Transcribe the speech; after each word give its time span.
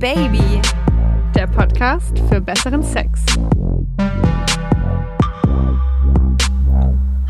Baby, 0.00 0.62
der 1.34 1.46
Podcast 1.46 2.18
für 2.30 2.40
besseren 2.40 2.82
Sex. 2.82 3.20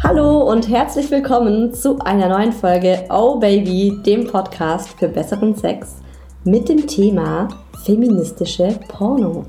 Hallo 0.01 0.49
und 0.49 0.69
herzlich 0.69 1.11
willkommen 1.11 1.75
zu 1.75 1.99
einer 1.99 2.29
neuen 2.29 2.53
Folge 2.53 3.07
Oh 3.11 3.41
Baby, 3.41 4.01
dem 4.07 4.29
Podcast 4.29 4.91
für 4.91 5.09
besseren 5.09 5.57
Sex 5.57 5.97
mit 6.45 6.69
dem 6.69 6.87
Thema 6.87 7.49
feministische 7.85 8.79
Pornos. 8.87 9.47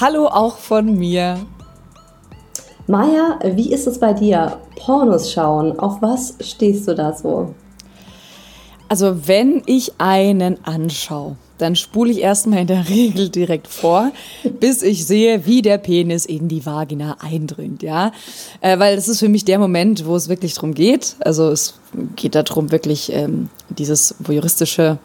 Hallo 0.00 0.28
auch 0.28 0.56
von 0.56 0.96
mir. 0.96 1.36
Maja, 2.86 3.38
wie 3.44 3.70
ist 3.70 3.86
es 3.86 4.00
bei 4.00 4.14
dir? 4.14 4.56
Pornos 4.76 5.30
schauen, 5.30 5.78
auf 5.78 6.00
was 6.00 6.38
stehst 6.40 6.88
du 6.88 6.94
da 6.94 7.12
so? 7.12 7.54
Also 8.88 9.28
wenn 9.28 9.62
ich 9.66 9.92
einen 9.98 10.64
anschaue, 10.64 11.36
dann 11.62 11.76
spule 11.76 12.10
ich 12.10 12.18
erstmal 12.18 12.60
in 12.60 12.66
der 12.66 12.88
Regel 12.88 13.28
direkt 13.28 13.68
vor, 13.68 14.12
bis 14.60 14.82
ich 14.82 15.06
sehe, 15.06 15.46
wie 15.46 15.62
der 15.62 15.78
Penis 15.78 16.26
in 16.26 16.48
die 16.48 16.66
Vagina 16.66 17.16
eindringt, 17.20 17.82
ja. 17.82 18.12
Äh, 18.60 18.78
weil 18.78 18.96
das 18.96 19.08
ist 19.08 19.20
für 19.20 19.28
mich 19.28 19.44
der 19.44 19.58
Moment, 19.58 20.04
wo 20.06 20.16
es 20.16 20.28
wirklich 20.28 20.54
darum 20.54 20.74
geht. 20.74 21.16
Also 21.20 21.50
es 21.50 21.74
geht 22.16 22.34
darum, 22.34 22.70
wirklich 22.70 23.12
ähm, 23.12 23.48
dieses 23.70 24.14
voyeuristische 24.18 24.98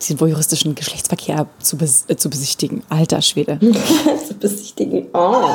diesen 0.00 0.20
voyeuristischen 0.20 0.76
Geschlechtsverkehr 0.76 1.48
zu, 1.60 1.76
bes 1.76 2.04
äh, 2.06 2.16
zu 2.16 2.30
besichtigen. 2.30 2.84
Alter 2.88 3.20
Schwede. 3.20 3.58
zu 4.28 4.34
besichtigen. 4.34 5.08
Oh. 5.12 5.54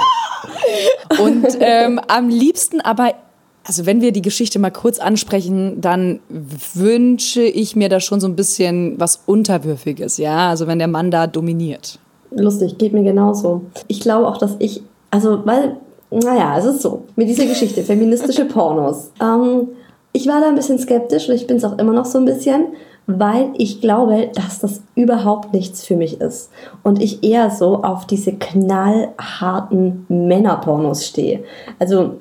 Und 1.17 1.47
ähm, 1.59 1.99
am 2.07 2.29
liebsten 2.29 2.81
aber, 2.81 3.13
also 3.65 3.85
wenn 3.85 4.01
wir 4.01 4.11
die 4.11 4.21
Geschichte 4.21 4.59
mal 4.59 4.71
kurz 4.71 4.99
ansprechen, 4.99 5.79
dann 5.79 6.19
wünsche 6.73 7.41
ich 7.41 7.75
mir 7.75 7.89
da 7.89 7.99
schon 7.99 8.19
so 8.19 8.27
ein 8.27 8.35
bisschen 8.35 8.99
was 8.99 9.21
Unterwürfiges, 9.25 10.17
ja. 10.17 10.49
Also 10.49 10.67
wenn 10.67 10.79
der 10.79 10.87
Mann 10.87 11.11
da 11.11 11.27
dominiert. 11.27 11.99
Lustig, 12.31 12.77
geht 12.77 12.93
mir 12.93 13.03
genauso. 13.03 13.61
Ich 13.87 14.01
glaube 14.01 14.27
auch, 14.27 14.37
dass 14.37 14.55
ich, 14.59 14.83
also 15.11 15.45
weil, 15.45 15.77
naja, 16.11 16.57
es 16.57 16.65
ist 16.65 16.81
so, 16.81 17.03
mit 17.15 17.29
dieser 17.29 17.45
Geschichte, 17.45 17.83
feministische 17.83 18.45
Pornos. 18.45 19.11
Ähm, 19.21 19.69
ich 20.11 20.27
war 20.27 20.41
da 20.41 20.47
ein 20.47 20.55
bisschen 20.55 20.79
skeptisch 20.79 21.29
und 21.29 21.35
ich 21.35 21.47
bin 21.47 21.57
es 21.57 21.63
auch 21.63 21.77
immer 21.77 21.93
noch 21.93 22.05
so 22.05 22.17
ein 22.17 22.25
bisschen 22.25 22.67
weil 23.05 23.51
ich 23.57 23.81
glaube, 23.81 24.31
dass 24.33 24.59
das 24.59 24.81
überhaupt 24.95 25.53
nichts 25.53 25.85
für 25.85 25.95
mich 25.95 26.21
ist. 26.21 26.51
Und 26.83 27.01
ich 27.01 27.23
eher 27.23 27.49
so 27.49 27.83
auf 27.83 28.07
diese 28.07 28.33
knallharten 28.33 30.05
Männerpornos 30.07 31.05
stehe. 31.05 31.43
Also 31.79 32.17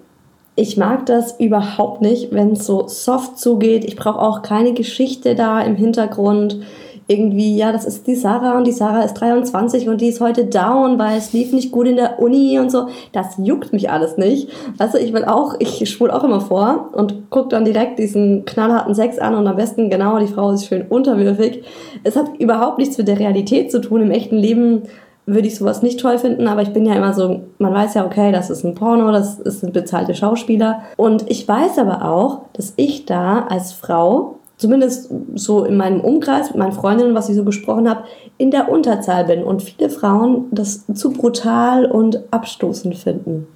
ich 0.54 0.76
mag 0.76 1.06
das 1.06 1.40
überhaupt 1.40 2.02
nicht, 2.02 2.32
wenn 2.32 2.52
es 2.52 2.66
so 2.66 2.86
soft 2.86 3.38
zugeht. 3.38 3.84
Ich 3.84 3.96
brauche 3.96 4.20
auch 4.20 4.42
keine 4.42 4.74
Geschichte 4.74 5.34
da 5.34 5.60
im 5.62 5.76
Hintergrund 5.76 6.60
irgendwie, 7.08 7.56
ja, 7.56 7.72
das 7.72 7.84
ist 7.84 8.06
die 8.06 8.14
Sarah 8.14 8.56
und 8.56 8.66
die 8.66 8.72
Sarah 8.72 9.02
ist 9.02 9.14
23 9.14 9.88
und 9.88 10.00
die 10.00 10.08
ist 10.08 10.20
heute 10.20 10.44
down, 10.44 10.98
weil 10.98 11.18
es 11.18 11.32
lief 11.32 11.52
nicht 11.52 11.72
gut 11.72 11.86
in 11.86 11.96
der 11.96 12.20
Uni 12.20 12.58
und 12.58 12.70
so. 12.70 12.88
Das 13.12 13.34
juckt 13.38 13.72
mich 13.72 13.90
alles 13.90 14.16
nicht. 14.16 14.48
Also 14.78 14.98
ich 14.98 15.12
will 15.12 15.24
auch, 15.24 15.54
ich 15.58 15.88
spule 15.90 16.14
auch 16.14 16.24
immer 16.24 16.40
vor 16.40 16.90
und 16.92 17.30
gucke 17.30 17.48
dann 17.48 17.64
direkt 17.64 17.98
diesen 17.98 18.44
knallharten 18.44 18.94
Sex 18.94 19.18
an 19.18 19.34
und 19.34 19.46
am 19.46 19.56
besten 19.56 19.90
genau, 19.90 20.18
die 20.18 20.26
Frau 20.26 20.52
ist 20.52 20.66
schön 20.66 20.86
unterwürfig. 20.88 21.64
Es 22.04 22.16
hat 22.16 22.38
überhaupt 22.38 22.78
nichts 22.78 22.96
mit 22.98 23.08
der 23.08 23.18
Realität 23.18 23.70
zu 23.70 23.80
tun. 23.80 24.02
Im 24.02 24.10
echten 24.10 24.36
Leben 24.36 24.82
würde 25.26 25.46
ich 25.46 25.56
sowas 25.56 25.82
nicht 25.82 26.00
toll 26.00 26.18
finden, 26.18 26.48
aber 26.48 26.62
ich 26.62 26.72
bin 26.72 26.84
ja 26.84 26.94
immer 26.94 27.14
so, 27.14 27.42
man 27.58 27.72
weiß 27.72 27.94
ja, 27.94 28.04
okay, 28.04 28.32
das 28.32 28.50
ist 28.50 28.64
ein 28.64 28.74
Porno, 28.74 29.12
das 29.12 29.38
ein 29.62 29.72
bezahlte 29.72 30.14
Schauspieler. 30.14 30.82
Und 30.96 31.30
ich 31.30 31.46
weiß 31.46 31.78
aber 31.78 32.04
auch, 32.04 32.40
dass 32.54 32.72
ich 32.76 33.06
da 33.06 33.46
als 33.48 33.72
Frau 33.72 34.38
zumindest 34.56 35.10
so 35.34 35.64
in 35.64 35.76
meinem 35.76 36.00
Umkreis 36.00 36.48
mit 36.50 36.58
meinen 36.58 36.72
Freundinnen, 36.72 37.14
was 37.14 37.28
ich 37.28 37.36
so 37.36 37.44
gesprochen 37.44 37.88
habe, 37.88 38.04
in 38.38 38.50
der 38.50 38.70
Unterzahl 38.70 39.24
bin 39.24 39.42
und 39.42 39.62
viele 39.62 39.90
Frauen 39.90 40.46
das 40.52 40.84
zu 40.94 41.12
brutal 41.12 41.86
und 41.86 42.22
abstoßend 42.30 42.96
finden. 42.96 43.46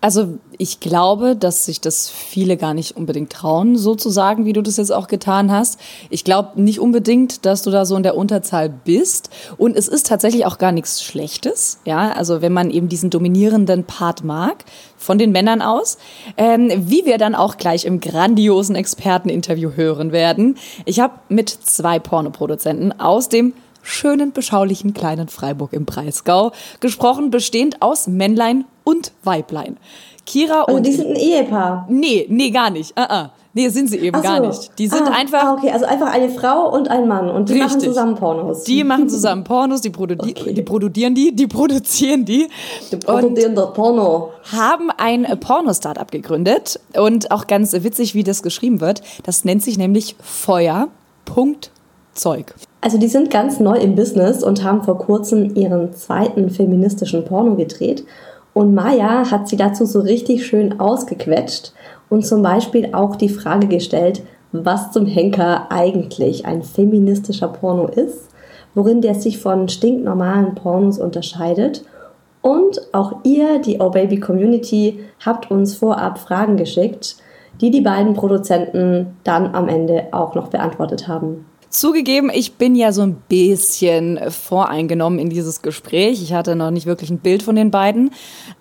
Also 0.00 0.38
ich 0.58 0.78
glaube, 0.78 1.34
dass 1.34 1.64
sich 1.64 1.80
das 1.80 2.08
viele 2.08 2.56
gar 2.56 2.72
nicht 2.72 2.96
unbedingt 2.96 3.32
trauen, 3.32 3.76
so 3.76 3.96
zu 3.96 4.10
sagen, 4.10 4.44
wie 4.44 4.52
du 4.52 4.62
das 4.62 4.76
jetzt 4.76 4.92
auch 4.92 5.08
getan 5.08 5.50
hast. 5.50 5.80
Ich 6.08 6.22
glaube 6.22 6.60
nicht 6.60 6.78
unbedingt, 6.78 7.44
dass 7.44 7.62
du 7.62 7.70
da 7.70 7.84
so 7.84 7.96
in 7.96 8.04
der 8.04 8.16
Unterzahl 8.16 8.68
bist. 8.68 9.30
Und 9.56 9.76
es 9.76 9.88
ist 9.88 10.06
tatsächlich 10.06 10.46
auch 10.46 10.58
gar 10.58 10.70
nichts 10.70 11.02
Schlechtes. 11.02 11.78
Ja, 11.84 12.12
also 12.12 12.42
wenn 12.42 12.52
man 12.52 12.70
eben 12.70 12.88
diesen 12.88 13.10
dominierenden 13.10 13.84
Part 13.84 14.22
mag, 14.22 14.64
von 14.96 15.18
den 15.18 15.32
Männern 15.32 15.62
aus, 15.62 15.96
ähm, 16.36 16.70
wie 16.76 17.06
wir 17.06 17.18
dann 17.18 17.34
auch 17.34 17.56
gleich 17.56 17.84
im 17.84 18.00
grandiosen 18.00 18.76
Experteninterview 18.76 19.72
hören 19.74 20.12
werden. 20.12 20.58
Ich 20.84 21.00
habe 21.00 21.14
mit 21.28 21.48
zwei 21.48 21.98
Pornoproduzenten 21.98 22.98
aus 23.00 23.28
dem 23.28 23.54
schönen, 23.82 24.32
beschaulichen 24.32 24.94
kleinen 24.94 25.28
Freiburg 25.28 25.72
im 25.72 25.84
Breisgau 25.84 26.52
gesprochen, 26.80 27.30
bestehend 27.30 27.82
aus 27.82 28.06
Männlein 28.06 28.64
und 28.84 29.12
Weiblein. 29.24 29.76
Kira 30.26 30.62
also 30.62 30.76
und. 30.76 30.86
die 30.86 30.92
sind 30.92 31.08
ein 31.08 31.16
Ehepaar. 31.16 31.86
Nee, 31.88 32.26
nee, 32.28 32.50
gar 32.50 32.70
nicht. 32.70 32.98
Uh 32.98 33.02
-uh. 33.02 33.30
Nee, 33.54 33.70
sind 33.70 33.88
sie 33.88 33.98
eben 33.98 34.14
Ach 34.16 34.22
gar 34.22 34.36
so. 34.38 34.46
nicht. 34.46 34.78
Die 34.78 34.86
sind 34.86 35.08
ah, 35.08 35.12
einfach. 35.12 35.42
Ah, 35.42 35.54
okay, 35.54 35.70
also 35.70 35.86
einfach 35.86 36.12
eine 36.12 36.28
Frau 36.28 36.70
und 36.72 36.88
ein 36.88 37.08
Mann 37.08 37.28
und 37.30 37.48
die 37.48 37.54
machen 37.54 37.72
Richtig. 37.72 37.88
zusammen 37.88 38.14
Pornos. 38.14 38.62
Die 38.64 38.84
machen 38.84 39.08
zusammen 39.14 39.42
Pornos, 39.42 39.80
die, 39.80 39.90
produzi 39.90 40.30
Okay. 40.30 40.52
die 40.52 40.62
produzieren 40.62 41.14
die, 41.14 41.34
die 41.34 41.46
produzieren 41.48 42.24
die. 42.24 42.48
Die 42.92 42.96
produzieren 42.98 43.54
das 43.56 43.72
Porno. 43.72 44.30
haben 44.52 44.90
ein 44.96 45.26
Porno-Startup 45.40 46.08
gegründet 46.08 46.78
und 46.94 47.32
auch 47.32 47.46
ganz 47.46 47.72
witzig, 47.72 48.14
wie 48.14 48.22
das 48.22 48.42
geschrieben 48.44 48.80
wird. 48.80 49.02
Das 49.24 49.44
nennt 49.44 49.62
sich 49.62 49.78
nämlich 49.78 50.14
Feuer.zeug. 50.20 50.94
Also 52.80 52.96
die 52.96 53.08
sind 53.08 53.30
ganz 53.30 53.58
neu 53.58 53.76
im 53.76 53.96
Business 53.96 54.42
und 54.44 54.62
haben 54.62 54.82
vor 54.82 54.98
kurzem 54.98 55.56
ihren 55.56 55.92
zweiten 55.94 56.48
feministischen 56.48 57.24
Porno 57.24 57.56
gedreht. 57.56 58.04
Und 58.54 58.74
Maya 58.74 59.30
hat 59.30 59.48
sie 59.48 59.56
dazu 59.56 59.84
so 59.84 60.00
richtig 60.00 60.46
schön 60.46 60.78
ausgequetscht 60.78 61.72
und 62.08 62.24
zum 62.24 62.42
Beispiel 62.42 62.90
auch 62.92 63.16
die 63.16 63.28
Frage 63.28 63.66
gestellt, 63.66 64.22
was 64.52 64.92
zum 64.92 65.06
Henker 65.06 65.70
eigentlich 65.70 66.46
ein 66.46 66.62
feministischer 66.62 67.48
Porno 67.48 67.86
ist, 67.86 68.30
worin 68.74 69.00
der 69.00 69.14
sich 69.14 69.38
von 69.38 69.68
stinknormalen 69.68 70.54
Pornos 70.54 70.98
unterscheidet. 70.98 71.84
Und 72.40 72.80
auch 72.92 73.16
ihr, 73.24 73.58
die 73.58 73.80
Oh 73.80 73.90
Baby 73.90 74.20
Community, 74.20 75.00
habt 75.24 75.50
uns 75.50 75.74
vorab 75.74 76.18
Fragen 76.18 76.56
geschickt, 76.56 77.16
die 77.60 77.70
die 77.70 77.80
beiden 77.80 78.14
Produzenten 78.14 79.16
dann 79.24 79.54
am 79.54 79.68
Ende 79.68 80.06
auch 80.12 80.34
noch 80.34 80.48
beantwortet 80.48 81.08
haben. 81.08 81.44
Zugegeben, 81.70 82.30
ich 82.32 82.54
bin 82.54 82.74
ja 82.74 82.92
so 82.92 83.02
ein 83.02 83.16
bisschen 83.28 84.18
voreingenommen 84.30 85.18
in 85.18 85.28
dieses 85.28 85.60
Gespräch. 85.60 86.22
Ich 86.22 86.32
hatte 86.32 86.56
noch 86.56 86.70
nicht 86.70 86.86
wirklich 86.86 87.10
ein 87.10 87.18
Bild 87.18 87.42
von 87.42 87.56
den 87.56 87.70
beiden. 87.70 88.10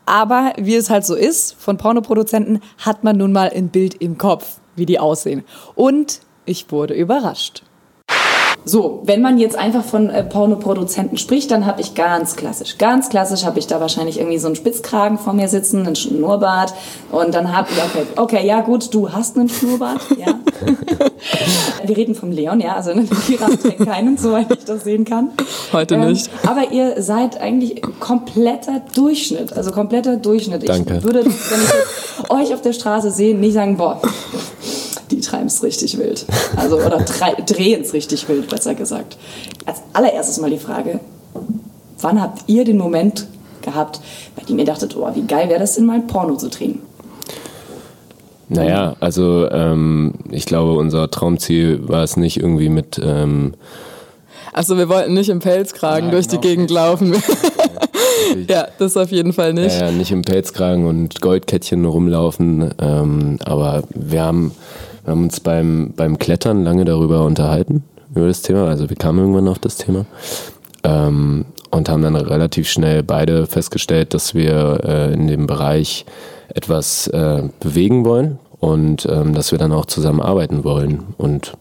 Aber 0.05 0.53
wie 0.57 0.75
es 0.75 0.89
halt 0.89 1.05
so 1.05 1.15
ist, 1.15 1.55
von 1.57 1.77
Pornoproduzenten 1.77 2.59
hat 2.79 3.05
man 3.05 3.17
nun 3.17 3.31
mal 3.31 3.49
ein 3.55 3.69
Bild 3.69 3.95
im 3.95 4.17
Kopf, 4.17 4.59
wie 4.75 4.85
die 4.85 4.99
aussehen. 4.99 5.43
Und 5.75 6.19
ich 6.45 6.69
wurde 6.69 6.95
überrascht. 6.95 7.63
So, 8.65 9.01
wenn 9.05 9.21
man 9.21 9.37
jetzt 9.37 9.57
einfach 9.57 9.83
von 9.83 10.09
äh, 10.09 10.23
Pornoproduzenten 10.25 11.17
spricht, 11.17 11.51
dann 11.51 11.65
habe 11.65 11.79
ich 11.79 11.95
ganz 11.95 12.35
klassisch, 12.35 12.77
ganz 12.77 13.07
klassisch 13.07 13.45
habe 13.45 13.59
ich 13.59 13.67
da 13.67 13.79
wahrscheinlich 13.79 14.19
irgendwie 14.19 14.39
so 14.39 14.47
einen 14.47 14.57
Spitzkragen 14.57 15.17
vor 15.17 15.31
mir 15.31 15.47
sitzen, 15.47 15.85
einen 15.85 15.95
Schnurrbart 15.95 16.73
und 17.11 17.33
dann 17.33 17.55
habe 17.55 17.69
ich, 17.71 17.81
okay, 17.81 18.07
okay, 18.17 18.45
ja 18.45 18.59
gut, 18.59 18.93
du 18.93 19.13
hast 19.13 19.37
einen 19.37 19.47
Schnurrbart, 19.47 20.01
ja. 20.17 20.27
Wir 21.85 21.95
reden 21.95 22.15
vom 22.15 22.31
Leon, 22.31 22.59
ja, 22.59 22.75
also 22.75 22.91
Kira 23.25 23.47
trägt 23.47 23.85
keinen, 23.85 24.17
soweit 24.17 24.51
ich 24.51 24.65
das 24.65 24.83
sehen 24.83 25.05
kann. 25.05 25.29
Heute 25.71 25.95
Ähm, 25.95 26.09
nicht. 26.09 26.29
Aber 26.45 26.71
ihr 26.71 27.01
seid 27.01 27.39
eigentlich 27.39 27.81
kompletter 27.99 28.81
Durchschnitt, 28.93 29.53
also 29.53 29.71
kompletter 29.71 30.17
Durchschnitt. 30.17 30.67
Danke. 30.67 30.97
Ich 30.97 31.03
würde, 31.03 31.23
wenn 31.23 31.31
ich 31.31 32.29
euch 32.29 32.53
auf 32.53 32.61
der 32.61 32.73
Straße 32.73 33.11
sehe, 33.11 33.33
nicht 33.35 33.53
sagen, 33.53 33.77
boah, 33.77 34.01
die 35.11 35.21
treiben 35.21 35.47
es 35.47 35.63
richtig 35.63 35.97
wild. 35.97 36.25
Also, 36.55 36.77
oder 36.77 36.97
drehen 36.99 37.81
es 37.81 37.93
richtig 37.93 38.27
wild, 38.29 38.49
besser 38.49 38.75
gesagt. 38.75 39.17
Als 39.65 39.79
allererstes 39.93 40.39
mal 40.39 40.49
die 40.49 40.57
Frage, 40.57 40.99
wann 41.99 42.21
habt 42.21 42.43
ihr 42.47 42.63
den 42.65 42.77
Moment 42.77 43.25
gehabt, 43.61 43.99
bei 44.35 44.43
dem 44.43 44.59
ihr 44.59 44.65
dachtet, 44.65 44.95
oh, 44.95 45.07
wie 45.13 45.23
geil 45.23 45.49
wäre 45.49 45.59
das 45.59 45.75
denn 45.75 45.85
mal 45.85 45.95
ein 45.95 46.07
Porno 46.07 46.35
zu 46.35 46.49
drehen? 46.49 46.79
Naja, 48.49 48.95
also 49.01 49.49
ähm, 49.51 50.13
ich 50.31 50.45
glaube, 50.45 50.73
unser 50.73 51.11
Traumziel 51.11 51.87
war 51.89 52.03
es 52.03 52.15
nicht 52.15 52.37
irgendwie 52.39 52.69
mit. 52.69 52.97
Ähm, 53.03 53.55
Also 54.53 54.77
wir 54.77 54.87
wollten 54.87 55.13
nicht 55.13 55.27
im 55.29 55.39
Pelzkragen 55.39 56.05
Ja, 56.05 56.11
durch 56.11 56.27
die 56.27 56.37
genau. 56.37 56.41
Gegend 56.47 56.71
laufen. 56.71 57.13
ja, 58.47 58.67
das 58.79 58.95
auf 58.95 59.11
jeden 59.11 59.33
Fall 59.33 59.53
nicht. 59.53 59.77
ja, 59.77 59.91
nicht 59.91 60.11
im 60.11 60.21
Pelzkragen 60.21 60.85
und 60.87 61.19
Goldkettchen 61.19 61.83
rumlaufen. 61.83 62.73
Ähm, 62.79 63.37
aber 63.43 63.83
wir 63.93 64.23
haben, 64.23 64.53
wir 65.07 65.13
haben 65.13 65.23
uns 65.23 65.39
beim, 65.39 65.93
beim 65.95 66.19
Klettern 66.19 66.65
lange 66.65 66.83
darüber 66.83 67.23
unterhalten, 67.23 67.85
über 68.13 68.27
das 68.27 68.41
Thema. 68.41 68.67
Also 68.67 68.89
wir 68.89 68.97
kamen 68.97 69.19
irgendwann 69.19 69.47
auf 69.47 69.57
das 69.57 69.77
Thema. 69.77 70.05
Ähm, 70.83 71.45
und 71.71 71.87
haben 71.87 72.01
dann 72.01 72.17
relativ 72.17 72.67
schnell 72.67 73.03
beide 73.03 73.47
festgestellt, 73.47 74.13
dass 74.13 74.35
wir 74.35 74.81
äh, 74.83 75.13
in 75.13 75.27
dem 75.27 75.47
Bereich 75.47 76.05
etwas 76.53 77.07
äh, 77.07 77.43
bewegen 77.61 78.03
wollen 78.03 78.37
und 78.59 79.07
ähm, 79.09 79.33
dass 79.33 79.53
wir 79.53 79.59
dann 79.59 79.71
auch 79.71 79.85
zusammen 79.85 80.19
arbeiten 80.19 80.65
wollen. 80.65 81.03
Und 81.17 81.53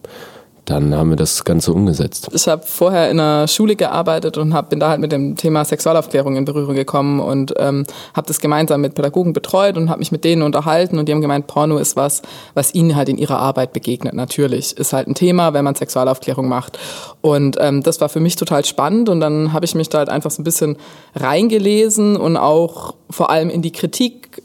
dann 0.66 0.94
haben 0.96 1.10
wir 1.10 1.16
das 1.16 1.44
Ganze 1.44 1.72
umgesetzt. 1.72 2.28
Ich 2.32 2.48
habe 2.48 2.62
vorher 2.66 3.08
in 3.08 3.20
einer 3.20 3.46
Schule 3.46 3.76
gearbeitet 3.76 4.36
und 4.36 4.52
hab, 4.52 4.68
bin 4.68 4.80
da 4.80 4.88
halt 4.88 5.00
mit 5.00 5.12
dem 5.12 5.36
Thema 5.36 5.64
Sexualaufklärung 5.64 6.36
in 6.36 6.44
Berührung 6.44 6.74
gekommen 6.74 7.20
und 7.20 7.54
ähm, 7.56 7.86
habe 8.14 8.26
das 8.26 8.40
gemeinsam 8.40 8.80
mit 8.80 8.96
Pädagogen 8.96 9.32
betreut 9.32 9.76
und 9.76 9.88
habe 9.88 10.00
mich 10.00 10.10
mit 10.10 10.24
denen 10.24 10.42
unterhalten 10.42 10.98
und 10.98 11.08
die 11.08 11.12
haben 11.12 11.20
gemeint, 11.20 11.46
Porno 11.46 11.78
ist 11.78 11.94
was, 11.94 12.20
was 12.54 12.74
ihnen 12.74 12.96
halt 12.96 13.08
in 13.08 13.16
ihrer 13.16 13.38
Arbeit 13.38 13.72
begegnet. 13.72 14.14
Natürlich 14.14 14.76
ist 14.76 14.92
halt 14.92 15.06
ein 15.06 15.14
Thema, 15.14 15.54
wenn 15.54 15.64
man 15.64 15.76
Sexualaufklärung 15.76 16.48
macht. 16.48 16.80
Und 17.20 17.56
ähm, 17.60 17.84
das 17.84 18.00
war 18.00 18.08
für 18.08 18.20
mich 18.20 18.34
total 18.34 18.64
spannend 18.64 19.08
und 19.08 19.20
dann 19.20 19.52
habe 19.52 19.64
ich 19.64 19.76
mich 19.76 19.88
da 19.88 19.98
halt 19.98 20.08
einfach 20.08 20.32
so 20.32 20.42
ein 20.42 20.44
bisschen 20.44 20.76
reingelesen 21.14 22.16
und 22.16 22.36
auch 22.36 22.94
vor 23.08 23.30
allem 23.30 23.50
in 23.50 23.62
die 23.62 23.72
Kritik 23.72 24.42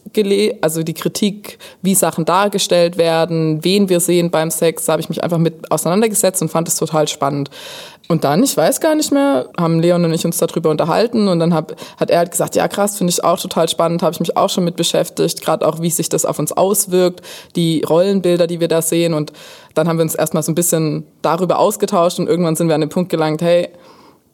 also 0.61 0.83
die 0.83 0.93
Kritik, 0.93 1.57
wie 1.81 1.95
Sachen 1.95 2.25
dargestellt 2.25 2.97
werden, 2.97 3.63
wen 3.63 3.89
wir 3.89 3.99
sehen 3.99 4.31
beim 4.31 4.51
Sex, 4.51 4.85
da 4.85 4.93
habe 4.93 5.01
ich 5.01 5.09
mich 5.09 5.23
einfach 5.23 5.37
mit 5.37 5.71
auseinandergesetzt 5.71 6.41
und 6.41 6.49
fand 6.49 6.67
es 6.67 6.75
total 6.75 7.07
spannend. 7.07 7.49
Und 8.07 8.25
dann, 8.25 8.43
ich 8.43 8.57
weiß 8.57 8.81
gar 8.81 8.93
nicht 8.93 9.13
mehr, 9.13 9.47
haben 9.57 9.79
Leon 9.79 10.03
und 10.03 10.13
ich 10.13 10.25
uns 10.25 10.37
darüber 10.37 10.69
unterhalten 10.69 11.29
und 11.29 11.39
dann 11.39 11.53
hab, 11.53 11.73
hat 11.97 12.09
er 12.09 12.19
halt 12.19 12.31
gesagt, 12.31 12.55
ja 12.55 12.67
krass, 12.67 12.97
finde 12.97 13.11
ich 13.11 13.23
auch 13.23 13.39
total 13.39 13.69
spannend, 13.69 14.03
habe 14.03 14.13
ich 14.13 14.19
mich 14.19 14.35
auch 14.35 14.49
schon 14.49 14.65
mit 14.65 14.75
beschäftigt, 14.75 15.41
gerade 15.41 15.65
auch, 15.65 15.81
wie 15.81 15.89
sich 15.89 16.09
das 16.09 16.25
auf 16.25 16.37
uns 16.37 16.51
auswirkt, 16.51 17.21
die 17.55 17.83
Rollenbilder, 17.87 18.47
die 18.47 18.59
wir 18.59 18.67
da 18.67 18.81
sehen 18.81 19.13
und 19.13 19.31
dann 19.75 19.87
haben 19.87 19.97
wir 19.97 20.03
uns 20.03 20.15
erstmal 20.15 20.43
so 20.43 20.51
ein 20.51 20.55
bisschen 20.55 21.05
darüber 21.21 21.59
ausgetauscht 21.59 22.19
und 22.19 22.27
irgendwann 22.27 22.57
sind 22.57 22.67
wir 22.67 22.75
an 22.75 22.81
den 22.81 22.89
Punkt 22.89 23.09
gelangt, 23.09 23.41
hey, 23.41 23.69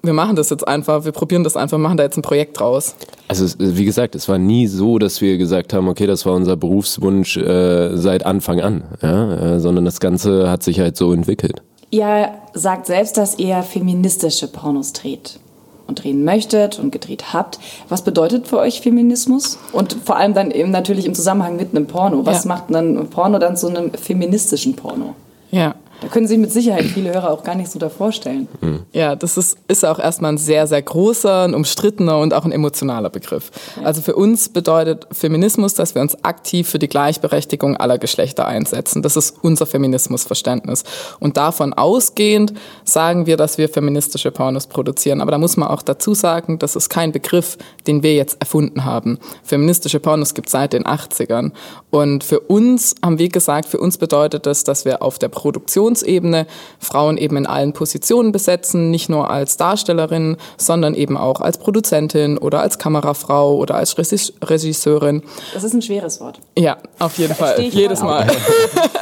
wir 0.04 0.14
machen 0.14 0.36
das 0.36 0.50
jetzt 0.50 0.68
einfach, 0.68 1.06
wir 1.06 1.12
probieren 1.12 1.44
das 1.44 1.58
einfach, 1.58 1.78
machen 1.78 1.98
da 1.98 2.04
jetzt 2.04 2.18
ein 2.18 2.22
Projekt 2.22 2.60
draus. 2.60 2.96
Also 3.28 3.46
wie 3.60 3.86
gesagt, 3.86 4.16
es 4.16 4.30
war 4.30 4.38
nie 4.38 4.68
so, 4.68 5.00
dass 5.00 5.22
wir 5.22 5.38
gesagt 5.38 5.74
haben, 5.74 5.88
okay, 5.88 6.08
das 6.08 6.26
war 6.26 6.34
unser 6.34 6.56
Berufswunsch 6.56 7.38
äh, 7.38 7.98
seit 7.98 8.26
Anfang 8.26 8.62
an, 8.62 8.84
ja? 9.02 9.56
Äh, 9.56 9.60
sondern 9.60 9.86
das 9.86 10.00
Ganze 10.00 10.50
hat 10.50 10.64
sich 10.64 10.80
halt 10.80 10.98
so 10.98 11.12
entwickelt. 11.14 11.62
Ihr 11.90 12.30
sagt 12.54 12.86
selbst, 12.86 13.18
dass 13.18 13.40
ihr 13.40 13.64
feministische 13.64 14.48
Pornos 14.48 14.94
dreht 14.94 15.40
und 15.88 16.04
drehen 16.04 16.24
möchtet 16.24 16.80
und 16.80 16.92
gedreht 16.92 17.34
habt. 17.34 17.60
Was 17.88 18.02
bedeutet 18.02 18.48
für 18.48 18.60
euch 18.60 18.82
Feminismus? 18.82 19.58
Und 19.72 19.96
vor 20.04 20.18
allem 20.18 20.34
dann 20.34 20.52
eben 20.52 20.72
natürlich 20.72 21.06
im 21.06 21.16
Zusammenhang 21.16 21.56
mit 21.56 21.70
einem 21.74 21.88
Porno. 21.88 22.26
Was 22.26 22.44
ja. 22.44 22.50
macht 22.50 22.66
dann 22.70 23.10
Porno 23.10 23.40
dann 23.40 23.56
zu 23.56 23.68
einem 23.68 23.92
feministischen 23.94 24.76
Porno? 24.76 25.16
Ja, 25.50 25.76
da 26.02 26.08
können 26.08 26.28
sich 26.28 26.38
mit 26.38 26.52
Sicherheit 26.52 26.86
viele 26.86 27.14
Hörer 27.14 27.32
auch 27.32 27.44
gar 27.44 27.56
nicht 27.56 27.72
so 27.72 27.80
da 27.80 27.90
vorstellen. 27.90 28.48
Mhm. 28.62 28.82
Ja, 28.92 29.16
das 29.16 29.38
ist, 29.38 29.58
ist 29.68 29.84
auch 29.84 29.98
erstmal 29.98 30.34
ein 30.34 30.38
sehr, 30.38 30.68
sehr 30.68 30.82
großer, 30.82 31.44
ein 31.44 31.56
umstrittener 31.56 32.20
und 32.20 32.34
auch 32.34 32.46
ein 32.46 32.52
emotionaler 32.52 33.10
Begriff. 33.10 33.52
Ja. 33.78 33.84
Also 33.84 34.02
für 34.02 34.16
uns 34.16 34.50
bedeutet 34.50 35.08
Feminismus, 35.12 35.74
dass 35.74 35.96
wir 35.96 36.02
uns 36.02 36.24
aktiv 36.24 36.70
für 36.70 36.78
die 36.78 36.88
Gleichberechtigung 36.88 37.78
aller 37.78 37.98
Geschlechter 37.98 38.48
einsetzen. 38.48 39.02
Das 39.02 39.18
ist 39.18 39.38
unser 39.42 39.66
Feminismusverständnis. 39.66 40.84
Und 41.20 41.38
davon 41.38 41.74
ausgehend 41.74 42.54
sagen 42.84 43.26
wir, 43.26 43.38
dass 43.38 43.58
wir 43.58 43.68
feministische 43.68 44.30
Pornos 44.30 44.68
produzieren. 44.68 45.20
Aber 45.22 45.32
da 45.32 45.40
muss 45.40 45.58
man 45.58 45.68
auch 45.68 45.82
dazu 45.82 46.14
sagen, 46.14 46.60
das 46.60 46.76
ist 46.76 46.90
kein 46.90 47.12
Begriff, 47.12 47.58
den 47.88 48.04
wir 48.04 48.14
jetzt 48.14 48.38
erfunden 48.40 48.86
haben. 48.86 49.18
Feministische 49.44 50.00
Pornos 50.00 50.36
gibt 50.36 50.48
es 50.48 50.52
seit 50.52 50.74
den 50.74 50.84
80ern. 50.84 51.54
Und 51.90 52.24
für 52.24 52.42
uns 52.42 52.96
haben 53.04 53.18
wir 53.18 53.30
gesagt, 53.30 53.68
für 53.68 53.80
uns 53.80 53.98
bedeutet 53.98 54.46
das, 54.46 54.64
dass 54.64 54.86
wir 54.86 55.02
auf 55.02 55.18
der 55.18 55.30
Produktion 55.30 55.87
Produktionsebene 55.88 56.48
Frauen 56.80 57.18
eben 57.18 57.38
in 57.38 57.45
allen 57.45 57.74
Positionen 57.74 58.31
besetzen, 58.31 58.92
nicht 58.92 59.10
nur 59.10 59.30
als 59.30 59.57
Darstellerin, 59.57 60.38
sondern 60.57 60.94
eben 60.94 61.18
auch 61.18 61.42
als 61.42 61.57
Produzentin 61.57 62.38
oder 62.38 62.62
als 62.62 62.78
Kamerafrau 62.78 63.56
oder 63.56 63.75
als 63.75 63.98
Regisseurin. 63.98 65.24
Das 65.54 65.63
ist 65.63 65.74
ein 65.74 65.81
schweres 65.81 66.19
Wort. 66.19 66.39
Ja, 66.57 66.78
auf 67.00 67.18
jeden 67.18 67.36
Fall. 67.36 67.60
Jedes 67.62 68.01
Mal. 68.01 68.28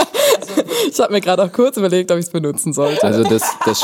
ich 0.91 0.99
habe 0.99 1.13
mir 1.13 1.21
gerade 1.21 1.43
auch 1.43 1.51
kurz 1.51 1.77
überlegt, 1.77 2.11
ob 2.11 2.17
ich 2.17 2.25
es 2.25 2.31
benutzen 2.31 2.73
sollte. 2.73 3.03
Also 3.03 3.23
das, 3.23 3.43
das 3.65 3.83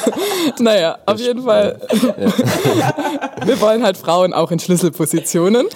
naja, 0.60 0.98
auf 1.06 1.18
jeden 1.18 1.42
Fall. 1.42 1.80
Wir 3.44 3.60
wollen 3.60 3.82
halt 3.82 3.96
Frauen 3.96 4.32
auch 4.32 4.50
in 4.50 4.58
Schlüsselpositionen. 4.58 5.66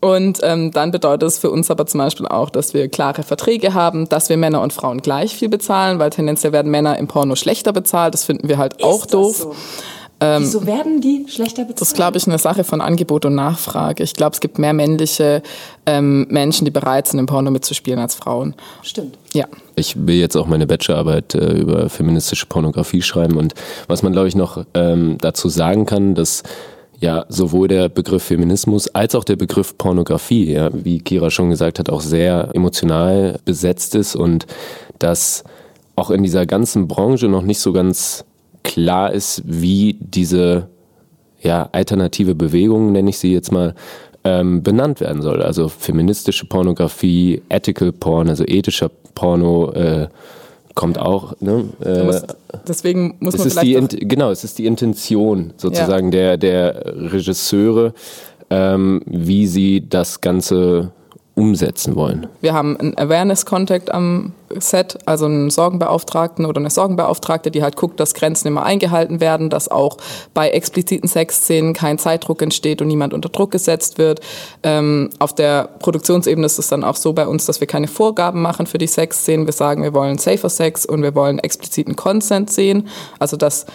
Und 0.00 0.38
ähm, 0.42 0.70
dann 0.70 0.92
bedeutet 0.92 1.28
es 1.28 1.38
für 1.38 1.50
uns 1.50 1.70
aber 1.70 1.86
zum 1.86 1.98
Beispiel 1.98 2.26
auch, 2.26 2.50
dass 2.50 2.72
wir 2.72 2.88
klare 2.88 3.24
Verträge 3.24 3.74
haben, 3.74 4.08
dass 4.08 4.28
wir 4.28 4.36
Männer 4.36 4.62
und 4.62 4.72
Frauen 4.72 5.02
gleich 5.02 5.34
viel 5.36 5.48
bezahlen, 5.48 5.98
weil 5.98 6.10
tendenziell 6.10 6.52
werden 6.52 6.70
Männer 6.70 6.98
im 6.98 7.08
Porno 7.08 7.34
schlechter 7.34 7.72
bezahlt. 7.72 8.14
Das 8.14 8.24
finden 8.24 8.48
wir 8.48 8.58
halt 8.58 8.74
Ist 8.74 8.84
auch 8.84 9.06
doof. 9.06 9.36
So? 9.36 9.54
Ähm, 10.20 10.42
Wieso 10.42 10.66
werden 10.66 11.00
die 11.00 11.26
schlechter 11.28 11.62
bezahlt? 11.62 11.80
Das 11.80 11.88
ist, 11.88 11.94
glaube 11.94 12.18
ich, 12.18 12.26
eine 12.26 12.38
Sache 12.38 12.64
von 12.64 12.80
Angebot 12.80 13.24
und 13.24 13.34
Nachfrage. 13.34 14.02
Ich 14.02 14.14
glaube, 14.14 14.34
es 14.34 14.40
gibt 14.40 14.58
mehr 14.58 14.72
männliche 14.72 15.42
ähm, 15.86 16.26
Menschen, 16.28 16.64
die 16.64 16.70
bereit 16.70 17.06
sind, 17.06 17.20
im 17.20 17.26
Porno 17.26 17.50
mitzuspielen 17.50 18.00
als 18.00 18.16
Frauen. 18.16 18.54
Stimmt. 18.82 19.16
Ja. 19.32 19.46
Ich 19.76 19.94
will 19.96 20.16
jetzt 20.16 20.36
auch 20.36 20.46
meine 20.46 20.66
Bachelorarbeit 20.66 21.34
äh, 21.34 21.52
über 21.52 21.88
feministische 21.88 22.46
Pornografie 22.46 23.02
schreiben 23.02 23.36
und 23.36 23.54
was 23.86 24.02
man, 24.02 24.12
glaube 24.12 24.28
ich, 24.28 24.34
noch 24.34 24.64
ähm, 24.74 25.18
dazu 25.20 25.48
sagen 25.48 25.86
kann, 25.86 26.16
dass 26.16 26.42
ja 27.00 27.24
sowohl 27.28 27.68
der 27.68 27.88
Begriff 27.88 28.24
Feminismus 28.24 28.88
als 28.88 29.14
auch 29.14 29.24
der 29.24 29.36
Begriff 29.36 29.78
Pornografie, 29.78 30.52
ja, 30.52 30.70
wie 30.72 31.00
Kira 31.00 31.30
schon 31.30 31.50
gesagt 31.50 31.78
hat, 31.78 31.90
auch 31.90 32.00
sehr 32.00 32.50
emotional 32.54 33.38
besetzt 33.44 33.94
ist 33.94 34.16
und 34.16 34.46
dass 34.98 35.44
auch 35.96 36.10
in 36.10 36.22
dieser 36.22 36.46
ganzen 36.46 36.88
Branche 36.88 37.28
noch 37.28 37.42
nicht 37.42 37.60
so 37.60 37.72
ganz 37.72 38.24
klar 38.62 39.12
ist, 39.12 39.42
wie 39.44 39.96
diese 40.00 40.68
ja, 41.40 41.68
alternative 41.72 42.34
Bewegung, 42.34 42.92
nenne 42.92 43.10
ich 43.10 43.18
sie 43.18 43.32
jetzt 43.32 43.52
mal, 43.52 43.74
ähm, 44.24 44.62
benannt 44.62 45.00
werden 45.00 45.22
soll. 45.22 45.42
Also 45.42 45.68
feministische 45.68 46.46
Pornografie, 46.46 47.42
ethical 47.48 47.92
Porn, 47.92 48.28
also 48.28 48.44
ethischer 48.44 48.90
Porno, 49.14 49.72
äh, 49.72 50.08
kommt 50.78 50.98
auch. 50.98 51.34
Ne? 51.40 51.64
Musst, 52.04 52.36
deswegen 52.66 53.16
muss 53.18 53.36
man 53.36 53.50
vielleicht 53.50 53.92
die, 53.92 54.06
genau, 54.06 54.30
es 54.30 54.44
ist 54.44 54.58
die 54.58 54.66
Intention 54.66 55.52
sozusagen 55.56 56.12
ja. 56.12 56.36
der 56.36 56.36
der 56.38 56.82
Regisseure, 57.12 57.92
ähm, 58.48 59.02
wie 59.06 59.48
sie 59.48 59.88
das 59.88 60.20
Ganze 60.20 60.92
umsetzen 61.38 61.94
wollen. 61.94 62.26
Wir 62.40 62.52
haben 62.52 62.76
einen 62.76 62.98
Awareness-Contact 62.98 63.92
am 63.92 64.32
Set, 64.58 64.98
also 65.06 65.26
einen 65.26 65.50
Sorgenbeauftragten 65.50 66.46
oder 66.46 66.58
eine 66.58 66.70
Sorgenbeauftragte, 66.70 67.50
die 67.50 67.62
halt 67.62 67.76
guckt, 67.76 68.00
dass 68.00 68.14
Grenzen 68.14 68.48
immer 68.48 68.64
eingehalten 68.64 69.20
werden, 69.20 69.50
dass 69.50 69.70
auch 69.70 69.98
bei 70.34 70.50
expliziten 70.50 71.08
Sexszenen 71.08 71.74
kein 71.74 71.98
Zeitdruck 71.98 72.42
entsteht 72.42 72.82
und 72.82 72.88
niemand 72.88 73.14
unter 73.14 73.28
Druck 73.28 73.52
gesetzt 73.52 73.98
wird. 73.98 74.20
Ähm, 74.62 75.10
auf 75.18 75.34
der 75.34 75.68
Produktionsebene 75.78 76.44
ist 76.44 76.58
es 76.58 76.68
dann 76.68 76.82
auch 76.82 76.96
so 76.96 77.12
bei 77.12 77.26
uns, 77.26 77.46
dass 77.46 77.60
wir 77.60 77.68
keine 77.68 77.88
Vorgaben 77.88 78.42
machen 78.42 78.66
für 78.66 78.78
die 78.78 78.86
Sexszenen. 78.86 79.46
Wir 79.46 79.52
sagen, 79.52 79.82
wir 79.82 79.94
wollen 79.94 80.18
safer 80.18 80.48
Sex 80.48 80.86
und 80.86 81.02
wir 81.02 81.14
wollen 81.14 81.38
expliziten 81.38 81.94
Consent 81.94 82.50
sehen, 82.50 82.88
also 83.18 83.36
dass 83.36 83.66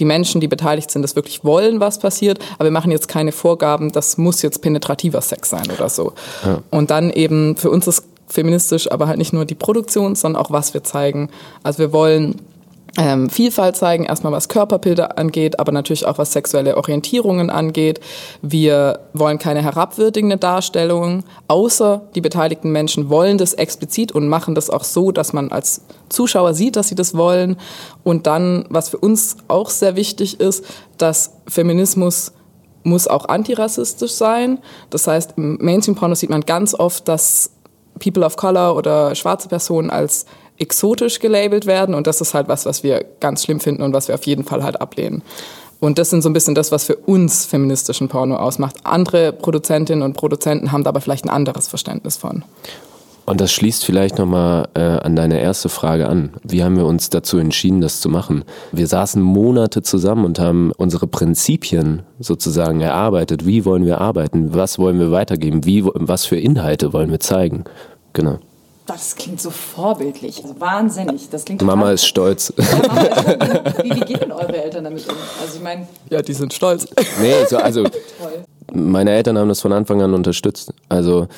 die 0.00 0.04
Menschen, 0.04 0.40
die 0.40 0.48
beteiligt 0.48 0.90
sind, 0.90 1.02
das 1.02 1.14
wirklich 1.14 1.44
wollen, 1.44 1.78
was 1.78 1.98
passiert. 1.98 2.38
Aber 2.54 2.64
wir 2.64 2.72
machen 2.72 2.90
jetzt 2.90 3.06
keine 3.06 3.32
Vorgaben, 3.32 3.92
das 3.92 4.18
muss 4.18 4.42
jetzt 4.42 4.62
penetrativer 4.62 5.20
Sex 5.20 5.50
sein 5.50 5.70
oder 5.70 5.88
so. 5.88 6.14
Ja. 6.44 6.62
Und 6.70 6.90
dann 6.90 7.10
eben, 7.10 7.56
für 7.56 7.70
uns 7.70 7.86
ist 7.86 8.04
feministisch, 8.26 8.90
aber 8.90 9.06
halt 9.06 9.18
nicht 9.18 9.32
nur 9.32 9.44
die 9.44 9.54
Produktion, 9.54 10.14
sondern 10.14 10.42
auch 10.42 10.50
was 10.50 10.72
wir 10.74 10.82
zeigen. 10.82 11.28
Also 11.62 11.78
wir 11.80 11.92
wollen 11.92 12.36
ähm, 12.98 13.30
Vielfalt 13.30 13.76
zeigen, 13.76 14.04
erstmal 14.04 14.32
was 14.32 14.48
Körperbilder 14.48 15.16
angeht, 15.18 15.60
aber 15.60 15.72
natürlich 15.72 16.06
auch 16.06 16.18
was 16.18 16.32
sexuelle 16.32 16.76
Orientierungen 16.76 17.50
angeht. 17.50 18.00
Wir 18.42 19.00
wollen 19.12 19.38
keine 19.38 19.62
herabwürdigende 19.62 20.36
Darstellung, 20.36 21.24
außer 21.48 22.02
die 22.14 22.20
beteiligten 22.20 22.72
Menschen 22.72 23.08
wollen 23.08 23.38
das 23.38 23.54
explizit 23.54 24.12
und 24.12 24.28
machen 24.28 24.54
das 24.54 24.70
auch 24.70 24.84
so, 24.84 25.12
dass 25.12 25.32
man 25.32 25.52
als 25.52 25.82
Zuschauer 26.08 26.54
sieht, 26.54 26.76
dass 26.76 26.88
sie 26.88 26.94
das 26.96 27.16
wollen. 27.16 27.56
Und 28.02 28.26
dann, 28.26 28.66
was 28.70 28.88
für 28.88 28.98
uns 28.98 29.36
auch 29.48 29.70
sehr 29.70 29.94
wichtig 29.94 30.40
ist, 30.40 30.64
dass 30.98 31.34
Feminismus 31.46 32.32
muss 32.82 33.06
auch 33.06 33.28
antirassistisch 33.28 34.12
sein. 34.12 34.58
Das 34.88 35.06
heißt, 35.06 35.34
im 35.36 35.58
Mainstream-Porno 35.60 36.14
sieht 36.14 36.30
man 36.30 36.40
ganz 36.40 36.74
oft, 36.74 37.06
dass 37.08 37.50
People 37.98 38.24
of 38.24 38.36
Color 38.36 38.76
oder 38.76 39.14
schwarze 39.14 39.48
Personen 39.48 39.90
als 39.90 40.24
exotisch 40.60 41.18
gelabelt 41.18 41.66
werden 41.66 41.94
und 41.94 42.06
das 42.06 42.20
ist 42.20 42.34
halt 42.34 42.48
was, 42.48 42.66
was 42.66 42.82
wir 42.82 43.04
ganz 43.20 43.44
schlimm 43.44 43.60
finden 43.60 43.82
und 43.82 43.92
was 43.92 44.08
wir 44.08 44.14
auf 44.14 44.26
jeden 44.26 44.44
Fall 44.44 44.62
halt 44.62 44.80
ablehnen. 44.80 45.22
Und 45.80 45.98
das 45.98 46.10
sind 46.10 46.20
so 46.22 46.28
ein 46.28 46.34
bisschen 46.34 46.54
das, 46.54 46.70
was 46.72 46.84
für 46.84 46.96
uns 46.96 47.46
feministischen 47.46 48.08
Porno 48.08 48.36
ausmacht. 48.36 48.76
Andere 48.84 49.32
Produzentinnen 49.32 50.02
und 50.02 50.12
Produzenten 50.12 50.72
haben 50.72 50.84
da 50.84 50.90
aber 50.90 51.00
vielleicht 51.00 51.24
ein 51.24 51.30
anderes 51.30 51.68
Verständnis 51.68 52.18
von. 52.18 52.44
Und 53.24 53.40
das 53.40 53.52
schließt 53.52 53.84
vielleicht 53.84 54.18
nochmal 54.18 54.68
äh, 54.74 54.80
an 54.80 55.14
deine 55.14 55.40
erste 55.40 55.68
Frage 55.68 56.08
an. 56.08 56.30
Wie 56.42 56.64
haben 56.64 56.76
wir 56.76 56.84
uns 56.84 57.10
dazu 57.10 57.38
entschieden, 57.38 57.80
das 57.80 58.00
zu 58.00 58.08
machen? 58.08 58.44
Wir 58.72 58.88
saßen 58.88 59.22
Monate 59.22 59.82
zusammen 59.82 60.24
und 60.24 60.38
haben 60.38 60.72
unsere 60.76 61.06
Prinzipien 61.06 62.02
sozusagen 62.18 62.80
erarbeitet. 62.80 63.46
Wie 63.46 63.64
wollen 63.64 63.86
wir 63.86 64.00
arbeiten? 64.00 64.52
Was 64.52 64.78
wollen 64.78 64.98
wir 64.98 65.12
weitergeben? 65.12 65.64
Wie, 65.64 65.84
was 65.84 66.24
für 66.24 66.36
Inhalte 66.36 66.92
wollen 66.92 67.10
wir 67.10 67.20
zeigen? 67.20 67.64
Genau. 68.12 68.40
Das 68.86 69.14
klingt 69.14 69.40
so 69.40 69.50
vorbildlich, 69.50 70.42
also 70.42 70.58
wahnsinnig. 70.60 71.28
Das 71.30 71.44
klingt 71.44 71.62
Mama 71.62 71.92
ist 71.92 72.06
stolz. 72.06 72.52
Ja. 72.60 73.84
Wie, 73.84 73.90
wie 73.94 74.00
gehen 74.00 74.20
denn 74.20 74.32
eure 74.32 74.62
Eltern 74.62 74.84
damit 74.84 75.08
um? 75.08 75.14
Also 75.40 75.56
ich 75.56 75.62
meine, 75.62 75.86
ja, 76.10 76.22
die 76.22 76.32
sind 76.32 76.52
stolz. 76.52 76.86
Nee, 77.20 77.44
so, 77.48 77.56
also 77.58 77.84
meine 78.72 79.12
Eltern 79.12 79.38
haben 79.38 79.48
das 79.48 79.60
von 79.60 79.72
Anfang 79.72 80.02
an 80.02 80.12
unterstützt. 80.14 80.72
Also 80.88 81.28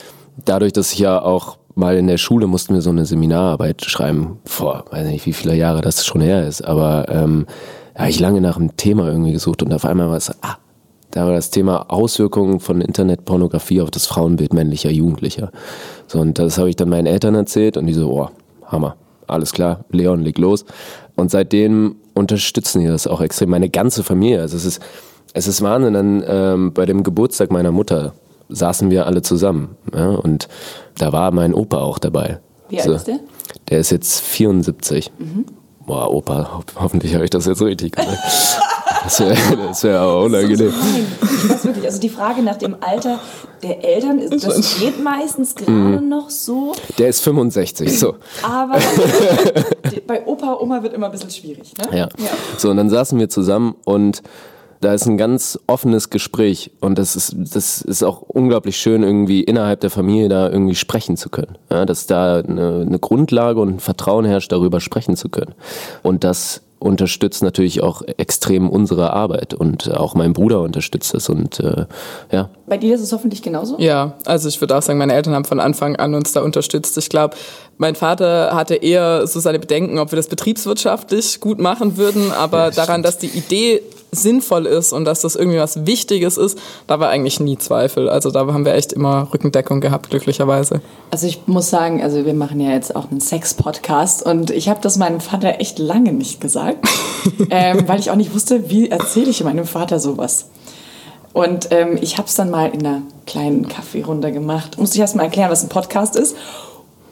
dadurch, 0.44 0.72
dass 0.72 0.92
ich 0.92 0.98
ja 0.98 1.20
auch 1.20 1.58
mal 1.74 1.96
in 1.96 2.06
der 2.06 2.18
Schule 2.18 2.46
mussten 2.46 2.74
wir 2.74 2.82
so 2.82 2.90
eine 2.90 3.06
Seminararbeit 3.06 3.84
schreiben, 3.84 4.38
vor, 4.44 4.84
weiß 4.90 5.06
nicht, 5.06 5.26
wie 5.26 5.32
viele 5.32 5.54
Jahre 5.54 5.80
das 5.80 6.04
schon 6.04 6.20
her 6.20 6.46
ist, 6.46 6.62
aber 6.62 7.06
ähm, 7.08 7.46
da 7.94 8.00
habe 8.00 8.10
ich 8.10 8.20
lange 8.20 8.40
nach 8.40 8.56
einem 8.56 8.76
Thema 8.76 9.08
irgendwie 9.08 9.32
gesucht 9.32 9.62
und 9.62 9.72
auf 9.72 9.84
einmal 9.84 10.08
war 10.08 10.16
es, 10.16 10.30
ah, 10.42 10.56
da 11.12 11.26
war 11.26 11.34
das 11.34 11.50
Thema 11.50 11.90
Auswirkungen 11.90 12.58
von 12.58 12.80
Internetpornografie 12.80 13.82
auf 13.82 13.90
das 13.90 14.06
Frauenbild 14.06 14.54
männlicher 14.54 14.90
Jugendlicher. 14.90 15.52
So, 16.06 16.18
und 16.18 16.38
das 16.38 16.58
habe 16.58 16.70
ich 16.70 16.76
dann 16.76 16.88
meinen 16.88 17.06
Eltern 17.06 17.34
erzählt 17.34 17.76
und 17.76 17.86
die 17.86 17.92
so, 17.92 18.10
oh, 18.10 18.28
Hammer, 18.66 18.96
alles 19.26 19.52
klar, 19.52 19.84
Leon, 19.90 20.22
leg 20.22 20.38
los. 20.38 20.64
Und 21.14 21.30
seitdem 21.30 21.96
unterstützen 22.14 22.80
die 22.80 22.86
das 22.86 23.06
auch 23.06 23.20
extrem, 23.20 23.50
meine 23.50 23.68
ganze 23.68 24.02
Familie. 24.02 24.40
Also 24.40 24.56
es 24.56 24.64
ist, 24.64 24.82
es 25.34 25.46
ist 25.46 25.60
Wahnsinn, 25.60 25.92
dann 25.92 26.24
ähm, 26.26 26.72
bei 26.72 26.86
dem 26.86 27.02
Geburtstag 27.02 27.50
meiner 27.50 27.72
Mutter 27.72 28.14
saßen 28.48 28.90
wir 28.90 29.06
alle 29.06 29.20
zusammen. 29.20 29.76
Ja, 29.94 30.10
und 30.10 30.48
da 30.96 31.12
war 31.12 31.30
mein 31.30 31.52
Opa 31.52 31.78
auch 31.78 31.98
dabei. 31.98 32.40
Wie 32.70 32.80
alt 32.80 32.88
ist 32.88 33.06
der? 33.06 33.20
Der 33.68 33.78
ist 33.78 33.90
jetzt 33.90 34.22
74. 34.22 35.12
Boah, 35.86 36.10
Opa, 36.10 36.56
ho 36.56 36.62
hoffentlich 36.80 37.14
habe 37.14 37.24
ich 37.24 37.30
das 37.30 37.44
jetzt 37.44 37.60
richtig 37.60 37.96
gesagt. 37.96 38.18
Das 39.04 39.20
wäre 39.20 39.36
das 39.56 39.84
wär 39.84 40.00
aber 40.00 40.20
unangenehm. 40.22 40.72
Ich 41.22 41.50
weiß 41.50 41.64
wirklich, 41.64 41.84
also 41.84 42.00
die 42.00 42.08
Frage 42.08 42.42
nach 42.42 42.56
dem 42.56 42.76
Alter 42.80 43.18
der 43.62 43.84
Eltern, 43.84 44.18
ist, 44.18 44.46
das 44.46 44.78
geht 44.78 45.02
meistens 45.02 45.54
gerade 45.54 46.00
noch 46.00 46.30
so, 46.30 46.72
Der 46.98 47.08
ist 47.08 47.20
65, 47.20 47.98
so. 47.98 48.16
aber 48.42 48.78
bei 50.06 50.26
Opa, 50.26 50.58
Oma 50.60 50.82
wird 50.82 50.94
immer 50.94 51.06
ein 51.06 51.12
bisschen 51.12 51.30
schwierig. 51.30 51.72
Ne? 51.78 51.98
Ja. 51.98 52.08
So, 52.56 52.70
und 52.70 52.76
dann 52.76 52.90
saßen 52.90 53.18
wir 53.18 53.28
zusammen 53.28 53.76
und 53.84 54.22
da 54.80 54.92
ist 54.92 55.06
ein 55.06 55.16
ganz 55.16 55.58
offenes 55.68 56.10
Gespräch 56.10 56.72
und 56.80 56.98
das 56.98 57.14
ist, 57.14 57.36
das 57.38 57.82
ist 57.82 58.02
auch 58.02 58.22
unglaublich 58.22 58.76
schön, 58.76 59.04
irgendwie 59.04 59.42
innerhalb 59.42 59.80
der 59.80 59.90
Familie 59.90 60.28
da 60.28 60.50
irgendwie 60.50 60.74
sprechen 60.74 61.16
zu 61.16 61.28
können. 61.28 61.56
Ja, 61.70 61.86
dass 61.86 62.06
da 62.06 62.38
eine, 62.38 62.84
eine 62.86 62.98
Grundlage 62.98 63.60
und 63.60 63.76
ein 63.76 63.80
Vertrauen 63.80 64.24
herrscht, 64.24 64.50
darüber 64.50 64.80
sprechen 64.80 65.16
zu 65.16 65.28
können. 65.28 65.54
Und 66.02 66.24
das 66.24 66.62
unterstützt 66.82 67.42
natürlich 67.42 67.82
auch 67.82 68.02
extrem 68.18 68.68
unsere 68.68 69.12
Arbeit 69.12 69.54
und 69.54 69.90
auch 69.92 70.14
mein 70.14 70.32
Bruder 70.32 70.60
unterstützt 70.60 71.14
das 71.14 71.28
und 71.28 71.60
äh, 71.60 71.86
ja, 72.30 72.50
Bei 72.66 72.76
dir 72.76 72.94
ist 72.94 73.00
es 73.00 73.12
hoffentlich 73.12 73.42
genauso? 73.42 73.78
Ja, 73.78 74.14
also 74.24 74.48
ich 74.48 74.60
würde 74.60 74.76
auch 74.76 74.82
sagen, 74.82 74.98
meine 74.98 75.14
Eltern 75.14 75.34
haben 75.34 75.44
von 75.44 75.60
Anfang 75.60 75.96
an 75.96 76.14
uns 76.14 76.32
da 76.32 76.42
unterstützt. 76.42 76.96
Ich 76.98 77.08
glaube, 77.08 77.36
mein 77.78 77.94
Vater 77.94 78.54
hatte 78.54 78.74
eher 78.74 79.26
so 79.26 79.40
seine 79.40 79.58
Bedenken, 79.58 79.98
ob 79.98 80.12
wir 80.12 80.16
das 80.16 80.28
betriebswirtschaftlich 80.28 81.40
gut 81.40 81.60
machen 81.60 81.96
würden, 81.96 82.32
aber 82.32 82.70
daran, 82.70 83.02
dass 83.02 83.18
die 83.18 83.28
Idee 83.28 83.82
sinnvoll 84.14 84.66
ist 84.66 84.92
und 84.92 85.06
dass 85.06 85.22
das 85.22 85.36
irgendwie 85.36 85.58
was 85.58 85.86
Wichtiges 85.86 86.36
ist, 86.36 86.58
da 86.86 87.00
war 87.00 87.08
eigentlich 87.08 87.40
nie 87.40 87.56
Zweifel. 87.56 88.10
Also 88.10 88.30
da 88.30 88.40
haben 88.40 88.66
wir 88.66 88.74
echt 88.74 88.92
immer 88.92 89.28
Rückendeckung 89.32 89.80
gehabt, 89.80 90.10
glücklicherweise. 90.10 90.82
Also 91.10 91.26
ich 91.26 91.46
muss 91.46 91.70
sagen, 91.70 92.02
also 92.02 92.26
wir 92.26 92.34
machen 92.34 92.60
ja 92.60 92.70
jetzt 92.70 92.94
auch 92.94 93.10
einen 93.10 93.20
Sex-Podcast 93.20 94.24
und 94.24 94.50
ich 94.50 94.68
habe 94.68 94.80
das 94.82 94.98
meinem 94.98 95.20
Vater 95.20 95.60
echt 95.60 95.78
lange 95.78 96.12
nicht 96.12 96.40
gesagt, 96.40 96.86
ähm, 97.50 97.88
weil 97.88 98.00
ich 98.00 98.10
auch 98.10 98.16
nicht 98.16 98.34
wusste, 98.34 98.68
wie 98.68 98.90
erzähle 98.90 99.30
ich 99.30 99.42
meinem 99.42 99.64
Vater 99.64 99.98
sowas. 99.98 100.46
Und 101.32 101.68
ähm, 101.70 101.98
ich 102.00 102.18
habe 102.18 102.28
es 102.28 102.34
dann 102.34 102.50
mal 102.50 102.68
in 102.70 102.86
einer 102.86 103.02
kleinen 103.26 103.66
Kaffeerunde 103.66 104.32
gemacht. 104.32 104.76
Musste 104.78 104.96
ich 104.96 105.00
erst 105.00 105.16
mal 105.16 105.22
erklären, 105.22 105.50
was 105.50 105.62
ein 105.62 105.70
Podcast 105.70 106.16
ist. 106.16 106.36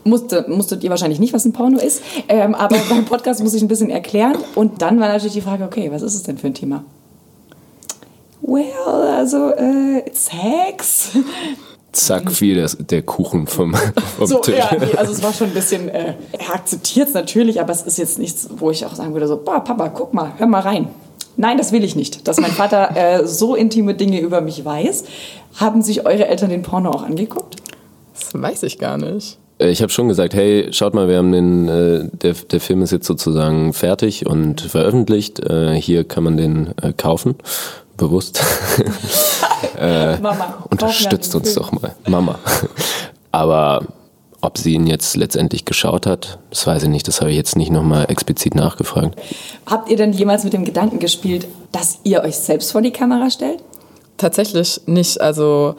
Musste, 0.04 0.46
musstet 0.48 0.82
ihr 0.82 0.90
wahrscheinlich 0.90 1.18
nicht, 1.20 1.32
was 1.32 1.44
ein 1.44 1.52
Porno 1.52 1.78
ist. 1.78 2.02
Ähm, 2.28 2.54
aber 2.54 2.76
beim 2.88 3.04
Podcast 3.04 3.42
muss 3.42 3.54
ich 3.54 3.62
ein 3.62 3.68
bisschen 3.68 3.90
erklären. 3.90 4.36
Und 4.54 4.82
dann 4.82 4.98
war 5.00 5.08
natürlich 5.08 5.34
die 5.34 5.40
Frage, 5.40 5.64
okay, 5.64 5.90
was 5.92 6.02
ist 6.02 6.14
es 6.14 6.22
denn 6.22 6.38
für 6.38 6.46
ein 6.48 6.54
Thema? 6.54 6.84
Well, 8.42 8.64
also 9.16 9.50
äh, 9.50 10.02
Sex. 10.12 11.10
zack, 11.92 12.30
fiel 12.32 12.56
das, 12.60 12.76
der 12.80 13.02
Kuchen 13.02 13.46
vom, 13.46 13.74
vom 14.16 14.26
So, 14.26 14.38
Tisch. 14.38 14.56
ja, 14.56 14.70
nee, 14.78 14.94
also 14.96 15.12
es 15.12 15.22
war 15.22 15.32
schon 15.32 15.48
ein 15.48 15.54
bisschen, 15.54 15.88
äh, 15.88 16.14
er 16.32 16.54
akzeptiert 16.54 17.08
es 17.08 17.14
natürlich, 17.14 17.60
aber 17.60 17.72
es 17.72 17.82
ist 17.82 17.98
jetzt 17.98 18.18
nichts, 18.18 18.48
wo 18.56 18.70
ich 18.70 18.86
auch 18.86 18.94
sagen 18.94 19.12
würde, 19.12 19.26
so, 19.28 19.36
boah, 19.36 19.60
Papa, 19.62 19.88
guck 19.90 20.14
mal, 20.14 20.32
hör 20.38 20.46
mal 20.46 20.60
rein. 20.60 20.88
Nein, 21.36 21.58
das 21.58 21.72
will 21.72 21.84
ich 21.84 21.96
nicht. 21.96 22.26
Dass 22.26 22.40
mein 22.40 22.50
Vater 22.50 22.96
äh, 22.96 23.26
so 23.26 23.54
intime 23.54 23.94
Dinge 23.94 24.20
über 24.20 24.40
mich 24.40 24.64
weiß. 24.64 25.04
Haben 25.56 25.82
sich 25.82 26.04
eure 26.06 26.26
Eltern 26.26 26.50
den 26.50 26.62
Porno 26.62 26.90
auch 26.90 27.02
angeguckt? 27.02 27.56
Das 28.14 28.30
weiß 28.34 28.62
ich 28.64 28.78
gar 28.78 28.98
nicht. 28.98 29.38
Äh, 29.60 29.70
Ich 29.70 29.82
habe 29.82 29.92
schon 29.92 30.08
gesagt, 30.08 30.34
hey, 30.34 30.68
schaut 30.72 30.94
mal, 30.94 31.08
wir 31.08 31.18
haben 31.18 31.32
den, 31.32 31.68
äh, 31.68 32.08
der, 32.12 32.34
der 32.34 32.60
Film 32.60 32.82
ist 32.82 32.90
jetzt 32.90 33.06
sozusagen 33.06 33.72
fertig 33.72 34.26
und 34.26 34.60
veröffentlicht. 34.60 35.40
Äh, 35.40 35.74
hier 35.80 36.04
kann 36.04 36.24
man 36.24 36.36
den 36.36 36.74
äh, 36.82 36.92
kaufen, 36.92 37.36
bewusst. 37.96 38.42
Mama, 40.20 40.64
Unterstützt 40.70 41.34
uns 41.34 41.54
doch 41.54 41.72
mal, 41.72 41.94
Mama. 42.06 42.38
Aber 43.32 43.84
ob 44.42 44.58
sie 44.58 44.72
ihn 44.74 44.86
jetzt 44.86 45.16
letztendlich 45.16 45.64
geschaut 45.64 46.06
hat, 46.06 46.38
das 46.48 46.66
weiß 46.66 46.84
ich 46.84 46.88
nicht. 46.88 47.06
Das 47.08 47.20
habe 47.20 47.30
ich 47.30 47.36
jetzt 47.36 47.56
nicht 47.56 47.70
nochmal 47.70 48.06
explizit 48.08 48.54
nachgefragt. 48.54 49.18
Habt 49.66 49.90
ihr 49.90 49.96
denn 49.96 50.12
jemals 50.12 50.44
mit 50.44 50.52
dem 50.54 50.64
Gedanken 50.64 50.98
gespielt, 50.98 51.46
dass 51.72 51.98
ihr 52.04 52.22
euch 52.22 52.36
selbst 52.36 52.72
vor 52.72 52.80
die 52.80 52.90
Kamera 52.90 53.30
stellt? 53.30 53.62
Tatsächlich 54.16 54.80
nicht. 54.86 55.20
Also 55.20 55.76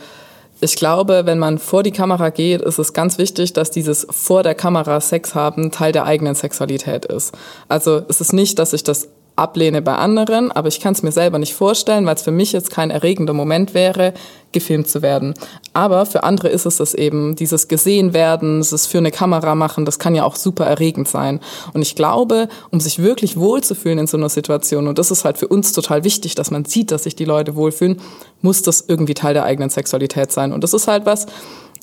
ich 0.61 0.75
glaube, 0.75 1.25
wenn 1.25 1.39
man 1.39 1.57
vor 1.57 1.83
die 1.83 1.91
Kamera 1.91 2.29
geht, 2.29 2.61
ist 2.61 2.77
es 2.77 2.93
ganz 2.93 3.17
wichtig, 3.17 3.53
dass 3.53 3.71
dieses 3.71 4.05
vor 4.09 4.43
der 4.43 4.55
Kamera 4.55 5.01
Sex 5.01 5.33
haben 5.33 5.71
Teil 5.71 5.91
der 5.91 6.05
eigenen 6.05 6.35
Sexualität 6.35 7.05
ist. 7.05 7.33
Also 7.67 8.03
es 8.07 8.21
ist 8.21 8.31
nicht, 8.31 8.59
dass 8.59 8.73
ich 8.73 8.83
das 8.83 9.09
ablehne 9.35 9.81
bei 9.81 9.95
anderen, 9.95 10.51
aber 10.51 10.67
ich 10.67 10.79
kann 10.79 10.93
es 10.93 11.03
mir 11.03 11.11
selber 11.11 11.39
nicht 11.39 11.53
vorstellen, 11.53 12.05
weil 12.05 12.15
es 12.15 12.21
für 12.21 12.31
mich 12.31 12.51
jetzt 12.51 12.69
kein 12.69 12.91
erregender 12.91 13.33
Moment 13.33 13.73
wäre, 13.73 14.13
gefilmt 14.51 14.88
zu 14.88 15.01
werden. 15.01 15.33
Aber 15.73 16.05
für 16.05 16.23
andere 16.23 16.50
ist 16.50 16.65
es 16.65 16.77
das 16.77 16.93
eben, 16.93 17.35
dieses 17.35 17.67
gesehen 17.67 18.13
werden, 18.13 18.59
dieses 18.59 18.88
für 18.88 18.97
eine 18.97 19.11
Kamera 19.11 19.55
machen, 19.55 19.85
das 19.85 20.00
kann 20.00 20.15
ja 20.15 20.25
auch 20.25 20.35
super 20.35 20.65
erregend 20.65 21.07
sein. 21.07 21.39
Und 21.73 21.81
ich 21.81 21.95
glaube, 21.95 22.50
um 22.71 22.79
sich 22.79 23.00
wirklich 23.00 23.38
wohlzufühlen 23.38 24.00
in 24.00 24.07
so 24.07 24.17
einer 24.17 24.29
Situation, 24.29 24.88
und 24.88 25.00
das 25.00 25.11
ist 25.11 25.23
halt 25.25 25.38
für 25.38 25.47
uns 25.47 25.71
total 25.71 26.03
wichtig, 26.03 26.35
dass 26.35 26.51
man 26.51 26.65
sieht, 26.65 26.91
dass 26.91 27.03
sich 27.03 27.15
die 27.15 27.25
Leute 27.25 27.55
wohlfühlen, 27.55 28.01
muss 28.41 28.61
das 28.61 28.83
irgendwie 28.88 29.13
Teil 29.13 29.33
der 29.33 29.45
eigenen 29.45 29.69
Sexualität 29.69 30.31
sein. 30.31 30.51
Und 30.51 30.63
das 30.63 30.73
ist 30.73 30.88
halt 30.88 31.05
was, 31.05 31.27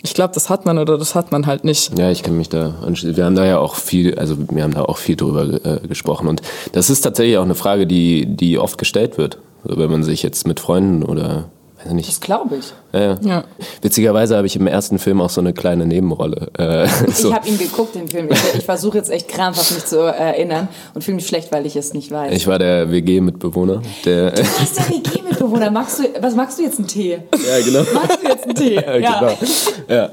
ich 0.02 0.14
glaube, 0.14 0.32
das 0.34 0.48
hat 0.48 0.64
man 0.64 0.78
oder 0.78 0.96
das 0.96 1.14
hat 1.14 1.32
man 1.32 1.46
halt 1.46 1.64
nicht. 1.64 1.98
Ja, 1.98 2.10
ich 2.10 2.22
kann 2.22 2.36
mich 2.36 2.48
da 2.48 2.74
anschließen. 2.84 3.16
Wir 3.16 3.24
haben 3.24 3.34
da 3.34 3.44
ja 3.44 3.58
auch 3.58 3.74
viel, 3.74 4.18
also 4.18 4.36
wir 4.50 4.62
haben 4.62 4.74
da 4.74 4.82
auch 4.82 4.98
viel 4.98 5.16
drüber 5.16 5.64
äh, 5.64 5.86
gesprochen. 5.86 6.28
Und 6.28 6.42
das 6.72 6.88
ist 6.88 7.00
tatsächlich 7.00 7.36
auch 7.38 7.44
eine 7.44 7.56
Frage, 7.56 7.86
die, 7.86 8.26
die 8.26 8.58
oft 8.58 8.78
gestellt 8.78 9.18
wird. 9.18 9.38
Also 9.64 9.78
wenn 9.78 9.90
man 9.90 10.04
sich 10.04 10.22
jetzt 10.22 10.46
mit 10.46 10.60
Freunden 10.60 11.02
oder 11.02 11.50
nicht. 11.94 12.08
Das 12.08 12.20
glaube 12.20 12.56
ich. 12.56 12.72
Ja, 12.92 13.16
ja. 13.20 13.44
Witzigerweise 13.82 14.36
habe 14.36 14.46
ich 14.46 14.56
im 14.56 14.66
ersten 14.66 14.98
Film 14.98 15.20
auch 15.20 15.30
so 15.30 15.40
eine 15.40 15.52
kleine 15.52 15.86
Nebenrolle. 15.86 16.48
Äh, 16.56 16.88
so. 17.12 17.28
Ich 17.28 17.34
habe 17.34 17.48
ihn 17.48 17.58
geguckt, 17.58 17.94
den 17.94 18.08
Film. 18.08 18.28
Ich, 18.30 18.54
ich 18.58 18.64
versuche 18.64 18.98
jetzt 18.98 19.10
echt 19.10 19.28
krampfhaft 19.28 19.72
mich 19.72 19.84
zu 19.84 19.98
erinnern 19.98 20.68
und 20.94 21.02
fühle 21.04 21.16
mich 21.16 21.26
schlecht, 21.26 21.52
weil 21.52 21.66
ich 21.66 21.76
es 21.76 21.92
nicht 21.92 22.10
weiß. 22.10 22.32
Ich 22.32 22.46
war 22.46 22.58
der 22.58 22.90
WG-Mitbewohner, 22.90 23.82
der. 24.04 24.30
Du 24.30 24.42
bist 24.42 24.78
der 24.78 24.88
WG-Mitbewohner. 24.88 25.70
Magst 25.70 25.98
du, 25.98 26.04
was 26.20 26.34
magst 26.34 26.58
du 26.58 26.62
jetzt 26.62 26.78
einen 26.78 26.88
Tee? 26.88 27.18
ja, 27.32 27.64
genau. 27.64 27.84
Magst 27.92 28.18
du 28.22 28.28
jetzt 28.28 28.44
einen 28.44 28.54
Tee? 28.54 28.76
Ja, 28.88 29.20
genau. 29.20 29.38
Ja. 29.88 30.10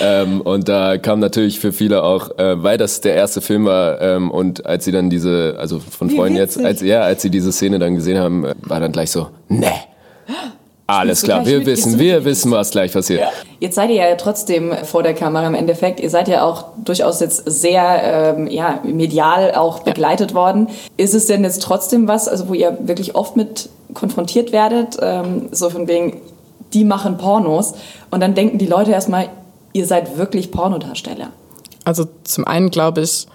Ähm, 0.00 0.40
und 0.42 0.68
da 0.68 0.98
kam 0.98 1.20
natürlich 1.20 1.60
für 1.60 1.72
viele 1.72 2.02
auch, 2.02 2.38
äh, 2.38 2.62
weil 2.62 2.78
das 2.78 3.00
der 3.00 3.14
erste 3.14 3.40
Film 3.40 3.64
war 3.64 4.00
ähm, 4.00 4.30
und 4.30 4.64
als 4.66 4.84
sie 4.84 4.92
dann 4.92 5.10
diese, 5.10 5.56
also 5.58 5.78
von 5.80 6.10
Wie 6.10 6.16
Freunden 6.16 6.36
jetzt, 6.38 6.56
witzig. 6.56 6.66
als, 6.66 6.80
ja, 6.82 7.02
als 7.02 7.22
sie 7.22 7.30
diese 7.30 7.52
Szene 7.52 7.78
dann 7.78 7.94
gesehen 7.94 8.18
haben, 8.18 8.44
äh, 8.44 8.54
war 8.62 8.80
dann 8.80 8.92
gleich 8.92 9.10
so, 9.10 9.28
ne. 9.48 9.72
Alles 10.86 11.22
klar, 11.22 11.46
wir 11.46 11.58
mit? 11.58 11.66
wissen, 11.66 11.98
wir 11.98 12.16
mit? 12.16 12.24
wissen, 12.24 12.50
was 12.50 12.70
gleich 12.70 12.92
passiert. 12.92 13.22
Jetzt 13.60 13.76
seid 13.76 13.90
ihr 13.90 13.96
ja 13.96 14.14
trotzdem 14.16 14.72
vor 14.84 15.02
der 15.02 15.14
Kamera 15.14 15.46
im 15.46 15.54
Endeffekt. 15.54 16.00
Ihr 16.00 16.10
seid 16.10 16.28
ja 16.28 16.44
auch 16.44 16.66
durchaus 16.84 17.20
jetzt 17.20 17.44
sehr 17.46 18.34
ähm, 18.36 18.46
ja, 18.48 18.80
medial 18.82 19.54
auch 19.54 19.80
begleitet 19.80 20.34
worden. 20.34 20.68
Ist 20.96 21.14
es 21.14 21.26
denn 21.26 21.44
jetzt 21.44 21.62
trotzdem 21.62 22.08
was, 22.08 22.28
also 22.28 22.48
wo 22.48 22.54
ihr 22.54 22.76
wirklich 22.82 23.14
oft 23.14 23.36
mit 23.36 23.68
konfrontiert 23.94 24.52
werdet, 24.52 24.98
ähm, 25.00 25.48
so 25.52 25.70
von 25.70 25.86
wegen, 25.86 26.20
die 26.72 26.84
machen 26.84 27.18
Pornos 27.18 27.74
und 28.10 28.20
dann 28.20 28.34
denken 28.34 28.58
die 28.58 28.66
Leute 28.66 28.90
erstmal, 28.90 29.28
ihr 29.72 29.86
seid 29.86 30.16
wirklich 30.16 30.50
Pornodarsteller. 30.50 31.28
Also 31.84 32.06
zum 32.24 32.46
einen 32.46 32.70
glaube 32.70 33.02
ich, 33.02 33.26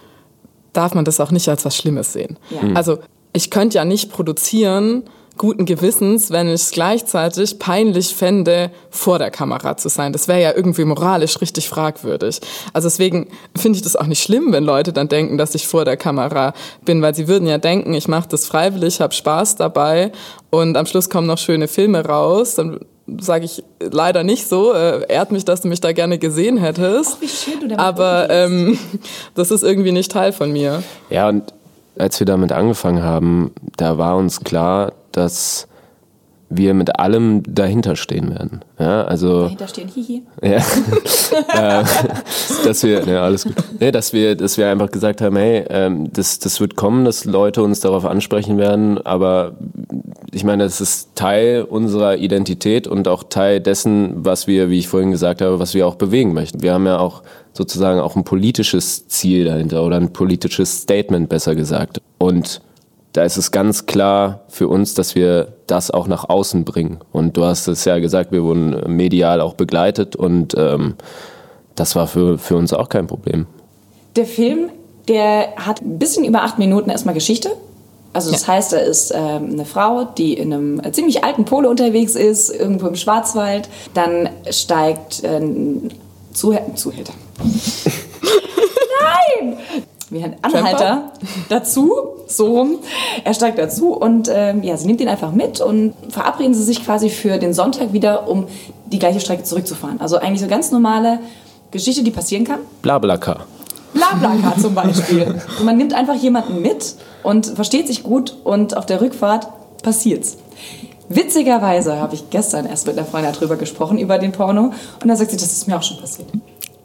darf 0.74 0.94
man 0.94 1.06
das 1.06 1.20
auch 1.20 1.32
nicht 1.32 1.48
als 1.50 1.66
was 1.66 1.76
Schlimmes 1.76 2.14
sehen. 2.14 2.38
Ja. 2.50 2.62
Mhm. 2.64 2.78
Also 2.78 3.00
ich 3.34 3.52
könnte 3.52 3.78
ja 3.78 3.86
nicht 3.86 4.12
produzieren 4.12 5.04
guten 5.38 5.66
Gewissens, 5.66 6.32
wenn 6.32 6.48
ich 6.48 6.56
es 6.56 6.72
gleichzeitig 6.72 7.60
peinlich 7.60 8.16
fände, 8.16 8.72
vor 8.90 9.20
der 9.20 9.32
Kamera 9.32 9.78
zu 9.78 9.90
sein. 9.90 10.14
Das 10.14 10.28
wäre 10.28 10.42
ja 10.42 10.54
irgendwie 10.56 10.86
moralisch 10.86 11.40
richtig 11.42 11.70
fragwürdig. 11.70 12.40
Also 12.74 12.88
deswegen 12.88 13.28
finde 13.56 13.78
ich 13.78 13.84
das 13.84 13.96
auch 13.96 14.08
nicht 14.08 14.22
schlimm, 14.22 14.52
wenn 14.52 14.64
Leute 14.64 14.94
dann 14.94 15.08
denken, 15.08 15.38
dass 15.38 15.56
ich 15.56 15.68
vor 15.68 15.86
der 15.86 15.98
Kamera 15.98 16.54
bin, 16.86 17.02
weil 17.02 17.16
sie 17.16 17.28
würden 17.28 17.48
ja 17.48 17.58
denken, 17.58 17.94
ich 17.94 18.08
mache 18.08 18.30
das 18.30 18.46
freiwillig, 18.46 19.02
habe 19.02 19.14
Spaß 19.14 19.56
dabei 19.56 20.12
und 20.50 20.78
am 20.78 20.86
Schluss 20.86 21.10
kommen 21.10 21.28
noch 21.28 21.38
schöne 21.38 21.68
Filme 21.68 22.06
raus. 22.06 22.56
Dann 22.56 22.80
sage 23.20 23.46
ich 23.46 23.64
leider 23.80 24.24
nicht 24.24 24.48
so. 24.48 24.74
Äh, 24.74 25.06
ehrt 25.08 25.32
mich, 25.32 25.46
dass 25.46 25.62
du 25.62 25.68
mich 25.68 25.82
da 25.82 25.92
gerne 25.94 26.18
gesehen 26.18 26.58
hättest. 26.58 27.14
Ach, 27.16 27.22
wie 27.22 27.28
schön 27.28 27.60
du 27.62 27.68
damit 27.68 27.80
Aber 27.80 28.30
ähm, 28.30 28.78
das 29.36 29.52
ist 29.52 29.64
irgendwie 29.64 29.92
nicht 29.92 30.12
Teil 30.12 30.34
von 30.34 30.52
mir. 30.52 30.84
Ja, 31.10 31.30
und 31.30 31.54
als 31.98 32.20
wir 32.20 32.28
damit 32.28 32.52
angefangen 32.52 33.04
haben, 33.04 33.52
da 33.78 33.98
war 33.98 34.18
uns 34.18 34.42
klar, 34.42 34.94
dass 35.12 35.68
wir 36.50 36.74
mit 36.74 36.98
allem 37.00 37.44
dahinter 37.44 37.96
stehen 37.96 38.30
werden. 38.30 38.62
Ja, 38.80 39.04
also 39.04 39.44
Dahinter 39.44 39.68
stehen, 39.68 39.90
hihi. 39.90 40.24
ja, 40.42 40.58
äh, 41.82 41.84
dass 42.64 42.84
wir, 42.84 43.06
ja, 43.06 43.24
alles 43.24 43.44
gut. 43.44 43.56
Nee, 43.80 43.92
dass 43.92 44.14
wir, 44.14 44.36
dass 44.36 44.58
wir 44.58 44.70
einfach 44.70 44.90
gesagt 44.90 45.20
haben, 45.22 45.36
hey, 45.36 45.66
ähm, 45.70 46.12
das, 46.14 46.40
das 46.40 46.62
wird 46.62 46.78
kommen, 46.78 47.04
dass 47.04 47.26
Leute 47.26 47.64
uns 47.64 47.82
darauf 47.82 48.06
ansprechen 48.06 48.58
werden, 48.58 48.98
aber 49.06 49.58
ich 50.32 50.46
meine, 50.46 50.64
es 50.64 50.80
ist 50.80 51.16
Teil 51.16 51.64
unserer 51.64 52.18
Identität 52.18 52.88
und 52.88 53.08
auch 53.10 53.24
Teil 53.24 53.60
dessen, 53.60 54.14
was 54.24 54.48
wir, 54.48 54.70
wie 54.70 54.80
ich 54.80 54.88
vorhin 54.88 55.12
gesagt 55.12 55.42
habe, 55.42 55.60
was 55.60 55.74
wir 55.74 55.86
auch 55.86 55.96
bewegen 55.96 56.34
möchten. 56.34 56.62
Wir 56.62 56.74
haben 56.74 56.86
ja 56.86 57.00
auch 57.00 57.24
sozusagen 57.52 58.00
auch 58.00 58.16
ein 58.16 58.24
politisches 58.24 59.08
Ziel 59.08 59.46
dahinter 59.46 59.84
oder 59.84 59.98
ein 59.98 60.14
politisches 60.14 60.82
Statement 60.82 61.28
besser 61.28 61.56
gesagt. 61.56 62.02
Und 62.20 62.62
da 63.14 63.24
ist 63.24 63.38
es 63.38 63.52
ganz 63.52 63.86
klar 63.86 64.42
für 64.48 64.68
uns, 64.68 64.94
dass 64.94 65.16
wir 65.16 65.54
das 65.66 65.92
auch 65.92 66.08
nach 66.08 66.30
außen 66.30 66.66
bringen. 66.66 67.00
Und 67.12 67.38
du 67.38 67.46
hast 67.46 67.68
es 67.68 67.86
ja 67.86 68.00
gesagt, 68.00 68.32
wir 68.32 68.44
wurden 68.44 68.96
medial 68.96 69.42
auch 69.42 69.54
begleitet 69.54 70.16
und 70.16 70.54
ähm, 70.58 70.96
das 71.76 71.96
war 71.96 72.08
für, 72.08 72.38
für 72.38 72.56
uns 72.58 72.74
auch 72.74 72.90
kein 72.90 73.08
Problem. 73.08 73.46
Der 74.16 74.26
Film, 74.26 74.70
der 75.08 75.56
hat 75.58 75.82
ein 75.82 76.00
bisschen 76.00 76.26
über 76.26 76.44
acht 76.44 76.60
Minuten 76.60 76.90
erstmal 76.90 77.14
Geschichte. 77.14 77.50
Also 78.14 78.32
das 78.32 78.48
heißt, 78.48 78.74
da 78.74 78.78
ist 78.78 79.14
ähm, 79.16 79.52
eine 79.52 79.66
Frau, 79.66 80.06
die 80.06 80.34
in 80.34 80.52
einem 80.52 80.94
ziemlich 80.94 81.24
alten 81.24 81.46
Polo 81.46 81.70
unterwegs 81.70 82.16
ist, 82.16 82.50
irgendwo 82.50 82.88
im 82.88 82.96
Schwarzwald. 82.96 83.70
Dann 83.94 84.30
steigt 84.50 85.24
äh, 85.24 85.38
ein 85.38 85.92
Zuhälter. 86.34 87.14
Wie 90.10 90.24
ein 90.24 90.38
Anhalter 90.42 91.12
dazu, 91.50 91.92
so 92.28 92.58
rum. 92.58 92.80
Er 93.26 93.34
steigt 93.34 93.60
dazu 93.60 93.94
und 93.94 94.30
ähm, 94.34 94.64
ja, 94.64 94.78
sie 94.78 94.88
nimmt 94.88 95.02
ihn 95.02 95.10
einfach 95.10 95.34
mit 95.34 95.60
und 95.60 95.94
verabreden 96.10 96.54
sie 96.54 96.64
sich 96.64 96.86
quasi 96.86 97.10
für 97.10 97.38
den 97.38 97.54
Sonntag 97.54 97.92
wieder, 97.92 98.30
um 98.30 98.48
die 98.86 99.00
gleiche 99.00 99.20
Strecke 99.20 99.44
zurückzufahren. 99.44 100.00
Also 100.00 100.18
eigentlich 100.18 100.42
so 100.42 100.48
ganz 100.48 100.72
normale 100.72 101.20
Geschichte, 101.72 102.04
die 102.04 102.12
passieren 102.12 102.46
kann. 102.46 102.60
Blablaka. 102.82 103.46
Blablacar 103.94 104.58
zum 104.58 104.76
Beispiel. 104.76 105.42
Und 105.60 105.66
man 105.66 105.76
nimmt 105.76 105.94
einfach 105.94 106.16
jemanden 106.16 106.62
mit 106.62 106.96
und 107.24 107.48
versteht 107.48 107.88
sich 107.88 108.04
gut 108.04 108.36
und 108.44 108.78
auf 108.78 108.86
der 108.86 109.02
Rückfahrt 109.02 109.48
passiert's. 109.84 110.38
Witzigerweise 111.10 112.00
habe 112.00 112.16
ich 112.16 112.30
gestern 112.30 112.66
erst 112.66 112.88
mit 112.88 112.98
einer 112.98 113.08
Freundin 113.08 113.34
darüber 113.34 113.56
gesprochen, 113.56 113.98
über 113.98 114.18
den 114.18 114.32
Porno. 114.34 114.74
Und 115.02 115.08
da 115.08 115.16
sagt 115.16 115.32
sie, 115.32 115.38
das 115.38 115.52
ist 115.52 115.68
mir 115.68 115.78
auch 115.78 115.84
schon 115.84 115.98
passiert. 115.98 116.28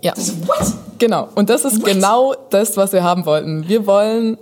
Ja. 0.02 0.12
Das 0.14 0.34
what? 0.46 0.72
Genau. 0.98 1.28
Und 1.34 1.48
das 1.50 1.64
ist 1.64 1.80
What? 1.80 1.86
genau 1.86 2.34
das, 2.50 2.76
was 2.76 2.92
wir 2.92 3.02
haben 3.02 3.24
wollten. 3.24 3.66
Wir 3.68 3.86
wollen 3.86 4.36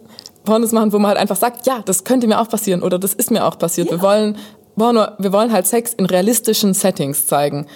Pornos 0.44 0.72
machen, 0.72 0.92
wo 0.92 0.98
man 0.98 1.10
halt 1.10 1.18
einfach 1.18 1.36
sagt, 1.36 1.66
ja, 1.66 1.82
das 1.84 2.04
könnte 2.04 2.26
mir 2.26 2.40
auch 2.40 2.48
passieren 2.48 2.82
oder 2.82 2.98
das 2.98 3.14
ist 3.14 3.30
mir 3.30 3.46
auch 3.46 3.58
passiert. 3.58 3.90
Wir 3.90 4.02
wollen 4.02 4.36
Porno, 4.76 5.08
wir 5.18 5.32
wollen 5.32 5.52
halt 5.52 5.66
Sex 5.66 5.92
in 5.94 6.06
realistischen 6.06 6.72
Settings 6.72 7.26
zeigen. 7.26 7.66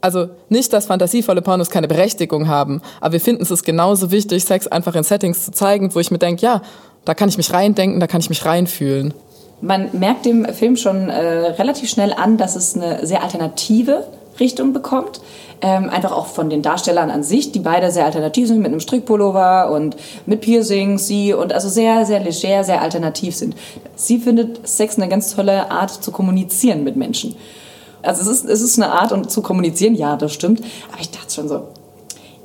Also 0.00 0.28
nicht, 0.48 0.72
dass 0.72 0.86
fantasievolle 0.86 1.42
Pornos 1.42 1.70
keine 1.70 1.88
Berechtigung 1.88 2.48
haben, 2.48 2.82
aber 3.00 3.12
wir 3.12 3.20
finden 3.20 3.42
es 3.42 3.50
ist 3.50 3.64
genauso 3.64 4.10
wichtig, 4.10 4.44
Sex 4.44 4.66
einfach 4.66 4.94
in 4.94 5.02
Settings 5.02 5.44
zu 5.44 5.52
zeigen, 5.52 5.94
wo 5.94 6.00
ich 6.00 6.10
mir 6.10 6.18
denke, 6.18 6.42
ja, 6.42 6.62
da 7.04 7.14
kann 7.14 7.28
ich 7.28 7.36
mich 7.36 7.52
reindenken, 7.52 8.00
da 8.00 8.06
kann 8.06 8.20
ich 8.20 8.28
mich 8.28 8.44
reinfühlen. 8.44 9.14
Man 9.60 9.88
merkt 9.92 10.26
dem 10.26 10.44
Film 10.46 10.76
schon 10.76 11.08
äh, 11.08 11.52
relativ 11.52 11.88
schnell 11.88 12.12
an, 12.12 12.36
dass 12.36 12.56
es 12.56 12.74
eine 12.76 13.06
sehr 13.06 13.22
alternative 13.22 14.06
Richtung 14.40 14.72
bekommt. 14.72 15.20
Ähm, 15.60 15.88
einfach 15.88 16.12
auch 16.12 16.26
von 16.26 16.50
den 16.50 16.62
Darstellern 16.62 17.10
an 17.10 17.22
sich, 17.22 17.52
die 17.52 17.60
beide 17.60 17.90
sehr 17.90 18.04
alternativ 18.04 18.48
sind, 18.48 18.58
mit 18.58 18.66
einem 18.66 18.80
Strickpullover 18.80 19.70
und 19.70 19.96
mit 20.26 20.40
Piercings, 20.40 21.06
sie 21.06 21.32
und 21.32 21.52
also 21.52 21.68
sehr, 21.68 22.04
sehr 22.04 22.20
leger, 22.20 22.64
sehr 22.64 22.82
alternativ 22.82 23.34
sind. 23.34 23.54
Sie 23.94 24.18
findet 24.18 24.66
Sex 24.68 24.96
eine 24.96 25.08
ganz 25.08 25.34
tolle 25.34 25.70
Art 25.70 25.90
zu 25.90 26.10
kommunizieren 26.10 26.84
mit 26.84 26.96
Menschen. 26.96 27.34
Also 28.02 28.20
es 28.22 28.26
ist, 28.26 28.44
es 28.44 28.60
ist 28.60 28.78
eine 28.78 28.92
Art, 28.92 29.12
um 29.12 29.28
zu 29.28 29.40
kommunizieren, 29.40 29.94
ja, 29.94 30.16
das 30.16 30.32
stimmt. 30.32 30.60
Aber 30.92 31.00
ich 31.00 31.10
dachte 31.10 31.32
schon 31.32 31.48
so, 31.48 31.68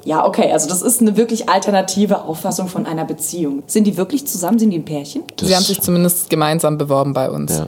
ja, 0.05 0.25
okay, 0.25 0.51
also 0.51 0.69
das 0.69 0.81
ist 0.81 1.01
eine 1.01 1.17
wirklich 1.17 1.49
alternative 1.49 2.23
Auffassung 2.23 2.67
von 2.67 2.85
einer 2.85 3.05
Beziehung. 3.05 3.63
Sind 3.67 3.85
die 3.85 3.97
wirklich 3.97 4.25
zusammen? 4.25 4.57
Sind 4.57 4.69
die 4.69 4.77
ein 4.79 4.85
Pärchen? 4.85 5.23
Sie 5.41 5.53
haben 5.53 5.63
sich 5.63 5.81
zumindest 5.81 6.29
gemeinsam 6.29 6.77
beworben 6.77 7.13
bei 7.13 7.29
uns. 7.29 7.57
Ja. 7.57 7.67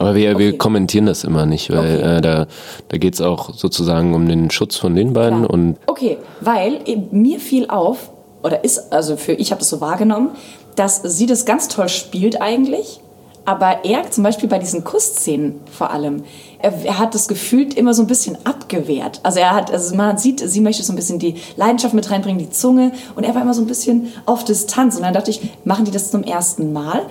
Aber 0.00 0.14
wir, 0.14 0.30
Okay. 0.30 0.38
wir 0.38 0.58
kommentieren 0.58 1.04
das 1.04 1.24
immer 1.24 1.44
nicht, 1.44 1.70
weil 1.70 1.96
Okay. 1.98 2.16
äh, 2.16 2.20
da, 2.22 2.46
da 2.88 2.96
geht 2.96 3.14
es 3.14 3.20
auch 3.20 3.52
sozusagen 3.54 4.14
um 4.14 4.26
den 4.26 4.50
Schutz 4.50 4.76
von 4.76 4.96
den 4.96 5.12
beiden 5.12 5.40
Klar. 5.40 5.50
und 5.50 5.76
Okay, 5.86 6.16
weil 6.40 6.80
mir 7.12 7.38
fiel 7.38 7.66
auf, 7.68 8.10
oder 8.42 8.64
ist, 8.64 8.92
also 8.92 9.16
für 9.16 9.32
ich 9.32 9.50
habe 9.52 9.58
das 9.58 9.68
so 9.68 9.82
wahrgenommen, 9.82 10.30
dass 10.74 11.02
sie 11.02 11.26
das 11.26 11.44
ganz 11.44 11.68
toll 11.68 11.90
spielt 11.90 12.40
eigentlich, 12.40 13.00
aber 13.44 13.84
er 13.84 14.10
zum 14.10 14.24
Beispiel 14.24 14.48
bei 14.48 14.58
diesen 14.58 14.84
Kussszenen 14.84 15.60
vor 15.70 15.90
allem, 15.90 16.24
er, 16.58 16.72
er 16.84 16.98
hat 16.98 17.14
das 17.14 17.26
gefühlt 17.28 17.74
immer 17.74 17.94
so 17.94 18.02
ein 18.02 18.06
bisschen 18.06 18.36
abgewehrt. 18.44 19.20
Also 19.22 19.40
er 19.40 19.54
hat, 19.54 19.72
also 19.72 19.94
man 19.94 20.18
sieht, 20.18 20.40
sie 20.40 20.60
möchte 20.60 20.82
so 20.82 20.92
ein 20.92 20.96
bisschen 20.96 21.18
die 21.18 21.36
Leidenschaft 21.56 21.94
mit 21.94 22.10
reinbringen, 22.10 22.38
die 22.38 22.50
Zunge, 22.50 22.92
und 23.16 23.24
er 23.24 23.34
war 23.34 23.42
immer 23.42 23.54
so 23.54 23.62
ein 23.62 23.66
bisschen 23.66 24.12
auf 24.26 24.44
Distanz. 24.44 24.96
Und 24.96 25.02
dann 25.02 25.14
dachte 25.14 25.30
ich, 25.30 25.40
machen 25.64 25.84
die 25.84 25.90
das 25.90 26.10
zum 26.10 26.22
ersten 26.22 26.72
Mal? 26.72 27.02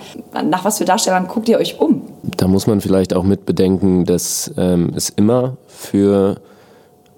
Nach 0.44 0.64
was 0.64 0.78
für 0.78 0.84
Darstellern 0.84 1.26
guckt 1.26 1.48
ihr 1.48 1.58
euch 1.58 1.80
um? 1.80 2.02
da 2.36 2.48
muss 2.48 2.66
man 2.66 2.80
vielleicht 2.80 3.14
auch 3.14 3.24
mit 3.24 3.46
bedenken, 3.46 4.04
dass 4.04 4.52
ähm, 4.56 4.92
es 4.94 5.10
immer 5.10 5.56
für, 5.66 6.40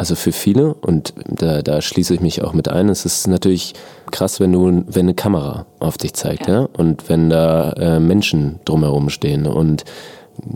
also 0.02 0.16
für 0.16 0.32
viele, 0.32 0.74
und 0.74 1.14
da, 1.28 1.62
da 1.62 1.80
schließe 1.80 2.14
ich 2.14 2.20
mich 2.20 2.42
auch 2.42 2.54
mit 2.54 2.68
ein, 2.68 2.88
es 2.88 3.04
ist 3.06 3.28
natürlich 3.28 3.72
krass, 4.10 4.40
wenn 4.40 4.50
du, 4.52 4.82
wenn 4.88 5.06
eine 5.06 5.14
Kamera 5.14 5.64
auf 5.78 5.96
dich 5.96 6.12
zeigt, 6.14 6.48
ja, 6.48 6.62
Ja. 6.62 6.68
und 6.76 7.08
wenn 7.08 7.30
da 7.30 7.70
äh, 7.74 8.00
Menschen 8.00 8.58
drumherum 8.64 9.10
stehen 9.10 9.46
und 9.46 9.84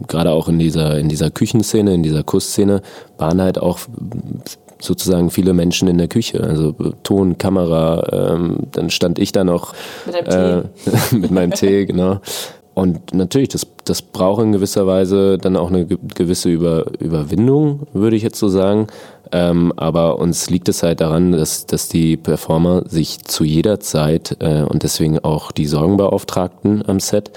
gerade 0.09 0.33
auch 0.33 0.49
in 0.49 0.59
dieser, 0.59 0.99
in 0.99 1.09
dieser 1.09 1.31
Küchenszene, 1.31 1.95
in 1.95 2.03
dieser 2.03 2.25
Kussszene, 2.25 2.83
waren 3.19 3.41
halt 3.41 3.61
auch 3.61 3.79
sozusagen 4.81 5.31
viele 5.31 5.53
Menschen 5.53 5.87
in 5.87 5.99
der 5.99 6.09
Küche. 6.09 6.43
Also 6.43 6.75
Ton, 7.05 7.39
Kamera, 7.39 8.33
ähm, 8.35 8.59
dann 8.73 8.91
stand 8.91 9.21
ich 9.21 9.31
da 9.31 9.45
noch 9.45 9.75
Mit 10.07 10.27
äh, 10.27 10.63
mit 11.13 11.31
meinem 11.31 11.53
Tee, 11.53 11.87
genau. 11.87 12.19
Und 12.75 13.15
natürlich, 13.15 13.49
das, 13.49 13.67
das 13.87 14.03
braucht 14.03 14.43
in 14.43 14.53
gewisser 14.53 14.87
Weise 14.87 15.39
dann 15.39 15.57
auch 15.57 15.71
eine 15.71 15.87
ge- 15.87 15.97
gewisse 16.15 16.51
Über, 16.51 16.85
Überwindung, 16.99 17.87
würde 17.95 18.17
ich 18.17 18.23
jetzt 18.23 18.39
so 18.39 18.49
sagen. 18.49 18.87
Ähm, 19.33 19.73
aber 19.77 20.19
uns 20.19 20.51
liegt 20.51 20.69
es 20.69 20.83
halt 20.83 21.01
daran, 21.01 21.33
dass, 21.33 21.67
dass 21.67 21.89
die 21.89 22.17
Performer 22.17 22.83
sich 22.89 23.25
zu 23.25 23.45
jeder 23.45 23.81
Zeit 23.81 24.37
äh, 24.41 24.63
und 24.63 24.83
deswegen 24.83 25.19
auch 25.19 25.53
die 25.53 25.67
Sorgenbeauftragten 25.67 26.87
am 26.89 27.01
Set 27.01 27.33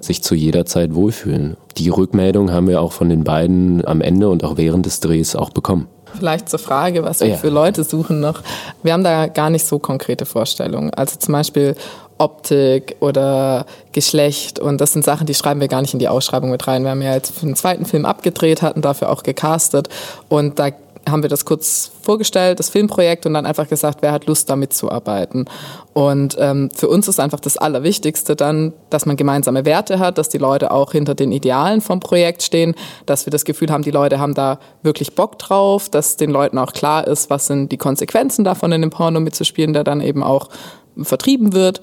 sich 0.00 0.22
zu 0.22 0.34
jeder 0.34 0.66
Zeit 0.66 0.94
wohlfühlen. 0.94 1.56
Die 1.76 1.88
Rückmeldung 1.88 2.52
haben 2.52 2.68
wir 2.68 2.80
auch 2.80 2.92
von 2.92 3.08
den 3.08 3.24
beiden 3.24 3.84
am 3.86 4.00
Ende 4.00 4.28
und 4.28 4.44
auch 4.44 4.56
während 4.56 4.86
des 4.86 5.00
Drehs 5.00 5.34
auch 5.34 5.50
bekommen. 5.50 5.88
Vielleicht 6.16 6.48
zur 6.48 6.60
Frage, 6.60 7.02
was 7.04 7.20
wir 7.20 7.28
Ja. 7.28 7.36
für 7.36 7.48
Leute 7.48 7.82
suchen 7.82 8.20
noch. 8.20 8.42
Wir 8.82 8.92
haben 8.92 9.02
da 9.02 9.26
gar 9.26 9.50
nicht 9.50 9.66
so 9.66 9.78
konkrete 9.78 10.26
Vorstellungen. 10.26 10.90
Also 10.94 11.18
zum 11.18 11.32
Beispiel 11.32 11.74
Optik 12.18 12.96
oder 13.00 13.66
Geschlecht 13.92 14.60
und 14.60 14.80
das 14.80 14.92
sind 14.92 15.04
Sachen, 15.04 15.26
die 15.26 15.34
schreiben 15.34 15.60
wir 15.60 15.66
gar 15.66 15.80
nicht 15.80 15.94
in 15.94 15.98
die 15.98 16.06
Ausschreibung 16.08 16.50
mit 16.50 16.66
rein. 16.68 16.84
Wir 16.84 16.90
haben 16.90 17.02
ja 17.02 17.14
jetzt 17.14 17.34
für 17.34 17.46
den 17.46 17.56
zweiten 17.56 17.84
Film 17.84 18.04
abgedreht, 18.04 18.62
hatten 18.62 18.82
dafür 18.82 19.10
auch 19.10 19.24
gecastet 19.24 19.88
und 20.28 20.60
da 20.60 20.70
haben 21.08 21.22
wir 21.22 21.28
das 21.28 21.44
kurz 21.44 21.90
vorgestellt, 22.02 22.58
das 22.58 22.70
Filmprojekt 22.70 23.26
und 23.26 23.34
dann 23.34 23.46
einfach 23.46 23.68
gesagt, 23.68 23.98
wer 24.00 24.12
hat 24.12 24.26
Lust 24.26 24.48
damit 24.50 24.72
zu 24.72 24.90
arbeiten. 24.90 25.46
Und 25.92 26.36
ähm, 26.38 26.70
für 26.74 26.88
uns 26.88 27.08
ist 27.08 27.20
einfach 27.20 27.40
das 27.40 27.56
Allerwichtigste 27.56 28.36
dann, 28.36 28.72
dass 28.90 29.06
man 29.06 29.16
gemeinsame 29.16 29.64
Werte 29.64 29.98
hat, 29.98 30.18
dass 30.18 30.28
die 30.28 30.38
Leute 30.38 30.70
auch 30.70 30.92
hinter 30.92 31.14
den 31.14 31.32
Idealen 31.32 31.80
vom 31.80 32.00
Projekt 32.00 32.42
stehen, 32.42 32.74
dass 33.06 33.26
wir 33.26 33.30
das 33.30 33.44
Gefühl 33.44 33.70
haben, 33.70 33.82
die 33.82 33.90
Leute 33.90 34.18
haben 34.18 34.34
da 34.34 34.58
wirklich 34.82 35.14
Bock 35.14 35.38
drauf, 35.38 35.88
dass 35.88 36.16
den 36.16 36.30
Leuten 36.30 36.58
auch 36.58 36.72
klar 36.72 37.06
ist, 37.06 37.30
was 37.30 37.46
sind 37.46 37.70
die 37.70 37.78
Konsequenzen 37.78 38.44
davon, 38.44 38.72
in 38.72 38.80
dem 38.80 38.90
Porno 38.90 39.20
mitzuspielen, 39.20 39.72
der 39.72 39.84
dann 39.84 40.00
eben 40.00 40.22
auch 40.22 40.48
vertrieben 41.02 41.52
wird. 41.52 41.80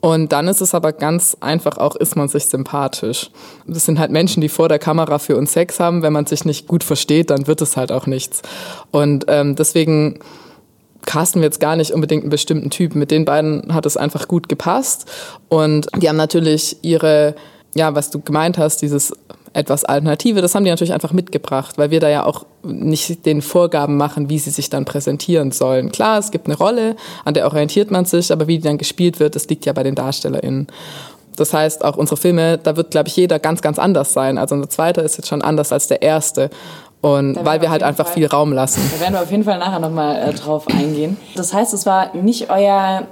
Und 0.00 0.32
dann 0.32 0.46
ist 0.46 0.60
es 0.60 0.74
aber 0.74 0.92
ganz 0.92 1.36
einfach 1.40 1.76
auch, 1.76 1.96
ist 1.96 2.14
man 2.14 2.28
sich 2.28 2.46
sympathisch. 2.46 3.30
Das 3.66 3.84
sind 3.84 3.98
halt 3.98 4.10
Menschen, 4.10 4.40
die 4.40 4.48
vor 4.48 4.68
der 4.68 4.78
Kamera 4.78 5.18
für 5.18 5.36
uns 5.36 5.52
Sex 5.52 5.80
haben. 5.80 6.02
Wenn 6.02 6.12
man 6.12 6.26
sich 6.26 6.44
nicht 6.44 6.68
gut 6.68 6.84
versteht, 6.84 7.30
dann 7.30 7.46
wird 7.46 7.60
es 7.62 7.76
halt 7.76 7.90
auch 7.90 8.06
nichts. 8.06 8.42
Und 8.92 9.24
ähm, 9.28 9.56
deswegen 9.56 10.20
casten 11.04 11.40
wir 11.40 11.46
jetzt 11.46 11.60
gar 11.60 11.74
nicht 11.74 11.92
unbedingt 11.92 12.22
einen 12.22 12.30
bestimmten 12.30 12.70
Typen. 12.70 12.98
Mit 12.98 13.10
den 13.10 13.24
beiden 13.24 13.74
hat 13.74 13.86
es 13.86 13.96
einfach 13.96 14.28
gut 14.28 14.48
gepasst. 14.48 15.10
Und 15.48 15.88
die 16.00 16.08
haben 16.08 16.16
natürlich 16.16 16.76
ihre, 16.82 17.34
ja, 17.74 17.94
was 17.94 18.10
du 18.10 18.20
gemeint 18.20 18.58
hast, 18.58 18.82
dieses 18.82 19.12
etwas 19.58 19.84
Alternative, 19.84 20.40
das 20.40 20.54
haben 20.54 20.64
die 20.64 20.70
natürlich 20.70 20.92
einfach 20.92 21.12
mitgebracht, 21.12 21.78
weil 21.78 21.90
wir 21.90 21.98
da 21.98 22.08
ja 22.08 22.24
auch 22.24 22.46
nicht 22.62 23.26
den 23.26 23.42
Vorgaben 23.42 23.96
machen, 23.96 24.30
wie 24.30 24.38
sie 24.38 24.50
sich 24.50 24.70
dann 24.70 24.84
präsentieren 24.84 25.50
sollen. 25.50 25.90
Klar, 25.90 26.18
es 26.18 26.30
gibt 26.30 26.46
eine 26.46 26.56
Rolle, 26.56 26.94
an 27.24 27.34
der 27.34 27.46
orientiert 27.46 27.90
man 27.90 28.04
sich, 28.04 28.32
aber 28.32 28.46
wie 28.46 28.58
die 28.58 28.64
dann 28.64 28.78
gespielt 28.78 29.18
wird, 29.18 29.34
das 29.34 29.48
liegt 29.48 29.66
ja 29.66 29.72
bei 29.72 29.82
den 29.82 29.96
DarstellerInnen. 29.96 30.68
Das 31.34 31.52
heißt, 31.52 31.84
auch 31.84 31.96
unsere 31.96 32.16
Filme, 32.16 32.58
da 32.58 32.76
wird, 32.76 32.92
glaube 32.92 33.08
ich, 33.08 33.16
jeder 33.16 33.38
ganz, 33.38 33.60
ganz 33.60 33.78
anders 33.78 34.12
sein. 34.12 34.38
Also 34.38 34.54
unser 34.54 34.68
zweiter 34.68 35.02
ist 35.02 35.16
jetzt 35.16 35.28
schon 35.28 35.42
anders 35.42 35.72
als 35.72 35.88
der 35.88 36.02
erste. 36.02 36.50
Und 37.00 37.44
weil 37.44 37.60
wir 37.60 37.70
halt 37.70 37.84
einfach 37.84 38.06
Fall- 38.06 38.14
viel 38.14 38.26
Raum 38.26 38.52
lassen. 38.52 38.80
Da 38.92 39.00
werden 39.00 39.14
wir 39.14 39.22
auf 39.22 39.30
jeden 39.30 39.44
Fall 39.44 39.58
nachher 39.58 39.78
nochmal 39.78 40.16
äh, 40.16 40.32
drauf 40.34 40.66
eingehen. 40.68 41.16
Das 41.36 41.54
heißt, 41.54 41.72
es 41.74 41.86
war 41.86 42.14
nicht 42.16 42.50
euer 42.50 43.06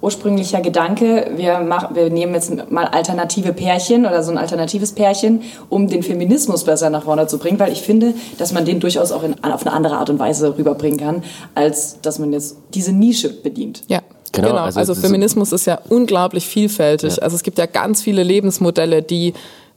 ursprünglicher 0.00 0.60
Gedanke, 0.60 1.32
wir, 1.36 1.58
machen, 1.60 1.96
wir 1.96 2.10
nehmen 2.10 2.34
jetzt 2.34 2.70
mal 2.70 2.86
alternative 2.86 3.52
Pärchen 3.52 4.06
oder 4.06 4.22
so 4.22 4.30
ein 4.30 4.38
alternatives 4.38 4.92
Pärchen, 4.92 5.42
um 5.68 5.88
den 5.88 6.02
Feminismus 6.02 6.64
besser 6.64 6.88
nach 6.90 7.04
vorne 7.04 7.26
zu 7.26 7.38
bringen, 7.38 7.58
weil 7.58 7.72
ich 7.72 7.82
finde, 7.82 8.14
dass 8.38 8.52
man 8.52 8.64
den 8.64 8.78
durchaus 8.80 9.10
auch 9.10 9.24
in, 9.24 9.42
auf 9.42 9.66
eine 9.66 9.74
andere 9.74 9.96
Art 9.96 10.10
und 10.10 10.18
Weise 10.18 10.56
rüberbringen 10.56 10.98
kann, 10.98 11.24
als 11.54 12.00
dass 12.00 12.18
man 12.18 12.32
jetzt 12.32 12.56
diese 12.74 12.92
Nische 12.92 13.30
bedient. 13.30 13.82
Ja. 13.88 14.00
Genau, 14.30 14.48
genau. 14.48 14.60
also, 14.60 14.80
also 14.80 14.94
Feminismus 14.94 15.52
ist 15.52 15.66
ja 15.66 15.80
unglaublich 15.88 16.46
vielfältig. 16.46 17.16
Ja. 17.16 17.22
Also 17.22 17.34
es 17.34 17.42
gibt 17.42 17.56
ja 17.58 17.64
ganz 17.64 18.02
viele 18.02 18.22
Lebensmodelle, 18.22 19.02
die, 19.02 19.32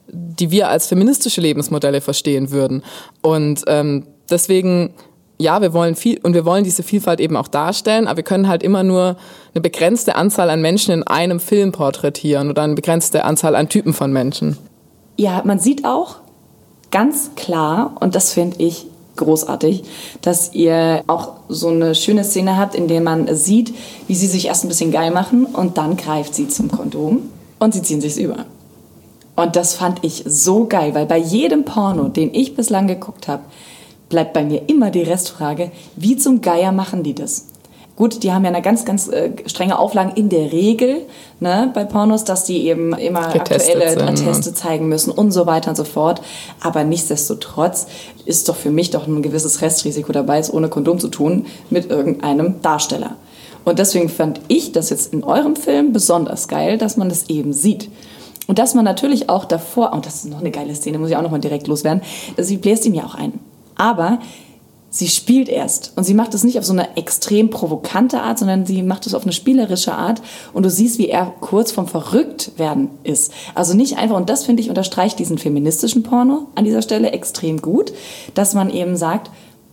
die 0.08 0.52
wir 0.52 0.68
als 0.68 0.88
feministische 0.88 1.40
Lebensmodelle 1.40 2.02
verstehen 2.02 2.52
würden. 2.52 2.84
Und 3.22 3.64
ähm, 3.68 4.08
deswegen 4.30 4.94
ja, 5.42 5.62
wir 5.62 5.74
wollen 5.74 5.96
viel 5.96 6.20
und 6.22 6.34
wir 6.34 6.46
wollen 6.46 6.64
diese 6.64 6.84
Vielfalt 6.84 7.20
eben 7.20 7.36
auch 7.36 7.48
darstellen, 7.48 8.08
aber 8.08 8.18
wir 8.18 8.24
können 8.24 8.48
halt 8.48 8.64
immer 8.64 8.84
nur 8.84 9.18
eine 9.54 9.62
begrenzte 9.62 10.16
Anzahl 10.16 10.50
an 10.50 10.62
Menschen 10.62 10.94
in 10.94 11.04
einem 11.04 11.40
Film 11.40 11.72
porträtieren 11.72 12.50
oder 12.50 12.62
eine 12.62 12.76
begrenzte 12.76 13.26
Anzahl 13.26 13.56
an 13.56 13.68
Typen 13.68 13.94
von 13.94 14.14
Menschen. 14.14 14.58
Ja, 15.18 15.42
man 15.44 15.60
sieht 15.60 15.86
auch 15.86 16.18
ganz 16.92 17.32
klar, 17.36 17.96
und 18.00 18.16
das 18.16 18.34
finde 18.34 18.58
ich 18.60 18.86
großartig, 19.18 19.84
dass 20.22 20.54
ihr 20.54 21.04
auch 21.08 21.34
so 21.50 21.68
eine 21.70 21.96
schöne 21.96 22.24
Szene 22.24 22.58
habt, 22.58 22.76
in 22.76 22.88
der 22.88 23.02
man 23.02 23.34
sieht, 23.36 23.74
wie 24.08 24.16
sie 24.16 24.28
sich 24.28 24.48
erst 24.48 24.64
ein 24.64 24.70
bisschen 24.70 24.92
geil 24.92 25.12
machen 25.12 25.46
und 25.46 25.78
dann 25.78 25.98
greift 25.98 26.34
sie 26.34 26.48
zum 26.48 26.72
Kondom 26.72 27.24
und 27.60 27.74
sie 27.74 27.82
ziehen 27.82 28.02
sich's 28.02 28.18
über. 28.18 28.46
Und 29.36 29.56
das 29.56 29.74
fand 29.74 30.04
ich 30.04 30.24
so 30.26 30.66
geil, 30.66 30.94
weil 30.94 31.06
bei 31.06 31.18
jedem 31.18 31.66
Porno, 31.66 32.10
den 32.10 32.34
ich 32.34 32.56
bislang 32.56 32.88
geguckt 32.88 33.28
habe, 33.28 33.44
bleibt 34.12 34.34
bei 34.34 34.44
mir 34.44 34.70
immer 34.70 34.92
die 34.92 35.02
Restfrage, 35.02 35.72
wie 35.96 36.16
zum 36.16 36.42
Geier 36.42 36.72
machen 36.72 37.02
die 37.02 37.16
das? 37.16 37.48
Gut, 37.96 38.24
die 38.24 38.32
haben 38.32 38.44
ja 38.44 38.50
eine 38.50 38.62
ganz, 38.62 38.86
ganz 38.86 39.10
äh, 39.10 39.32
strenge 39.46 39.78
Auflagen 39.78 40.14
in 40.16 40.30
der 40.30 40.52
Regel 40.52 41.06
ne, 41.40 41.70
bei 41.74 41.84
Pornos, 41.84 42.24
dass 42.24 42.46
die 42.46 42.68
eben 42.68 42.94
immer 42.94 43.32
Getestet 43.32 43.76
aktuelle 43.76 44.08
Atteste 44.08 44.54
zeigen 44.54 44.88
müssen 44.88 45.12
und 45.12 45.32
so 45.32 45.46
weiter 45.46 45.70
und 45.70 45.76
so 45.76 45.84
fort. 45.84 46.22
Aber 46.62 46.84
nichtsdestotrotz 46.84 47.88
ist 48.26 48.50
doch 48.50 48.56
für 48.56 48.72
mich 48.72 48.92
doch 48.92 49.08
ein 49.08 49.22
gewisses 49.22 49.62
Restrisiko 49.62 50.12
dabei, 50.14 50.40
es 50.40 50.54
ohne 50.54 50.70
Kondom 50.70 51.00
zu 51.00 51.10
tun 51.10 51.46
mit 51.70 51.90
irgendeinem 51.90 52.62
Darsteller. 52.62 53.18
Und 53.66 53.78
deswegen 53.78 54.10
fand 54.10 54.42
ich 54.48 54.72
das 54.72 54.90
jetzt 54.90 55.14
in 55.14 55.24
eurem 55.24 55.56
Film 55.56 55.94
besonders 55.94 56.48
geil, 56.48 56.78
dass 56.78 56.98
man 56.98 57.10
das 57.10 57.30
eben 57.30 57.54
sieht. 57.54 57.90
Und 58.48 58.58
dass 58.58 58.74
man 58.74 58.84
natürlich 58.84 59.30
auch 59.30 59.46
davor, 59.46 59.94
und 59.94 60.06
das 60.06 60.16
ist 60.16 60.26
noch 60.26 60.40
eine 60.40 60.52
geile 60.52 60.74
Szene, 60.74 60.98
muss 60.98 61.10
ich 61.10 61.18
auch 61.18 61.22
noch 61.22 61.32
mal 61.32 61.40
direkt 61.40 61.68
loswerden, 61.68 62.02
sie 62.38 62.58
bläst 62.58 62.86
ihm 62.86 62.94
ja 62.94 63.06
auch 63.06 63.16
ein. 63.16 63.34
Aber 63.82 64.20
sie 64.92 65.08
spielt 65.08 65.50
erst. 65.50 65.94
Und 65.96 66.04
sie 66.04 66.14
macht 66.14 66.36
es 66.36 66.44
nicht 66.44 66.60
auf 66.60 66.66
so 66.66 66.74
eine 66.74 66.98
extrem 66.98 67.50
provokante 67.50 68.22
Art, 68.22 68.38
sondern 68.38 68.68
sie 68.68 68.84
macht 68.84 69.08
es 69.08 69.16
auf 69.16 69.24
eine 69.24 69.32
spielerische 69.32 69.94
Art. 69.94 70.22
Und 70.54 70.64
du 70.64 70.70
siehst, 70.70 71.00
wie 71.00 71.10
er 71.10 71.34
kurz 71.42 71.72
vom 71.72 71.88
Verrücktwerden 71.88 72.90
ist. 73.04 73.34
Also 73.56 73.74
nicht 73.74 73.98
einfach, 73.98 74.18
und 74.18 74.30
das 74.30 74.46
finde 74.46 74.62
ich 74.62 74.70
unterstreicht 74.70 75.18
diesen 75.18 75.40
feministischen 75.40 76.04
Porno 76.04 76.48
an 76.54 76.66
dieser 76.66 76.84
Stelle 76.84 77.12
extrem 77.12 77.60
gut, 77.60 77.92
dass 78.36 78.54
man 78.54 78.70
eben 78.70 78.96
sagt, 78.98 79.32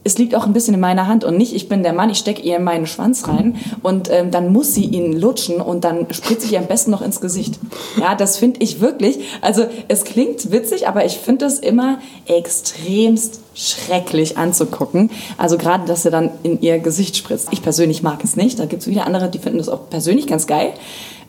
es 0.09 0.17
liegt 0.17 0.35
auch 0.35 0.47
ein 0.47 0.55
bisschen 0.55 0.73
in 0.73 0.81
meiner 0.81 1.07
Hand 1.07 1.23
und 1.23 1.37
nicht, 1.37 1.55
ich 1.55 1.69
bin 1.69 1.83
der 1.83 1.93
Mann, 1.93 2.09
ich 2.09 2.17
stecke 2.17 2.41
ihr 2.41 2.57
in 2.57 2.65
meinen 2.65 2.87
Schwanz 2.87 3.29
rein 3.29 3.57
und 3.83 4.11
ähm, 4.11 4.31
dann 4.31 4.51
muss 4.55 4.73
sie 4.73 4.87
ihn 4.87 5.13
lutschen 5.13 5.61
und 5.61 5.85
dann 5.85 6.07
spritze 6.11 6.47
ich 6.47 6.53
ihr 6.53 6.61
am 6.61 6.67
besten 6.67 6.91
noch 6.91 7.03
ins 7.03 7.21
Gesicht. 7.21 7.59
Ja, 8.01 8.15
das 8.15 8.39
finde 8.39 8.61
ich 8.61 8.81
wirklich, 8.81 9.19
also 9.43 9.67
es 9.89 10.05
klingt 10.05 10.51
witzig, 10.51 10.89
aber 10.89 11.05
ich 11.05 11.19
finde 11.19 11.45
das 11.45 11.59
immer 11.59 11.99
extremst 12.25 13.41
schrecklich 13.55 14.39
anzugucken. 14.39 15.11
Also 15.37 15.59
gerade, 15.59 15.85
dass 15.85 16.07
er 16.07 16.11
dann 16.11 16.31
in 16.43 16.63
ihr 16.63 16.79
Gesicht 16.79 17.15
spritzt. 17.17 17.49
Ich 17.51 17.63
persönlich 17.63 18.03
mag 18.03 18.25
es 18.25 18.35
nicht, 18.35 18.59
da 18.59 18.65
gibt 18.65 18.83
es 18.83 18.89
wieder 18.89 19.05
andere, 19.05 19.29
die 19.29 19.39
finden 19.39 19.59
das 19.59 19.69
auch 19.69 19.91
persönlich 19.91 20.27
ganz 20.27 20.47
geil. 20.47 20.73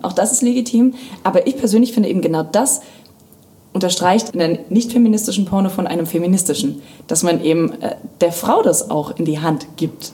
Auch 0.02 0.14
das 0.14 0.32
ist 0.32 0.42
legitim, 0.42 0.94
aber 1.24 1.48
ich 1.48 1.58
persönlich 1.58 1.92
finde 1.92 2.08
eben 2.08 2.22
genau 2.22 2.44
das, 2.44 2.80
unterstreicht 3.80 4.32
in 4.32 4.42
einem 4.42 4.60
nicht 4.68 4.92
feministischen 4.92 5.46
Porno 5.46 5.70
von 5.70 5.88
einem 5.88 6.06
feministischen, 6.06 6.82
dass 7.08 7.24
man 7.24 7.42
eben 7.42 7.82
äh, 7.82 7.96
der 8.20 8.34
Frau 8.34 8.62
das 8.62 8.92
auch 8.92 9.18
in 9.18 9.24
die 9.24 9.40
Hand 9.40 9.78
gibt. 9.78 10.12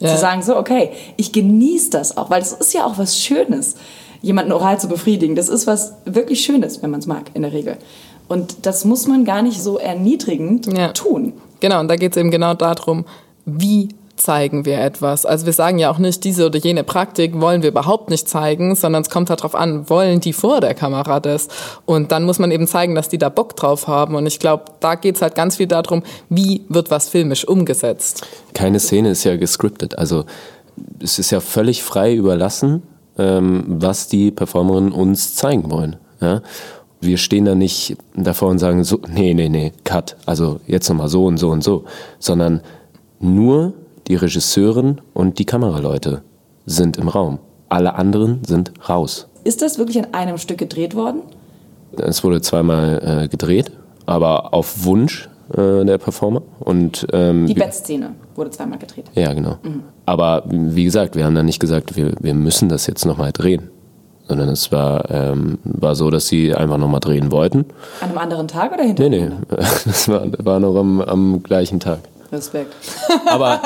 Ja. 0.00 0.08
Zu 0.08 0.20
sagen, 0.20 0.42
so, 0.42 0.56
okay, 0.56 0.90
ich 1.16 1.30
genieße 1.30 1.90
das 1.90 2.16
auch, 2.16 2.28
weil 2.28 2.42
es 2.42 2.50
ist 2.50 2.74
ja 2.74 2.84
auch 2.84 2.98
was 2.98 3.16
Schönes, 3.16 3.76
jemanden 4.20 4.50
oral 4.50 4.80
zu 4.80 4.88
befriedigen. 4.88 5.36
Das 5.36 5.48
ist 5.48 5.68
was 5.68 5.94
wirklich 6.04 6.40
Schönes, 6.40 6.82
wenn 6.82 6.90
man 6.90 6.98
es 6.98 7.06
mag, 7.06 7.30
in 7.34 7.42
der 7.42 7.52
Regel. 7.52 7.76
Und 8.26 8.66
das 8.66 8.84
muss 8.84 9.06
man 9.06 9.24
gar 9.24 9.42
nicht 9.42 9.62
so 9.62 9.78
erniedrigend 9.78 10.66
ja. 10.76 10.88
tun. 10.88 11.34
Genau, 11.60 11.78
und 11.78 11.86
da 11.86 11.94
geht 11.94 12.12
es 12.12 12.16
eben 12.16 12.32
genau 12.32 12.54
darum, 12.54 13.04
wie 13.46 13.90
zeigen 14.16 14.64
wir 14.64 14.80
etwas. 14.80 15.26
Also 15.26 15.46
wir 15.46 15.52
sagen 15.52 15.78
ja 15.78 15.90
auch 15.90 15.98
nicht, 15.98 16.24
diese 16.24 16.46
oder 16.46 16.58
jene 16.58 16.84
Praktik 16.84 17.40
wollen 17.40 17.62
wir 17.62 17.70
überhaupt 17.70 18.10
nicht 18.10 18.28
zeigen, 18.28 18.74
sondern 18.74 19.02
es 19.02 19.10
kommt 19.10 19.30
halt 19.30 19.40
darauf 19.40 19.54
an, 19.54 19.88
wollen 19.90 20.20
die 20.20 20.32
vor 20.32 20.60
der 20.60 20.74
Kamera 20.74 21.20
das? 21.20 21.48
Und 21.84 22.12
dann 22.12 22.24
muss 22.24 22.38
man 22.38 22.50
eben 22.50 22.66
zeigen, 22.66 22.94
dass 22.94 23.08
die 23.08 23.18
da 23.18 23.28
Bock 23.28 23.56
drauf 23.56 23.88
haben. 23.88 24.14
Und 24.14 24.26
ich 24.26 24.38
glaube, 24.38 24.64
da 24.80 24.94
geht 24.94 25.16
es 25.16 25.22
halt 25.22 25.34
ganz 25.34 25.56
viel 25.56 25.66
darum, 25.66 26.02
wie 26.28 26.64
wird 26.68 26.90
was 26.90 27.08
filmisch 27.08 27.46
umgesetzt. 27.46 28.26
Keine 28.54 28.80
Szene 28.80 29.10
ist 29.10 29.24
ja 29.24 29.36
gescriptet. 29.36 29.98
Also 29.98 30.24
es 31.00 31.18
ist 31.18 31.30
ja 31.30 31.40
völlig 31.40 31.82
frei 31.82 32.14
überlassen, 32.14 32.82
ähm, 33.18 33.64
was 33.66 34.08
die 34.08 34.30
Performerinnen 34.30 34.92
uns 34.92 35.34
zeigen 35.34 35.70
wollen. 35.70 35.96
Ja? 36.20 36.42
Wir 37.00 37.18
stehen 37.18 37.44
da 37.44 37.54
nicht 37.54 37.96
davor 38.16 38.48
und 38.48 38.58
sagen, 38.58 38.82
so, 38.84 39.00
nee, 39.08 39.34
nee, 39.34 39.48
nee, 39.48 39.72
cut, 39.84 40.16
also 40.24 40.60
jetzt 40.66 40.88
nochmal 40.88 41.08
so 41.08 41.26
und 41.26 41.36
so 41.36 41.50
und 41.50 41.62
so, 41.62 41.84
sondern 42.18 42.62
nur 43.20 43.74
die 44.06 44.16
Regisseurin 44.16 45.00
und 45.12 45.38
die 45.38 45.44
Kameraleute 45.44 46.22
sind 46.66 46.96
im 46.96 47.08
Raum. 47.08 47.38
Alle 47.68 47.94
anderen 47.94 48.44
sind 48.44 48.72
raus. 48.88 49.28
Ist 49.44 49.62
das 49.62 49.78
wirklich 49.78 49.98
an 49.98 50.14
einem 50.14 50.38
Stück 50.38 50.58
gedreht 50.58 50.94
worden? 50.94 51.22
Es 51.96 52.24
wurde 52.24 52.40
zweimal 52.40 53.22
äh, 53.24 53.28
gedreht, 53.28 53.72
aber 54.06 54.54
auf 54.54 54.84
Wunsch 54.84 55.28
äh, 55.52 55.84
der 55.84 55.98
Performer. 55.98 56.42
Und, 56.60 57.06
ähm, 57.12 57.46
die 57.46 57.54
Bettszene 57.54 58.14
wurde 58.34 58.50
zweimal 58.50 58.78
gedreht. 58.78 59.06
Ja, 59.14 59.32
genau. 59.32 59.58
Mhm. 59.62 59.82
Aber 60.06 60.44
wie 60.46 60.84
gesagt, 60.84 61.16
wir 61.16 61.24
haben 61.24 61.34
dann 61.34 61.46
nicht 61.46 61.60
gesagt, 61.60 61.96
wir, 61.96 62.12
wir 62.20 62.34
müssen 62.34 62.68
das 62.68 62.86
jetzt 62.86 63.04
nochmal 63.04 63.32
drehen. 63.32 63.70
Sondern 64.26 64.48
es 64.48 64.72
war, 64.72 65.10
ähm, 65.10 65.58
war 65.64 65.94
so, 65.94 66.08
dass 66.08 66.28
sie 66.28 66.54
einfach 66.54 66.78
nochmal 66.78 67.00
drehen 67.00 67.30
wollten. 67.30 67.66
An 68.00 68.08
einem 68.08 68.18
anderen 68.18 68.48
Tag 68.48 68.72
oder 68.72 68.82
hinterher? 68.82 69.10
Nee, 69.10 69.28
nee. 69.28 69.56
Das 69.84 70.08
war, 70.08 70.26
war 70.38 70.60
noch 70.60 70.74
am, 70.76 71.02
am 71.02 71.42
gleichen 71.42 71.78
Tag. 71.78 71.98
Respekt. 72.34 72.74
Aber, 73.26 73.60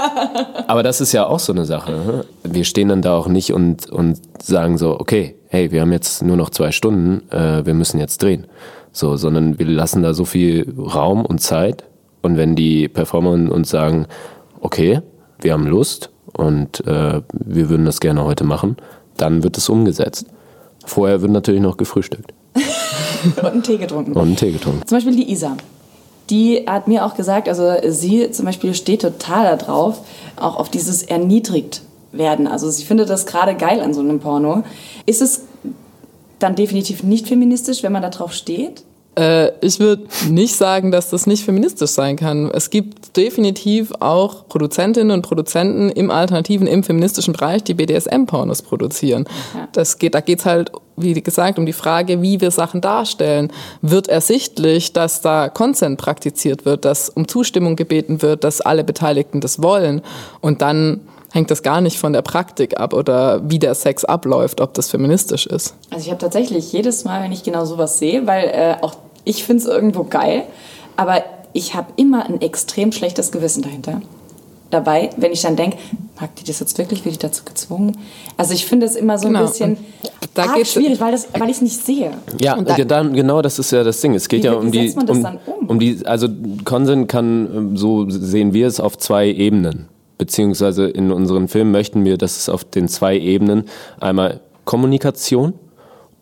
aber 0.67 0.83
das 0.83 1.01
ist 1.01 1.13
ja 1.13 1.27
auch 1.27 1.39
so 1.39 1.53
eine 1.53 1.65
Sache. 1.65 1.93
Ne? 1.93 2.25
Wir 2.45 2.65
stehen 2.65 2.89
dann 2.89 3.03
da 3.03 3.17
auch 3.17 3.29
nicht 3.29 3.53
und, 3.53 3.91
und 3.91 4.21
sagen 4.43 4.79
so, 4.79 4.99
okay, 4.99 5.37
hey, 5.49 5.71
wir 5.73 5.81
haben 5.81 5.93
jetzt 5.93 6.23
nur 6.23 6.37
noch 6.37 6.51
zwei 6.51 6.73
Stunden, 6.73 7.31
äh, 7.31 7.65
wir 7.65 7.75
müssen 7.75 7.99
jetzt 7.99 8.23
drehen. 8.23 8.47
So, 8.93 9.17
sondern 9.17 9.59
wir 9.59 9.67
lassen 9.67 10.03
da 10.03 10.15
so 10.15 10.25
viel 10.25 10.73
Raum 10.79 11.25
und 11.25 11.41
Zeit. 11.41 11.85
Und 12.23 12.37
wenn 12.37 12.57
die 12.57 12.89
Performer 12.89 13.31
uns 13.31 13.71
sagen, 13.71 14.07
okay, 14.61 15.01
wir 15.41 15.53
haben 15.53 15.67
Lust 15.67 16.11
und 16.33 16.87
äh, 16.87 17.23
wir 17.33 17.69
würden 17.69 17.87
das 17.87 18.01
gerne 18.01 18.25
heute 18.25 18.45
machen, 18.45 18.77
dann 19.17 19.43
wird 19.43 19.57
es 19.57 19.69
umgesetzt. 19.69 20.27
Vorher 20.85 21.23
wird 21.23 21.33
natürlich 21.33 21.61
noch 21.61 21.77
gefrühstückt. 21.77 22.33
und 23.37 23.45
einen 23.45 23.63
Tee 23.63 23.79
getrunken. 23.79 24.13
Und 24.13 24.23
einen 24.23 24.37
Tee 24.37 24.53
getrunken. 24.53 24.87
Zum 24.87 24.97
Beispiel 24.97 25.17
die 25.17 25.31
Isa 25.31 25.57
die 26.31 26.65
hat 26.67 26.89
mir 26.89 27.05
auch 27.05 27.15
gesagt, 27.15 27.49
also 27.49 27.73
sie 27.89 28.31
zum 28.31 28.47
Beispiel 28.47 28.75
steht 28.75 29.03
total 29.03 29.57
darauf, 29.57 30.01
auch 30.37 30.57
auf 30.57 30.69
dieses 30.71 31.03
erniedrigt 31.03 31.83
werden. 32.13 32.47
Also 32.47 32.71
sie 32.71 32.85
findet 32.85 33.11
das 33.11 33.27
gerade 33.27 33.55
geil 33.55 33.81
an 33.81 33.95
so 33.95 34.01
einem 34.01 34.21
Porno. 34.21 34.63
Ist 35.07 35.23
es 35.23 35.45
dann 36.39 36.55
definitiv 36.55 37.03
nicht 37.03 37.27
feministisch, 37.27 37.83
wenn 37.83 37.93
man 37.93 38.03
da 38.03 38.11
drauf 38.11 38.33
steht? 38.33 38.83
Äh, 39.19 39.53
ich 39.61 39.81
würde 39.81 40.05
nicht 40.29 40.55
sagen, 40.55 40.93
dass 40.93 41.11
das 41.11 41.27
nicht 41.27 41.45
feministisch 41.45 41.91
sein 41.91 42.17
kann. 42.17 42.51
Es 42.53 42.71
gibt 42.71 43.17
definitiv 43.17 43.93
auch 43.99 44.49
Produzentinnen 44.49 45.11
und 45.11 45.23
Produzenten 45.23 45.91
im 45.91 46.11
alternativen, 46.11 46.67
im 46.67 46.85
feministischen 46.85 47.33
Bereich, 47.33 47.65
die 47.65 47.75
BDSM-Pornos 47.75 48.63
produzieren. 48.63 49.27
Ja. 49.55 49.69
Das 49.73 49.99
geht, 49.99 50.15
da 50.15 50.21
geht 50.21 50.41
es 50.41 50.47
halt, 50.47 50.71
wie 50.97 51.21
gesagt, 51.21 51.59
um 51.59 51.67
die 51.67 51.73
Frage, 51.73 52.23
wie 52.23 52.41
wir 52.41 52.53
Sachen 52.53 52.81
darstellen. 52.81 53.53
Wird 53.83 54.09
ersichtlich, 54.09 54.93
dass 54.93 55.21
da 55.21 55.49
Consent 55.49 55.99
praktiziert 55.99 56.65
wird, 56.65 56.85
dass 56.85 57.09
um 57.09 57.27
Zustimmung 57.27 57.75
gebeten 57.75 58.23
wird, 58.23 58.45
dass 58.45 58.61
alle 58.61 58.85
Beteiligten 58.85 59.41
das 59.41 59.63
wollen 59.63 60.03
und 60.41 60.63
dann 60.63 61.01
hängt 61.33 61.51
das 61.51 61.63
gar 61.63 61.81
nicht 61.81 61.99
von 61.99 62.13
der 62.13 62.23
Praktik 62.23 62.81
ab 62.81 62.95
oder 62.95 63.49
wie 63.51 63.59
der 63.59 63.75
Sex 63.75 64.05
abläuft, 64.05 64.61
ob 64.61 64.73
das 64.75 64.91
feministisch 64.91 65.47
ist. 65.47 65.75
Also 65.91 66.07
ich 66.07 66.11
habe 66.11 66.21
tatsächlich 66.21 66.73
jedes 66.73 67.05
Mal, 67.05 67.23
wenn 67.23 67.33
ich 67.33 67.43
genau 67.43 67.65
sowas 67.67 67.99
sehe, 67.99 68.27
weil 68.27 68.45
äh, 68.45 68.77
auch 68.81 68.95
ich 69.29 69.45
finde 69.45 69.63
es 69.63 69.69
irgendwo 69.69 70.05
geil, 70.05 70.45
aber 70.97 71.23
ich 71.53 71.75
habe 71.75 71.93
immer 71.97 72.25
ein 72.25 72.41
extrem 72.41 72.93
schlechtes 72.93 73.31
Gewissen 73.31 73.63
dahinter. 73.63 74.01
Dabei, 74.71 75.11
wenn 75.17 75.33
ich 75.33 75.43
dann 75.43 75.57
denke, 75.57 75.79
mag 76.21 76.35
die 76.37 76.45
das 76.45 76.61
jetzt 76.61 76.77
wirklich, 76.77 77.05
wird 77.05 77.13
ich 77.13 77.19
dazu 77.19 77.43
gezwungen? 77.45 77.97
Also 78.37 78.53
ich 78.53 78.67
finde 78.67 78.85
es 78.87 78.97
immer 78.97 79.17
so 79.17 79.29
genau. 79.29 79.41
ein 79.41 79.47
bisschen 79.47 79.77
da 80.35 80.45
arg 80.45 80.67
schwierig, 80.67 81.01
weil, 81.01 81.19
weil 81.39 81.49
ich 81.49 81.57
es 81.57 81.63
nicht 81.63 81.85
sehe. 81.85 82.13
Ja, 82.41 82.57
und 82.57 82.69
da, 82.69 82.77
dann, 82.77 83.15
genau 83.15 83.41
das 83.41 83.59
ist 83.59 83.71
ja 83.71 83.83
das 83.83 84.01
Ding. 84.01 84.15
Es 84.15 84.29
geht 84.29 84.45
ja 84.45 84.53
um 84.55 84.71
die, 84.71 84.91
um, 84.91 85.09
um? 85.09 85.39
um 85.69 85.79
die, 85.79 86.05
also 86.05 86.29
Consent 86.65 87.09
kann, 87.09 87.49
ähm, 87.55 87.77
so 87.77 88.09
sehen 88.11 88.53
wir 88.53 88.67
es, 88.67 88.79
auf 88.79 88.99
zwei 88.99 89.29
Ebenen. 89.29 89.89
Beziehungsweise 90.19 90.87
in 90.87 91.13
unseren 91.13 91.49
Filmen 91.49 91.71
möchten 91.71 92.05
wir, 92.05 92.19
dass 92.19 92.37
es 92.37 92.49
auf 92.49 92.65
den 92.65 92.89
zwei 92.89 93.19
Ebenen 93.19 93.65
einmal 94.01 94.41
Kommunikation 94.65 95.55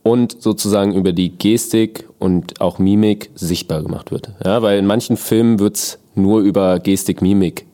und 0.02 0.40
sozusagen 0.40 0.94
über 0.94 1.12
die 1.12 1.30
Gestik 1.30 2.05
und 2.18 2.61
auch 2.61 2.79
Mimik 2.79 3.31
sichtbar 3.35 3.83
gemacht 3.83 4.11
wird. 4.11 4.31
Ja, 4.44 4.62
weil 4.62 4.79
in 4.79 4.87
manchen 4.87 5.16
Filmen 5.16 5.59
wird's 5.59 5.98
nur 6.14 6.40
über 6.40 6.79
Gestik, 6.79 7.22
Mimik 7.22 7.66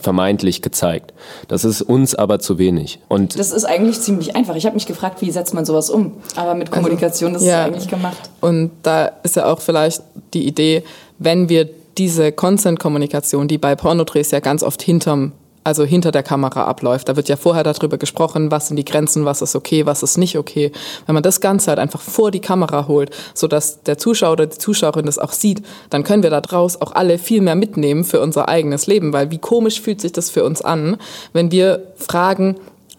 vermeintlich 0.00 0.62
gezeigt. 0.62 1.12
Das 1.48 1.64
ist 1.64 1.82
uns 1.82 2.14
aber 2.14 2.38
zu 2.38 2.58
wenig. 2.58 3.00
Und 3.08 3.38
Das 3.38 3.50
ist 3.50 3.64
eigentlich 3.64 4.00
ziemlich 4.00 4.36
einfach. 4.36 4.54
Ich 4.54 4.64
habe 4.64 4.74
mich 4.74 4.86
gefragt, 4.86 5.22
wie 5.22 5.30
setzt 5.30 5.54
man 5.54 5.64
sowas 5.64 5.90
um? 5.90 6.12
Aber 6.36 6.54
mit 6.54 6.70
Kommunikation 6.70 7.34
ist 7.34 7.44
ja. 7.44 7.62
es 7.62 7.66
eigentlich 7.66 7.88
gemacht. 7.88 8.30
Und 8.40 8.70
da 8.82 9.06
ist 9.22 9.36
ja 9.36 9.46
auch 9.46 9.60
vielleicht 9.60 10.02
die 10.34 10.46
Idee, 10.46 10.84
wenn 11.18 11.48
wir 11.48 11.68
diese 11.98 12.30
Consent-Kommunikation, 12.30 13.48
die 13.48 13.58
bei 13.58 13.74
Pornodrehs 13.74 14.30
ja 14.30 14.40
ganz 14.40 14.62
oft 14.62 14.82
hinterm 14.82 15.32
also 15.66 15.84
hinter 15.84 16.12
der 16.12 16.22
Kamera 16.22 16.64
abläuft. 16.64 17.08
Da 17.08 17.16
wird 17.16 17.28
ja 17.28 17.34
vorher 17.34 17.64
darüber 17.64 17.98
gesprochen, 17.98 18.52
was 18.52 18.68
sind 18.68 18.76
die 18.76 18.84
Grenzen, 18.84 19.24
was 19.24 19.42
ist 19.42 19.56
okay, 19.56 19.84
was 19.84 20.04
ist 20.04 20.16
nicht 20.16 20.38
okay. 20.38 20.70
Wenn 21.06 21.14
man 21.14 21.24
das 21.24 21.40
Ganze 21.40 21.70
halt 21.70 21.80
einfach 21.80 22.00
vor 22.00 22.30
die 22.30 22.40
Kamera 22.40 22.86
holt, 22.86 23.10
sodass 23.34 23.82
der 23.82 23.98
Zuschauer 23.98 24.34
oder 24.34 24.46
die 24.46 24.58
Zuschauerin 24.58 25.06
das 25.06 25.18
auch 25.18 25.32
sieht, 25.32 25.66
dann 25.90 26.04
können 26.04 26.22
wir 26.22 26.30
da 26.30 26.40
draus 26.40 26.80
auch 26.80 26.92
alle 26.92 27.18
viel 27.18 27.40
mehr 27.40 27.56
mitnehmen 27.56 28.04
für 28.04 28.20
unser 28.20 28.48
eigenes 28.48 28.86
Leben. 28.86 29.12
Weil 29.12 29.32
wie 29.32 29.38
komisch 29.38 29.80
fühlt 29.80 30.00
sich 30.00 30.12
das 30.12 30.30
für 30.30 30.44
uns 30.44 30.62
an, 30.62 30.98
wenn 31.32 31.50
wir 31.50 31.82
fragen, 31.96 32.56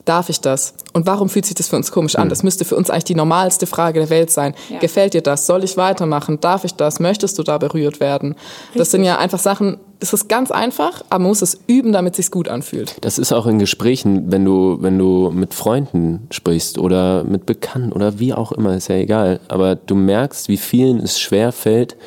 darf 0.07 0.29
ich 0.29 0.41
das? 0.41 0.73
Und 0.93 1.05
warum 1.05 1.29
fühlt 1.29 1.45
sich 1.45 1.55
das 1.55 1.67
für 1.67 1.75
uns 1.75 1.91
komisch 1.91 2.15
an? 2.15 2.29
Das 2.29 2.43
müsste 2.43 2.65
für 2.65 2.75
uns 2.75 2.89
eigentlich 2.89 3.05
die 3.05 3.15
normalste 3.15 3.67
Frage 3.67 3.99
der 3.99 4.09
Welt 4.09 4.31
sein. 4.31 4.55
Ja. 4.69 4.79
Gefällt 4.79 5.13
dir 5.13 5.21
das? 5.21 5.45
Soll 5.45 5.63
ich 5.63 5.77
weitermachen? 5.77 6.39
Darf 6.39 6.63
ich 6.63 6.73
das? 6.73 6.99
Möchtest 6.99 7.37
du 7.37 7.43
da 7.43 7.57
berührt 7.57 7.99
werden? 7.99 8.35
Das 8.73 8.91
sind 8.91 9.03
ja 9.03 9.17
einfach 9.17 9.39
Sachen, 9.39 9.77
es 9.99 10.13
ist 10.13 10.29
ganz 10.29 10.51
einfach, 10.51 11.01
aber 11.09 11.19
man 11.19 11.29
muss 11.29 11.41
es 11.41 11.59
üben, 11.67 11.91
damit 11.91 12.13
es 12.13 12.17
sich 12.17 12.31
gut 12.31 12.47
anfühlt. 12.47 12.95
Das 13.01 13.17
ist 13.17 13.33
auch 13.33 13.47
in 13.47 13.59
Gesprächen, 13.59 14.31
wenn 14.31 14.45
du, 14.45 14.77
wenn 14.81 14.97
du 14.97 15.31
mit 15.31 15.53
Freunden 15.53 16.27
sprichst 16.31 16.77
oder 16.77 17.23
mit 17.23 17.45
Bekannten 17.45 17.91
oder 17.91 18.19
wie 18.19 18.33
auch 18.33 18.51
immer, 18.51 18.75
ist 18.75 18.89
ja 18.89 18.95
egal. 18.95 19.39
Aber 19.47 19.75
du 19.75 19.95
merkst, 19.95 20.49
wie 20.49 20.57
vielen 20.57 20.99
es 20.99 21.19
schwer 21.19 21.51
fällt, 21.51 21.97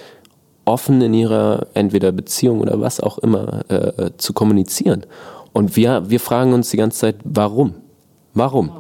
offen 0.64 1.00
in 1.02 1.14
ihrer 1.14 1.66
entweder 1.74 2.12
Beziehung 2.12 2.60
oder 2.60 2.80
was 2.80 3.00
auch 3.00 3.18
immer 3.18 3.62
äh, 3.68 4.10
zu 4.18 4.32
kommunizieren. 4.32 5.04
Und 5.52 5.76
wir, 5.76 6.08
wir 6.08 6.20
fragen 6.20 6.52
uns 6.52 6.70
die 6.70 6.76
ganze 6.76 6.98
Zeit, 6.98 7.16
warum? 7.24 7.74
Warum? 8.34 8.70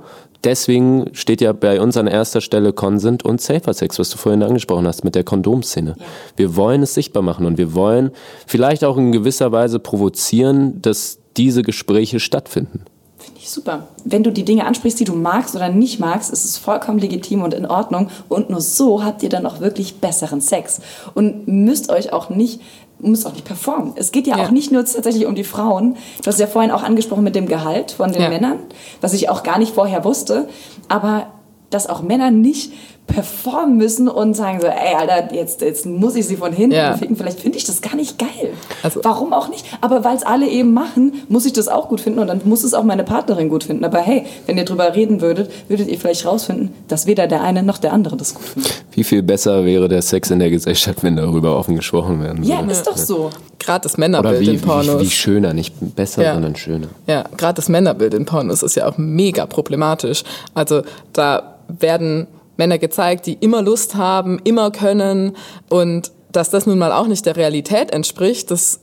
Deswegen 0.42 1.10
steht 1.12 1.42
ja 1.42 1.52
bei 1.52 1.80
uns 1.80 1.98
an 1.98 2.06
erster 2.06 2.40
Stelle 2.40 2.72
Consent 2.72 3.24
und 3.24 3.42
Safer 3.42 3.74
Sex, 3.74 3.98
was 3.98 4.08
du 4.08 4.16
vorhin 4.16 4.42
angesprochen 4.42 4.86
hast 4.86 5.04
mit 5.04 5.14
der 5.14 5.24
Kondomszene. 5.24 5.96
Wir 6.36 6.56
wollen 6.56 6.82
es 6.82 6.94
sichtbar 6.94 7.22
machen 7.22 7.44
und 7.44 7.58
wir 7.58 7.74
wollen 7.74 8.10
vielleicht 8.46 8.84
auch 8.84 8.96
in 8.96 9.12
gewisser 9.12 9.52
Weise 9.52 9.78
provozieren, 9.78 10.80
dass 10.80 11.18
diese 11.36 11.62
Gespräche 11.62 12.20
stattfinden. 12.20 12.84
Finde 13.18 13.40
ich 13.40 13.50
super. 13.50 13.88
Wenn 14.04 14.22
du 14.22 14.32
die 14.32 14.46
Dinge 14.46 14.64
ansprichst, 14.64 14.98
die 14.98 15.04
du 15.04 15.14
magst 15.14 15.54
oder 15.54 15.68
nicht 15.68 16.00
magst, 16.00 16.32
ist 16.32 16.46
es 16.46 16.56
vollkommen 16.56 16.98
legitim 16.98 17.42
und 17.42 17.52
in 17.52 17.66
Ordnung. 17.66 18.08
Und 18.30 18.48
nur 18.48 18.62
so 18.62 19.04
habt 19.04 19.22
ihr 19.22 19.28
dann 19.28 19.44
auch 19.44 19.60
wirklich 19.60 20.00
besseren 20.00 20.40
Sex. 20.40 20.80
Und 21.12 21.46
müsst 21.46 21.90
euch 21.90 22.14
auch 22.14 22.30
nicht 22.30 22.62
müsst 23.02 23.26
auch 23.26 23.32
nicht 23.32 23.44
performen. 23.44 23.92
Es 23.96 24.12
geht 24.12 24.26
ja, 24.26 24.36
Ja. 24.38 24.44
auch 24.46 24.50
nicht 24.50 24.72
nur 24.72 24.84
tatsächlich 24.84 25.26
um 25.26 25.34
die 25.34 25.44
Frauen. 25.44 25.96
Du 26.22 26.26
hast 26.26 26.38
ja 26.40 26.46
vorhin 26.46 26.70
auch 26.70 26.82
angesprochen 26.82 27.24
mit 27.24 27.34
dem 27.34 27.46
Gehalt 27.46 27.92
von 27.92 28.12
den 28.12 28.22
Ja. 28.22 28.28
Männern, 28.28 28.58
was 29.00 29.12
ich 29.14 29.28
auch 29.28 29.42
gar 29.42 29.58
nicht 29.58 29.74
vorher 29.74 30.04
wusste. 30.04 30.48
Aber 30.88 31.26
dass 31.70 31.88
auch 31.88 32.02
Männer 32.02 32.30
nicht 32.30 32.72
performen 33.12 33.76
müssen 33.76 34.08
und 34.08 34.34
sagen 34.34 34.60
so, 34.60 34.66
ey, 34.66 34.94
Alter, 34.98 35.34
jetzt, 35.34 35.60
jetzt 35.60 35.86
muss 35.86 36.14
ich 36.16 36.26
sie 36.26 36.36
von 36.36 36.52
hinten 36.52 36.76
Ja. 36.76 36.96
ficken. 36.96 37.16
Vielleicht 37.16 37.40
finde 37.40 37.58
ich 37.58 37.64
das 37.64 37.80
gar 37.82 37.96
nicht 37.96 38.18
geil. 38.18 38.50
Also- 38.82 39.00
Warum 39.02 39.32
auch 39.32 39.48
nicht? 39.48 39.66
Aber 39.80 40.04
weil 40.04 40.16
es 40.16 40.22
alle 40.22 40.48
eben 40.48 40.72
machen, 40.72 41.12
muss 41.28 41.46
ich 41.46 41.52
das 41.52 41.68
auch 41.68 41.88
gut 41.88 42.00
finden 42.00 42.18
und 42.20 42.26
dann 42.28 42.40
muss 42.44 42.64
es 42.64 42.74
auch 42.74 42.84
meine 42.84 43.04
Partnerin 43.04 43.48
gut 43.48 43.64
finden. 43.64 43.84
Aber 43.84 43.98
hey, 43.98 44.24
wenn 44.46 44.56
ihr 44.56 44.64
drüber 44.64 44.94
reden 44.94 45.20
würdet, 45.20 45.50
würdet 45.68 45.88
ihr 45.88 45.98
vielleicht 45.98 46.24
rausfinden, 46.26 46.70
dass 46.88 47.06
weder 47.06 47.26
der 47.26 47.42
eine 47.42 47.62
noch 47.62 47.78
der 47.78 47.92
andere 47.92 48.16
das 48.16 48.34
gut 48.34 48.44
findet. 48.44 48.84
Wie 48.92 49.04
viel 49.04 49.22
besser 49.22 49.64
wäre 49.64 49.88
der 49.88 50.02
Sex 50.02 50.30
in 50.30 50.38
der 50.38 50.50
Gesellschaft, 50.50 51.02
wenn 51.02 51.16
darüber 51.16 51.56
offen 51.56 51.76
gesprochen 51.76 52.22
werden 52.22 52.42
Ja, 52.44 52.60
würde? 52.60 52.72
ist 52.72 52.86
doch 52.86 52.96
so. 52.96 53.30
Gerade 53.58 53.82
das 53.82 53.94
Oder 53.94 54.00
Männerbild 54.00 54.40
wie, 54.40 54.54
in 54.54 54.60
Pornos. 54.60 55.00
wie, 55.00 55.06
wie 55.06 55.10
schöner, 55.10 55.52
nicht 55.52 55.74
besser, 55.94 56.22
Ja. 56.22 56.32
sondern 56.34 56.56
schöner. 56.56 56.86
Ja, 57.06 57.24
gerade 57.36 57.54
das 57.54 57.68
Männerbild 57.68 58.14
in 58.14 58.24
Pornos 58.24 58.62
ist 58.62 58.74
ja 58.76 58.88
auch 58.88 58.96
mega 58.96 59.46
problematisch. 59.46 60.22
Also 60.54 60.82
da 61.12 61.56
werden 61.68 62.26
Männer 62.60 62.78
gezeigt, 62.78 63.26
die 63.26 63.34
immer 63.34 63.62
Lust 63.62 63.94
haben, 63.94 64.38
immer 64.44 64.70
können 64.70 65.36
und 65.70 66.12
dass 66.30 66.50
das 66.50 66.66
nun 66.66 66.78
mal 66.78 66.92
auch 66.92 67.06
nicht 67.06 67.26
der 67.26 67.36
Realität 67.36 67.90
entspricht, 67.90 68.50
das 68.50 68.80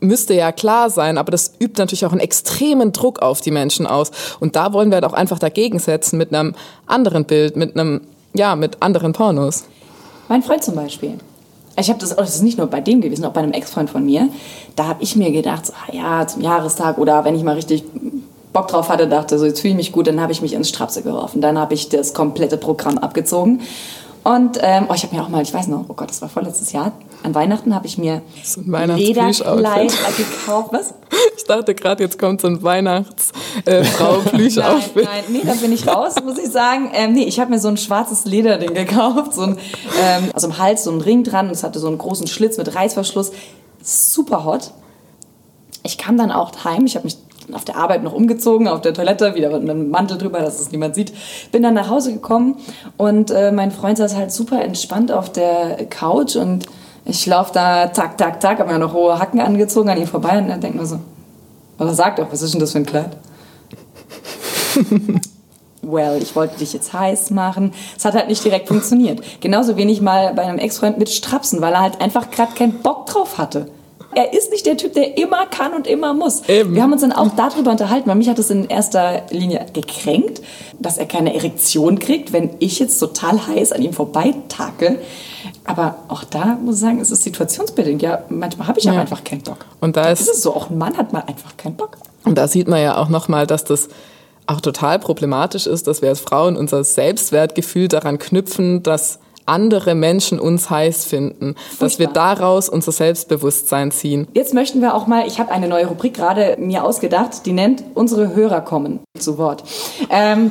müsste 0.00 0.34
ja 0.34 0.52
klar 0.52 0.90
sein, 0.90 1.16
aber 1.16 1.30
das 1.30 1.54
übt 1.60 1.80
natürlich 1.80 2.04
auch 2.04 2.12
einen 2.12 2.20
extremen 2.20 2.92
Druck 2.92 3.20
auf 3.20 3.40
die 3.40 3.52
Menschen 3.52 3.86
aus. 3.86 4.10
Und 4.40 4.56
da 4.56 4.72
wollen 4.72 4.90
wir 4.90 4.96
halt 4.96 5.04
auch 5.04 5.14
einfach 5.14 5.38
dagegen 5.38 5.78
setzen 5.78 6.18
mit 6.18 6.34
einem 6.34 6.54
anderen 6.86 7.24
Bild, 7.24 7.56
mit 7.56 7.74
einem, 7.74 8.02
ja, 8.34 8.56
mit 8.56 8.82
anderen 8.82 9.12
Pornos. 9.12 9.64
Mein 10.28 10.42
Freund 10.42 10.62
zum 10.62 10.74
Beispiel. 10.74 11.14
Ich 11.78 11.88
habe 11.88 11.98
das, 11.98 12.12
oh, 12.12 12.20
das 12.20 12.36
ist 12.36 12.42
nicht 12.42 12.58
nur 12.58 12.66
bei 12.66 12.80
dem 12.80 13.00
gewesen, 13.00 13.24
auch 13.24 13.32
bei 13.32 13.40
einem 13.40 13.52
Ex-Freund 13.52 13.90
von 13.90 14.04
mir. 14.04 14.28
Da 14.76 14.86
habe 14.86 15.02
ich 15.02 15.16
mir 15.16 15.32
gedacht, 15.32 15.66
so, 15.66 15.72
ah 15.72 15.94
ja, 15.94 16.26
zum 16.26 16.42
Jahrestag 16.42 16.98
oder 16.98 17.24
wenn 17.24 17.34
ich 17.34 17.42
mal 17.42 17.54
richtig 17.54 17.84
Bock 18.54 18.68
drauf 18.68 18.88
hatte, 18.88 19.06
dachte 19.08 19.38
so, 19.38 19.44
jetzt 19.44 19.60
fühle 19.60 19.72
ich 19.72 19.76
mich 19.76 19.92
gut, 19.92 20.06
dann 20.06 20.20
habe 20.20 20.32
ich 20.32 20.40
mich 20.40 20.54
ins 20.54 20.70
Strapse 20.70 21.02
geworfen. 21.02 21.42
Dann 21.42 21.58
habe 21.58 21.74
ich 21.74 21.90
das 21.90 22.14
komplette 22.14 22.56
Programm 22.56 22.96
abgezogen. 22.96 23.60
Und 24.22 24.58
ähm, 24.62 24.86
oh, 24.88 24.94
ich 24.94 25.02
habe 25.02 25.14
mir 25.14 25.22
auch 25.22 25.28
mal, 25.28 25.42
ich 25.42 25.52
weiß 25.52 25.66
noch, 25.66 25.84
oh 25.88 25.92
Gott, 25.92 26.08
das 26.08 26.22
war 26.22 26.30
vorletztes 26.30 26.72
Jahr, 26.72 26.92
an 27.22 27.34
Weihnachten 27.34 27.74
habe 27.74 27.86
ich 27.86 27.98
mir 27.98 28.22
So 28.42 28.62
ein. 28.62 28.96
Lederkleid 28.96 29.92
gekauft. 30.16 30.70
Was? 30.72 30.94
Ich 31.36 31.44
dachte 31.48 31.74
gerade, 31.74 32.02
jetzt 32.02 32.18
kommt 32.18 32.40
so 32.40 32.46
ein 32.46 32.62
Weihnachtsfrau 32.62 33.32
Nein, 33.66 34.24
Plüsch-Outfit. 34.30 35.04
nein, 35.04 35.24
nee, 35.28 35.42
da 35.44 35.52
bin 35.52 35.72
ich 35.72 35.86
raus, 35.86 36.14
muss 36.24 36.38
ich 36.38 36.50
sagen. 36.50 36.90
Ähm, 36.94 37.12
nee, 37.12 37.24
ich 37.24 37.38
habe 37.38 37.50
mir 37.50 37.58
so 37.58 37.68
ein 37.68 37.76
schwarzes 37.76 38.24
Lederding 38.24 38.72
gekauft, 38.72 39.34
so 39.34 39.42
ein, 39.42 39.58
ähm, 40.00 40.30
also 40.32 40.46
im 40.46 40.56
Hals 40.56 40.84
so 40.84 40.90
ein 40.90 41.02
Ring 41.02 41.22
dran 41.22 41.48
und 41.48 41.52
es 41.52 41.62
hatte 41.62 41.80
so 41.80 41.88
einen 41.88 41.98
großen 41.98 42.28
Schlitz 42.28 42.56
mit 42.56 42.74
Reißverschluss. 42.74 43.32
Super 43.82 44.46
hot. 44.46 44.70
Ich 45.82 45.98
kam 45.98 46.16
dann 46.16 46.30
auch 46.32 46.52
heim, 46.64 46.86
ich 46.86 46.94
habe 46.96 47.04
mich 47.04 47.18
auf 47.52 47.64
der 47.64 47.76
Arbeit 47.76 48.02
noch 48.02 48.12
umgezogen, 48.12 48.68
auf 48.68 48.80
der 48.80 48.94
Toilette, 48.94 49.34
wieder 49.34 49.50
mit 49.50 49.68
einem 49.68 49.90
Mantel 49.90 50.18
drüber, 50.18 50.40
dass 50.40 50.60
es 50.60 50.72
niemand 50.72 50.94
sieht. 50.94 51.12
Bin 51.52 51.62
dann 51.62 51.74
nach 51.74 51.90
Hause 51.90 52.12
gekommen 52.12 52.56
und 52.96 53.30
äh, 53.30 53.52
mein 53.52 53.70
Freund 53.70 53.98
saß 53.98 54.16
halt 54.16 54.32
super 54.32 54.62
entspannt 54.62 55.12
auf 55.12 55.30
der 55.30 55.86
Couch 55.90 56.36
und 56.36 56.66
ich 57.04 57.26
laufe 57.26 57.52
da, 57.52 57.88
tak, 57.88 58.16
tak, 58.16 58.40
tak, 58.40 58.58
habe 58.58 58.72
mir 58.72 58.78
noch 58.78 58.94
hohe 58.94 59.18
Hacken 59.18 59.40
angezogen, 59.40 59.90
an 59.90 59.98
ihm 59.98 60.06
vorbei 60.06 60.38
und 60.38 60.48
er 60.48 60.58
denkt 60.58 60.76
mir 60.76 60.86
so, 60.86 60.98
aber 61.78 61.92
sag 61.94 62.16
doch, 62.16 62.30
was 62.30 62.42
ist 62.42 62.54
denn 62.54 62.60
das 62.60 62.72
für 62.72 62.78
ein 62.78 62.86
Kleid? 62.86 63.16
well, 65.82 66.20
ich 66.20 66.34
wollte 66.34 66.58
dich 66.58 66.72
jetzt 66.72 66.92
heiß 66.92 67.30
machen. 67.30 67.72
Es 67.96 68.04
hat 68.04 68.14
halt 68.14 68.28
nicht 68.28 68.44
direkt 68.44 68.68
funktioniert. 68.68 69.20
Genauso 69.40 69.76
wenig 69.76 70.00
mal 70.00 70.34
bei 70.34 70.42
einem 70.42 70.58
Ex-Freund 70.58 70.98
mit 70.98 71.10
Strapsen, 71.10 71.60
weil 71.60 71.74
er 71.74 71.80
halt 71.80 72.00
einfach 72.00 72.30
gerade 72.30 72.54
keinen 72.54 72.80
Bock 72.80 73.06
drauf 73.06 73.38
hatte. 73.38 73.66
Er 74.14 74.32
ist 74.32 74.50
nicht 74.50 74.64
der 74.66 74.76
Typ, 74.76 74.92
der 74.94 75.16
immer 75.18 75.46
kann 75.46 75.72
und 75.74 75.86
immer 75.86 76.14
muss. 76.14 76.48
Eben. 76.48 76.74
Wir 76.74 76.82
haben 76.82 76.92
uns 76.92 77.02
dann 77.02 77.12
auch 77.12 77.30
darüber 77.36 77.70
unterhalten, 77.72 78.08
weil 78.08 78.16
mich 78.16 78.28
hat 78.28 78.38
es 78.38 78.50
in 78.50 78.68
erster 78.68 79.22
Linie 79.30 79.66
gekränkt, 79.72 80.40
dass 80.78 80.98
er 80.98 81.06
keine 81.06 81.34
Erektion 81.34 81.98
kriegt, 81.98 82.32
wenn 82.32 82.50
ich 82.58 82.78
jetzt 82.78 82.98
total 82.98 83.46
heiß 83.46 83.72
an 83.72 83.82
ihm 83.82 83.92
vorbeitakel. 83.92 84.98
Aber 85.64 85.96
auch 86.08 86.24
da 86.24 86.58
muss 86.62 86.76
ich 86.76 86.80
sagen, 86.80 87.00
es 87.00 87.10
ist 87.10 87.22
situationsbedingt. 87.22 88.02
Ja, 88.02 88.22
manchmal 88.28 88.68
habe 88.68 88.78
ich 88.78 88.88
auch 88.88 88.94
Ja. 88.94 89.00
einfach 89.00 89.24
keinen 89.24 89.42
Bock. 89.42 89.66
Und 89.80 89.96
da 89.96 90.10
ist 90.10 90.20
ist 90.28 90.42
so, 90.42 90.54
auch 90.54 90.70
ein 90.70 90.78
Mann 90.78 90.96
hat 90.96 91.12
mal 91.12 91.24
einfach 91.26 91.56
keinen 91.56 91.76
Bock. 91.76 91.96
Und 92.24 92.36
da 92.38 92.48
sieht 92.48 92.68
man 92.68 92.80
ja 92.80 92.96
auch 92.96 93.08
nochmal, 93.08 93.46
dass 93.46 93.64
das 93.64 93.88
auch 94.46 94.60
total 94.60 94.98
problematisch 94.98 95.66
ist, 95.66 95.86
dass 95.86 96.02
wir 96.02 96.10
als 96.10 96.20
Frauen 96.20 96.56
unser 96.56 96.84
Selbstwertgefühl 96.84 97.88
daran 97.88 98.18
knüpfen, 98.18 98.82
dass 98.82 99.18
andere 99.46 99.94
Menschen 99.94 100.38
uns 100.38 100.70
heiß 100.70 101.04
finden, 101.04 101.54
dass 101.78 101.98
wir 101.98 102.06
Furchtbar. 102.06 102.36
daraus 102.36 102.68
unser 102.68 102.92
Selbstbewusstsein 102.92 103.90
ziehen. 103.90 104.26
Jetzt 104.34 104.54
möchten 104.54 104.80
wir 104.80 104.94
auch 104.94 105.06
mal, 105.06 105.26
ich 105.26 105.38
habe 105.38 105.50
eine 105.50 105.68
neue 105.68 105.86
Rubrik 105.86 106.14
gerade 106.14 106.56
mir 106.58 106.84
ausgedacht, 106.84 107.46
die 107.46 107.52
nennt 107.52 107.84
Unsere 107.94 108.34
Hörer 108.34 108.60
kommen 108.60 109.00
zu 109.18 109.38
Wort. 109.38 109.64
Ähm, 110.10 110.50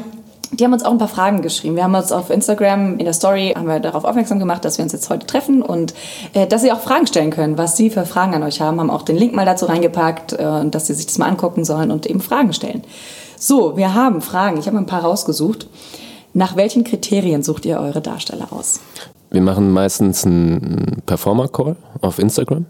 die 0.52 0.64
haben 0.64 0.74
uns 0.74 0.84
auch 0.84 0.92
ein 0.92 0.98
paar 0.98 1.08
Fragen 1.08 1.42
geschrieben. 1.42 1.76
Wir 1.76 1.84
haben 1.84 1.96
uns 1.96 2.12
auf 2.12 2.30
Instagram 2.30 3.00
in 3.00 3.06
der 3.06 3.14
Story 3.14 3.54
haben 3.56 3.68
wir 3.68 3.80
darauf 3.80 4.04
aufmerksam 4.04 4.40
gemacht, 4.40 4.64
dass 4.64 4.78
wir 4.78 4.84
uns 4.84 4.94
jetzt 4.94 5.10
heute 5.10 5.26
treffen 5.26 5.62
und 5.62 5.94
äh, 6.34 6.46
dass 6.46 6.62
sie 6.62 6.72
auch 6.72 6.80
Fragen 6.80 7.08
stellen 7.08 7.32
können, 7.32 7.58
was 7.58 7.76
sie 7.76 7.90
für 7.90 8.06
Fragen 8.06 8.36
an 8.36 8.44
euch 8.44 8.62
haben. 8.62 8.80
Haben 8.80 8.92
auch 8.92 9.02
den 9.02 9.18
Link 9.18 9.34
mal 9.34 9.46
dazu 9.46 9.66
reingepackt 9.66 10.34
äh, 10.34 10.46
und 10.46 10.76
dass 10.76 10.88
sie 10.88 10.94
sich 10.94 11.08
das 11.08 11.18
mal 11.18 11.28
angucken 11.28 11.66
sollen 11.66 11.92
und 11.92 12.06
eben 12.06 12.22
Fragen 12.22 12.54
stellen. 12.54 12.84
So, 13.38 13.78
wir 13.78 13.94
haben 13.94 14.22
Fragen. 14.22 14.58
Ich 14.58 14.68
habe 14.68 14.78
ein 14.78 14.86
paar 14.86 15.02
rausgesucht. 15.02 15.68
Nach 16.34 16.56
welchen 16.56 16.84
Kriterien 16.84 17.44
sucht 17.44 17.66
ihr 17.66 17.80
eure 17.80 18.02
Darsteller 18.02 18.48
aus? 18.52 18.80
Wir 19.30 19.42
machen 19.42 19.72
meistens 19.72 20.26
einen 20.26 21.02
Performer-Call 21.06 21.76
auf 22.02 22.20
Instagram. 22.20 22.66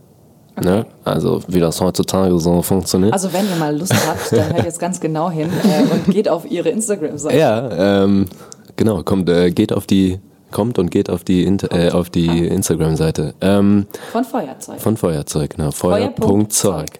Ne? 0.61 0.85
Also 1.03 1.41
wie 1.47 1.59
das 1.59 1.81
heutzutage 1.81 2.37
so 2.39 2.61
funktioniert. 2.61 3.13
Also 3.13 3.33
wenn 3.33 3.49
ihr 3.49 3.55
mal 3.55 3.75
Lust 3.75 3.93
habt, 4.07 4.31
dann 4.31 4.53
hört 4.53 4.65
jetzt 4.65 4.79
ganz 4.79 4.99
genau 4.99 5.31
hin 5.31 5.49
äh, 5.63 5.91
und 5.91 6.13
geht 6.13 6.29
auf 6.29 6.49
ihre 6.49 6.69
Instagram-Seite. 6.69 7.37
ja, 7.37 8.03
ähm, 8.03 8.27
genau, 8.75 9.01
kommt, 9.01 9.29
äh, 9.29 9.49
geht 9.49 9.73
auf 9.73 9.87
die, 9.87 10.19
kommt 10.51 10.77
und 10.77 10.91
geht 10.91 11.09
auf 11.09 11.23
die, 11.23 11.43
Inter 11.43 11.71
äh, 11.71 11.89
auf 11.89 12.11
die 12.11 12.47
Instagram-Seite. 12.47 13.33
Ähm, 13.41 13.87
Von 14.11 14.23
Feuerzeug. 14.23 14.79
von 14.79 14.95
Feuerzeug, 14.95 15.55
genau. 15.55 15.71
Feuer.zeug. 15.71 16.23
Feuer.zeug. 16.23 16.99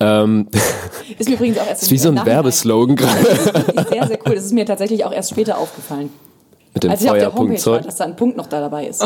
Ähm, 0.00 0.46
Ist 1.18 1.28
mir 1.28 1.34
übrigens 1.36 1.58
auch 1.58 1.66
erst 1.68 1.82
ist 1.84 1.90
wie 1.90 1.98
so 1.98 2.10
ein 2.10 2.24
Werbeslogan 2.24 2.96
gerade. 2.96 3.24
Sehr, 3.90 4.06
sehr 4.06 4.18
cool. 4.26 4.34
Das 4.34 4.44
ist 4.44 4.52
mir 4.52 4.64
tatsächlich 4.66 5.04
auch 5.04 5.12
erst 5.12 5.30
später 5.30 5.58
aufgefallen. 5.58 6.10
Mit 6.74 6.84
dem 6.84 6.90
Als 6.90 7.02
ich 7.02 7.10
auf 7.10 7.16
der 7.18 7.34
Homepage 7.34 7.54
war, 7.54 7.58
Feuer.zeug. 7.58 7.82
dass 7.86 7.96
da 7.96 8.04
ein 8.04 8.14
Punkt 8.14 8.36
noch 8.36 8.46
da 8.46 8.60
dabei 8.60 8.86
ist. 8.86 9.04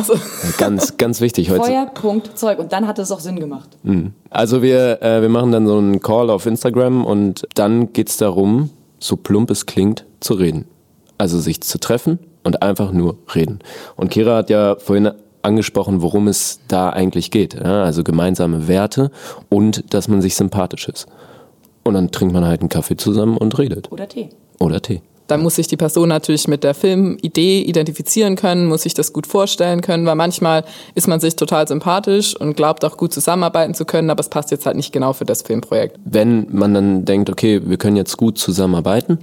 Ganz, 0.59 0.97
ganz 0.99 1.21
wichtig 1.21 1.49
heute. 1.51 1.63
Feuer, 1.65 1.87
Punkt, 1.87 2.37
Zeug. 2.39 2.59
Und 2.59 2.73
dann 2.73 2.87
hat 2.87 2.99
es 2.99 3.11
auch 3.13 3.21
Sinn 3.21 3.39
gemacht. 3.39 3.71
Also 4.31 4.63
wir, 4.63 5.01
äh, 5.01 5.23
wir 5.23 5.29
machen 5.29 5.53
dann 5.53 5.67
so 5.67 5.79
einen 5.79 6.01
Call 6.01 6.29
auf 6.29 6.45
Instagram 6.45 7.05
und 7.07 7.47
dann 7.55 7.93
geht's 7.93 8.17
darum, 8.17 8.71
so 8.99 9.17
plump 9.17 9.51
es 9.51 9.65
klingt, 9.67 10.05
zu 10.21 10.35
reden. 10.35 10.67
Also 11.19 11.39
sich 11.39 11.63
zu 11.63 11.79
treffen 11.79 12.19
und 12.43 12.63
einfach 12.63 12.91
nur 12.93 13.17
reden. 13.35 13.61
Und 13.97 14.11
Kira 14.11 14.37
hat 14.39 14.51
ja 14.51 14.77
vorhin 14.77 15.11
angesprochen, 15.43 16.03
worum 16.03 16.29
es 16.29 16.61
da 16.69 16.91
eigentlich 16.91 17.31
geht. 17.31 17.55
Ja? 17.55 17.85
Also 17.85 18.05
gemeinsame 18.05 18.69
Werte 18.69 19.11
und 19.49 19.93
dass 19.95 20.09
man 20.09 20.23
sich 20.23 20.35
sympathisch 20.35 20.89
ist. 20.89 21.07
Und 21.85 21.95
dann 21.95 22.11
trinkt 22.11 22.33
man 22.33 22.45
halt 22.45 22.61
einen 22.61 22.69
Kaffee 22.69 22.97
zusammen 22.97 23.37
und 23.37 23.59
redet. 23.59 23.91
Oder 23.91 24.09
Tee. 24.09 24.29
Oder 24.61 24.81
Tee. 24.81 25.03
Da 25.29 25.39
muss 25.39 25.55
sich 25.57 25.67
die 25.67 25.77
Person 25.77 26.09
natürlich 26.09 26.47
mit 26.47 26.63
der 26.63 26.75
Filmidee 26.75 27.63
identifizieren 27.63 28.37
können, 28.37 28.67
muss 28.67 28.83
sich 28.83 28.93
das 28.93 29.13
gut 29.13 29.27
vorstellen 29.27 29.81
können, 29.81 30.05
weil 30.05 30.15
manchmal 30.15 30.65
ist 30.95 31.09
man 31.09 31.21
sich 31.21 31.37
total 31.37 31.67
sympathisch 31.67 32.37
und 32.39 32.55
glaubt 32.55 32.85
auch 32.85 32.97
gut 32.97 33.15
zusammenarbeiten 33.15 33.73
zu 33.73 33.85
können, 33.85 34.11
aber 34.11 34.21
es 34.21 34.29
passt 34.29 34.51
jetzt 34.51 34.67
halt 34.67 34.77
nicht 34.77 34.93
genau 34.93 35.13
für 35.13 35.25
das 35.25 35.43
Filmprojekt. 35.43 35.97
Wenn 36.05 36.49
man 36.51 36.75
dann 36.75 37.05
denkt, 37.05 37.31
okay, 37.31 37.63
wir 37.65 37.79
können 37.79 37.97
jetzt 37.97 38.19
gut 38.19 38.37
zusammenarbeiten, 38.37 39.19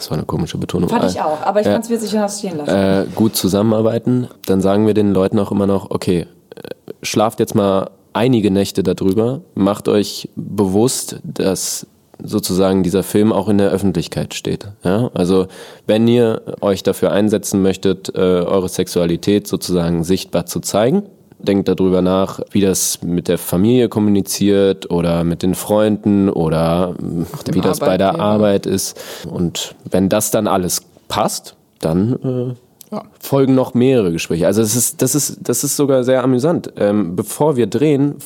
das 0.00 0.10
war 0.10 0.16
eine 0.16 0.26
komische 0.26 0.56
Betonung. 0.56 0.88
Fand 0.88 1.04
ich 1.10 1.16
äh, 1.18 1.20
auch. 1.20 1.42
Aber 1.42 1.60
ich 1.60 1.66
Ja. 1.66 1.72
kann 1.72 1.82
es 1.82 1.90
witzig 1.90 2.08
stehen 2.08 2.56
lassen. 2.56 2.70
äh, 2.70 3.06
gut 3.14 3.36
zusammenarbeiten, 3.36 4.28
dann 4.46 4.60
sagen 4.62 4.86
wir 4.86 4.94
den 4.94 5.12
Leuten 5.12 5.38
auch 5.38 5.52
immer 5.52 5.66
noch, 5.66 5.90
okay, 5.90 6.20
äh, 6.20 6.68
schlaft 7.02 7.38
jetzt 7.38 7.54
mal 7.54 7.90
einige 8.14 8.50
Nächte 8.50 8.82
darüber, 8.82 9.42
macht 9.54 9.88
euch 9.88 10.30
bewusst, 10.36 11.20
dass 11.22 11.86
sozusagen 12.22 12.82
dieser 12.82 13.02
Film 13.02 13.32
auch 13.32 13.48
in 13.48 13.58
der 13.58 13.70
Öffentlichkeit 13.70 14.34
steht. 14.34 14.68
Ja? 14.84 15.10
Also 15.14 15.46
wenn 15.86 16.08
ihr 16.08 16.42
euch 16.60 16.82
dafür 16.82 17.12
einsetzen 17.12 17.62
möchtet, 17.62 18.14
äh, 18.14 18.18
eure 18.18 18.68
Sexualität 18.68 19.46
sozusagen 19.46 20.02
sichtbar 20.04 20.46
zu 20.46 20.60
zeigen, 20.60 21.02
denkt 21.42 21.68
darüber 21.68 22.02
nach, 22.02 22.40
wie 22.50 22.60
das 22.60 23.02
mit 23.02 23.28
der 23.28 23.38
Familie 23.38 23.88
kommuniziert 23.88 24.90
oder 24.90 25.24
mit 25.24 25.42
den 25.42 25.54
Freunden 25.54 26.28
oder 26.28 26.94
wie 27.52 27.60
das 27.60 27.80
bei 27.80 27.96
der. 27.98 28.18
Arbeit 28.20 28.66
ist. 28.66 29.00
Und 29.28 29.74
wenn 29.90 30.08
das 30.08 30.30
dann 30.30 30.46
alles 30.46 30.82
passt, 31.08 31.54
dann 31.80 32.56
äh, 32.90 32.94
Ja. 32.94 33.04
folgen 33.20 33.54
noch 33.54 33.72
mehrere 33.74 34.10
Gespräche. 34.12 34.46
Also 34.46 34.62
es 34.62 34.74
ist, 34.74 35.00
das 35.00 35.14
ist, 35.14 35.38
das 35.42 35.62
ist 35.64 35.76
sogar 35.76 36.02
sehr 36.04 36.22
amüsant. 36.24 36.72
Ähm, 36.76 37.14
bevor 37.16 37.56
wir 37.56 37.66
drehen, 37.68 38.16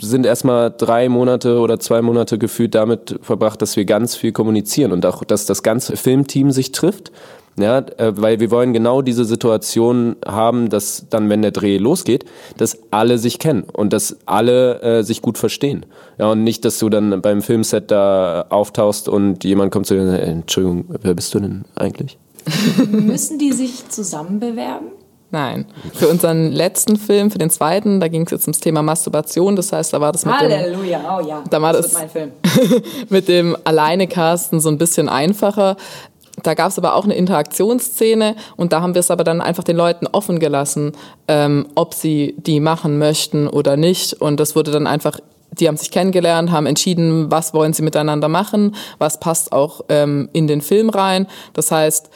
sind 0.00 0.24
erstmal 0.26 0.70
drei 0.76 1.08
Monate 1.08 1.58
oder 1.58 1.78
zwei 1.78 2.00
Monate 2.02 2.38
gefühlt 2.38 2.74
damit 2.74 3.18
verbracht, 3.22 3.60
dass 3.60 3.76
wir 3.76 3.84
ganz 3.84 4.16
viel 4.16 4.32
kommunizieren 4.32 4.92
und 4.92 5.04
auch, 5.06 5.24
dass 5.24 5.44
das 5.46 5.62
ganze 5.62 5.96
Filmteam 5.96 6.50
sich 6.50 6.72
trifft. 6.72 7.12
Ja, 7.58 7.78
äh, 7.78 8.12
weil 8.16 8.40
wir 8.40 8.50
wollen 8.50 8.72
genau 8.72 9.02
diese 9.02 9.26
Situation 9.26 10.16
haben, 10.26 10.70
dass 10.70 11.04
dann, 11.10 11.28
wenn 11.28 11.42
der 11.42 11.50
Dreh 11.50 11.76
losgeht, 11.76 12.24
dass 12.56 12.78
alle 12.90 13.18
sich 13.18 13.38
kennen 13.38 13.64
und 13.72 13.92
dass 13.92 14.16
alle 14.24 14.80
äh, 14.80 15.02
sich 15.02 15.20
gut 15.20 15.36
verstehen. 15.36 15.84
Ja, 16.18 16.30
und 16.30 16.44
nicht, 16.44 16.64
dass 16.64 16.78
du 16.78 16.88
dann 16.88 17.20
beim 17.20 17.42
Filmset 17.42 17.90
da 17.90 18.46
auftauchst 18.48 19.06
und 19.08 19.44
jemand 19.44 19.70
kommt 19.70 19.86
zu 19.86 19.94
dir 19.94 20.00
und 20.02 20.08
sagt, 20.10 20.22
"Äh, 20.22 20.30
Entschuldigung, 20.30 20.84
wer 21.02 21.12
bist 21.14 21.34
du 21.34 21.40
denn 21.40 21.64
eigentlich? 21.74 22.16
Müssen 22.90 23.38
die 23.38 23.52
sich 23.52 23.86
zusammen 23.88 24.40
bewerben? 24.40 24.86
Nein. 25.30 25.64
Für 25.94 26.08
unseren 26.08 26.52
letzten 26.52 26.96
Film, 26.96 27.30
für 27.30 27.38
den 27.38 27.48
zweiten, 27.48 28.00
da 28.00 28.08
ging 28.08 28.26
es 28.26 28.32
jetzt 28.32 28.46
ums 28.46 28.60
Thema 28.60 28.82
Masturbation. 28.82 29.56
Das 29.56 29.72
heißt, 29.72 29.94
da 29.94 30.00
war 30.00 30.12
das 30.12 30.26
mit 30.26 30.34
dem, 30.34 30.40
Halleluja, 30.50 31.18
oh 31.18 31.26
ja. 31.26 31.42
Da 31.48 31.62
war 31.62 31.72
das 31.72 31.90
das- 31.92 31.94
wird 31.94 32.02
mein 32.02 32.70
Film. 32.70 32.82
mit 33.08 33.28
dem 33.28 33.56
Alleine-Casten 33.64 34.60
so 34.60 34.68
ein 34.68 34.76
bisschen 34.76 35.08
einfacher. 35.08 35.76
Da 36.42 36.54
gab 36.54 36.68
es 36.68 36.78
aber 36.78 36.94
auch 36.94 37.04
eine 37.04 37.14
Interaktionsszene 37.14 38.36
und 38.56 38.72
da 38.72 38.80
haben 38.80 38.94
wir 38.94 39.00
es 39.00 39.10
aber 39.10 39.24
dann 39.24 39.40
einfach 39.40 39.64
den 39.64 39.76
Leuten 39.76 40.06
offen 40.06 40.38
gelassen, 40.38 40.92
ähm, 41.28 41.66
ob 41.74 41.94
sie 41.94 42.34
die 42.38 42.60
machen 42.60 42.98
möchten 42.98 43.48
oder 43.48 43.76
nicht. 43.76 44.14
Und 44.14 44.40
das 44.40 44.56
wurde 44.56 44.70
dann 44.70 44.86
einfach, 44.86 45.20
die 45.50 45.68
haben 45.68 45.76
sich 45.76 45.90
kennengelernt, 45.90 46.50
haben 46.50 46.66
entschieden, 46.66 47.30
was 47.30 47.52
wollen 47.52 47.74
sie 47.74 47.82
miteinander 47.82 48.28
machen, 48.28 48.74
was 48.98 49.20
passt 49.20 49.52
auch 49.52 49.82
ähm, 49.90 50.30
in 50.32 50.46
den 50.46 50.62
Film 50.62 50.88
rein. 50.88 51.26
Das 51.52 51.70
heißt, 51.70 52.08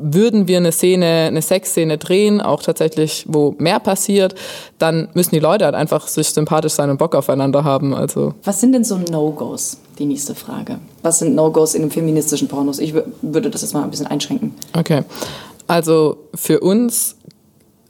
würden 0.00 0.48
wir 0.48 0.56
eine 0.58 0.72
Szene, 0.72 1.26
eine 1.28 1.42
Sexszene 1.42 1.98
drehen, 1.98 2.40
auch 2.40 2.62
tatsächlich, 2.62 3.24
wo 3.28 3.54
mehr 3.58 3.80
passiert, 3.80 4.34
dann 4.78 5.08
müssen 5.14 5.30
die 5.34 5.40
Leute 5.40 5.64
halt 5.64 5.74
einfach 5.74 6.08
sich 6.08 6.28
sympathisch 6.28 6.72
sein 6.72 6.90
und 6.90 6.98
Bock 6.98 7.14
aufeinander 7.14 7.64
haben. 7.64 7.94
Also 7.94 8.34
Was 8.44 8.60
sind 8.60 8.72
denn 8.72 8.84
so 8.84 8.98
No-Gos? 8.98 9.78
Die 9.98 10.06
nächste 10.06 10.34
Frage. 10.34 10.78
Was 11.02 11.20
sind 11.20 11.34
No-Gos 11.34 11.74
in 11.74 11.82
den 11.82 11.90
feministischen 11.90 12.48
Pornos? 12.48 12.78
Ich 12.80 12.92
wür- 12.94 13.04
würde 13.22 13.50
das 13.50 13.62
jetzt 13.62 13.74
mal 13.74 13.84
ein 13.84 13.90
bisschen 13.90 14.06
einschränken. 14.08 14.54
Okay. 14.76 15.02
Also 15.66 16.16
für 16.34 16.60
uns 16.60 17.16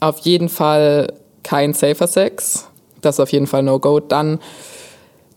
auf 0.01 0.19
jeden 0.21 0.49
Fall 0.49 1.13
kein 1.43 1.73
Safer 1.75 2.07
Sex. 2.07 2.67
Das 3.01 3.17
ist 3.17 3.21
auf 3.21 3.33
jeden 3.33 3.47
Fall 3.47 3.63
No-Go. 3.63 4.01
Dann 4.01 4.39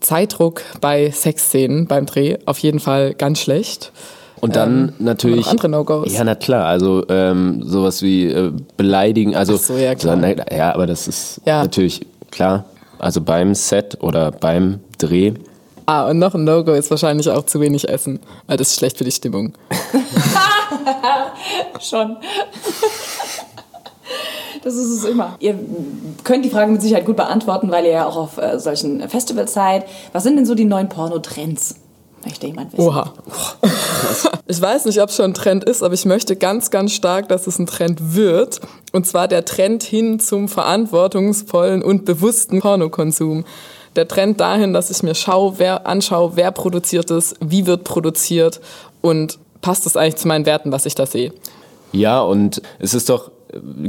Zeitdruck 0.00 0.62
bei 0.80 1.10
Sexszenen 1.10 1.86
beim 1.86 2.06
Dreh. 2.06 2.36
Auf 2.46 2.58
jeden 2.58 2.78
Fall 2.80 3.14
ganz 3.14 3.40
schlecht. 3.40 3.92
Und 4.40 4.56
dann 4.56 4.88
Ähm, 4.98 5.04
natürlich. 5.04 5.46
andere 5.48 5.68
No-Gos? 5.68 6.12
Ja, 6.12 6.24
na 6.24 6.34
klar. 6.34 6.66
Also 6.66 7.04
ähm, 7.08 7.62
sowas 7.64 8.02
wie 8.02 8.26
äh, 8.26 8.52
beleidigen. 8.76 9.34
Also 9.36 9.54
Ach 9.56 9.60
so, 9.60 9.76
ja, 9.76 9.94
klar. 9.94 10.16
na- 10.16 10.34
ja, 10.54 10.74
aber 10.74 10.86
das 10.86 11.08
ist 11.08 11.40
Ja. 11.44 11.62
natürlich 11.62 12.06
klar. 12.30 12.64
Also 12.98 13.20
beim 13.20 13.54
Set 13.54 13.98
oder 14.02 14.30
beim 14.32 14.80
Dreh. 14.98 15.32
Ah, 15.86 16.08
und 16.10 16.18
noch 16.18 16.34
ein 16.34 16.44
No-Go 16.44 16.72
ist 16.72 16.90
wahrscheinlich 16.90 17.30
auch 17.30 17.46
zu 17.46 17.60
wenig 17.60 17.88
essen, 17.88 18.20
weil 18.46 18.56
das 18.58 18.68
ist 18.72 18.76
schlecht 18.78 18.98
für 18.98 19.04
die 19.04 19.12
Stimmung. 19.12 19.54
Schon. 21.80 22.16
Das 24.64 24.74
ist 24.74 24.88
es 24.90 25.04
immer. 25.04 25.36
Ihr 25.38 25.58
könnt 26.24 26.44
die 26.44 26.50
Frage 26.50 26.72
mit 26.72 26.82
Sicherheit 26.82 27.06
gut 27.06 27.16
beantworten, 27.16 27.70
weil 27.70 27.84
ihr 27.84 27.92
ja 27.92 28.06
auch 28.06 28.16
auf 28.16 28.38
äh, 28.38 28.58
solchen 28.58 29.06
Festivals 29.08 29.52
seid. 29.54 29.84
Was 30.12 30.24
sind 30.24 30.36
denn 30.36 30.46
so 30.46 30.54
die 30.54 30.64
neuen 30.64 30.88
Pornotrends? 30.88 31.76
Möchte 32.28 32.46
jemand 32.46 32.72
wissen? 32.72 32.82
Oha. 32.82 33.12
Ich 34.50 34.62
weiß 34.62 34.86
nicht, 34.86 35.02
ob 35.02 35.10
es 35.10 35.16
schon 35.16 35.26
ein 35.26 35.34
Trend 35.34 35.64
ist, 35.64 35.82
aber 35.82 35.92
ich 35.92 36.06
möchte 36.06 36.34
ganz, 36.34 36.70
ganz 36.70 36.92
stark, 36.92 37.28
dass 37.28 37.46
es 37.46 37.58
ein 37.58 37.66
Trend 37.66 38.14
wird. 38.14 38.60
Und 38.92 39.06
zwar 39.06 39.28
der 39.28 39.44
Trend 39.44 39.82
hin 39.82 40.20
zum 40.20 40.48
verantwortungsvollen 40.48 41.82
und 41.82 42.06
bewussten 42.06 42.60
Pornokonsum. 42.60 43.44
Der 43.94 44.08
Trend 44.08 44.40
dahin, 44.40 44.72
dass 44.72 44.90
ich 44.90 45.02
mir 45.02 45.14
schau, 45.14 45.58
wer, 45.58 45.86
anschaue, 45.86 46.32
wer 46.36 46.50
produziert 46.50 47.10
es, 47.10 47.34
wie 47.40 47.66
wird 47.66 47.84
produziert 47.84 48.60
und 49.02 49.38
passt 49.60 49.84
es 49.84 49.98
eigentlich 49.98 50.16
zu 50.16 50.28
meinen 50.28 50.46
Werten, 50.46 50.72
was 50.72 50.86
ich 50.86 50.94
da 50.94 51.04
sehe. 51.04 51.34
Ja, 51.92 52.20
und 52.22 52.62
es 52.78 52.94
ist 52.94 53.10
doch, 53.10 53.30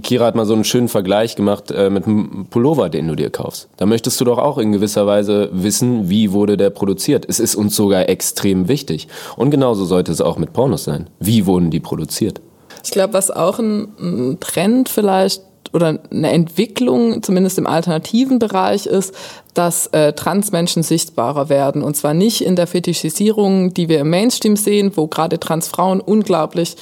Kira 0.02 0.26
hat 0.26 0.36
mal 0.36 0.46
so 0.46 0.54
einen 0.54 0.64
schönen 0.64 0.88
Vergleich 0.88 1.36
gemacht 1.36 1.72
äh, 1.72 1.90
mit 1.90 2.06
einem 2.06 2.48
Pullover, 2.50 2.90
den 2.90 3.08
du 3.08 3.16
dir 3.16 3.30
kaufst. 3.30 3.68
Da 3.78 3.86
möchtest 3.86 4.20
du 4.22 4.26
doch 4.26 4.38
auch 4.38 4.58
in 4.58 4.72
gewisser 4.72 5.06
Weise 5.06 5.50
wissen, 5.52 6.10
wie 6.10 6.32
wurde 6.32 6.56
der 6.56 6.70
produziert. 6.70 7.26
Es 7.28 7.40
ist 7.40 7.56
uns 7.56 7.76
sogar 7.76 8.08
extrem 8.08 8.68
wichtig. 8.68 9.08
Und 9.36 9.52
genauso 9.52 9.86
sollte 9.86 10.12
es 10.12 10.22
auch 10.22 10.38
mit 10.38 10.54
Pornos 10.54 10.86
sein. 10.86 11.10
Wie 11.20 11.46
wurden 11.46 11.72
die 11.72 11.80
produziert? 11.80 12.42
Ich 12.84 12.92
glaube, 12.92 13.14
was 13.14 13.32
auch 13.32 13.60
ein, 13.60 13.90
ein 14.00 14.38
Trend 14.40 14.88
vielleicht 14.88 15.44
oder 15.74 16.00
eine 16.10 16.32
Entwicklung, 16.32 17.22
zumindest 17.22 17.58
im 17.58 17.68
alternativen 17.68 18.40
Bereich, 18.40 18.86
ist, 18.86 19.14
dass 19.54 19.88
äh, 19.88 20.14
Transmenschen 20.14 20.84
sichtbarer 20.84 21.50
werden. 21.50 21.84
Und 21.84 21.96
zwar 21.96 22.14
nicht 22.14 22.42
in 22.42 22.56
der 22.56 22.66
Fetischisierung, 22.66 23.74
die 23.74 23.90
wir 23.90 24.00
im 24.00 24.10
Mainstream 24.10 24.56
sehen, 24.56 24.94
wo 24.96 25.08
gerade 25.08 25.40
Transfrauen 25.40 26.02
unglaublich, 26.02 26.76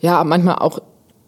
ja, 0.00 0.22
manchmal 0.24 0.56
auch 0.56 0.80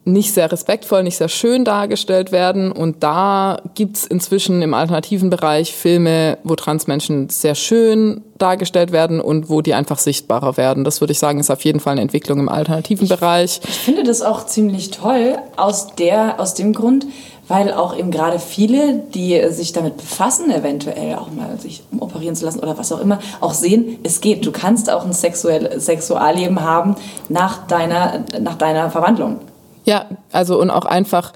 nicht 0.09 0.33
sehr 0.33 0.51
respektvoll, 0.51 1.03
nicht 1.03 1.17
sehr 1.17 1.29
schön 1.29 1.65
dargestellt 1.65 2.33
werden. 2.33 2.73
Und 2.73 3.03
da 3.03 3.61
gibt's 3.75 4.05
inzwischen 4.07 4.63
im 4.63 4.75
alternativen 4.75 5.31
Bereich 5.31 5.75
Filme, 5.75 6.39
wo 6.45 6.55
Transmenschen 6.55 7.29
sehr 7.29 7.55
schön 7.55 8.23
dargestellt 8.39 8.93
werden 8.93 9.21
und 9.21 9.49
wo 9.49 9.61
die 9.61 9.75
einfach 9.75 9.99
sichtbarer 9.99 10.57
werden. 10.57 10.85
Das 10.85 11.01
würde 11.01 11.13
ich 11.13 11.19
sagen, 11.19 11.41
ist 11.41 11.51
auf 11.51 11.65
jeden 11.65 11.81
Fall 11.81 11.93
eine 11.93 12.03
Entwicklung 12.03 12.39
im 12.39 12.49
alternativen 12.49 13.09
Bereich. 13.09 13.61
Ich 13.65 13.79
finde 13.79 14.05
das 14.05 14.23
auch 14.23 14.47
ziemlich 14.47 14.91
toll 14.91 15.37
aus, 15.57 15.95
der, 15.97 16.41
aus 16.41 16.55
dem 16.55 16.73
Grund, 16.73 17.07
weil 17.49 17.73
auch 17.73 17.97
eben 17.97 18.11
gerade 18.11 18.39
viele, 18.39 19.03
die 19.15 19.43
sich 19.51 19.73
damit 19.73 19.97
befassen, 19.97 20.51
eventuell 20.51 21.17
auch 21.17 21.31
mal 21.31 21.59
sich 21.59 21.83
operieren 21.99 22.37
zu 22.37 22.45
lassen 22.45 22.61
oder 22.61 22.79
was 22.79 22.93
auch 22.93 23.01
immer, 23.01 23.19
auch 23.41 23.55
sehen, 23.55 23.99
es 24.03 24.21
geht. 24.21 24.47
Du 24.47 24.53
kannst 24.53 24.91
auch 24.91 25.05
ein 25.05 25.13
sexuell, 25.13 25.81
Sexualleben 25.81 26.61
haben 26.61 26.95
nach 27.29 27.67
deiner, 27.67 28.25
nach 28.41 28.57
deiner 28.57 28.91
Verwandlung. 28.91 29.41
Ja, 29.89 30.07
also 30.33 30.61
und 30.61 30.71
auch 30.71 30.85
einfach 30.85 31.33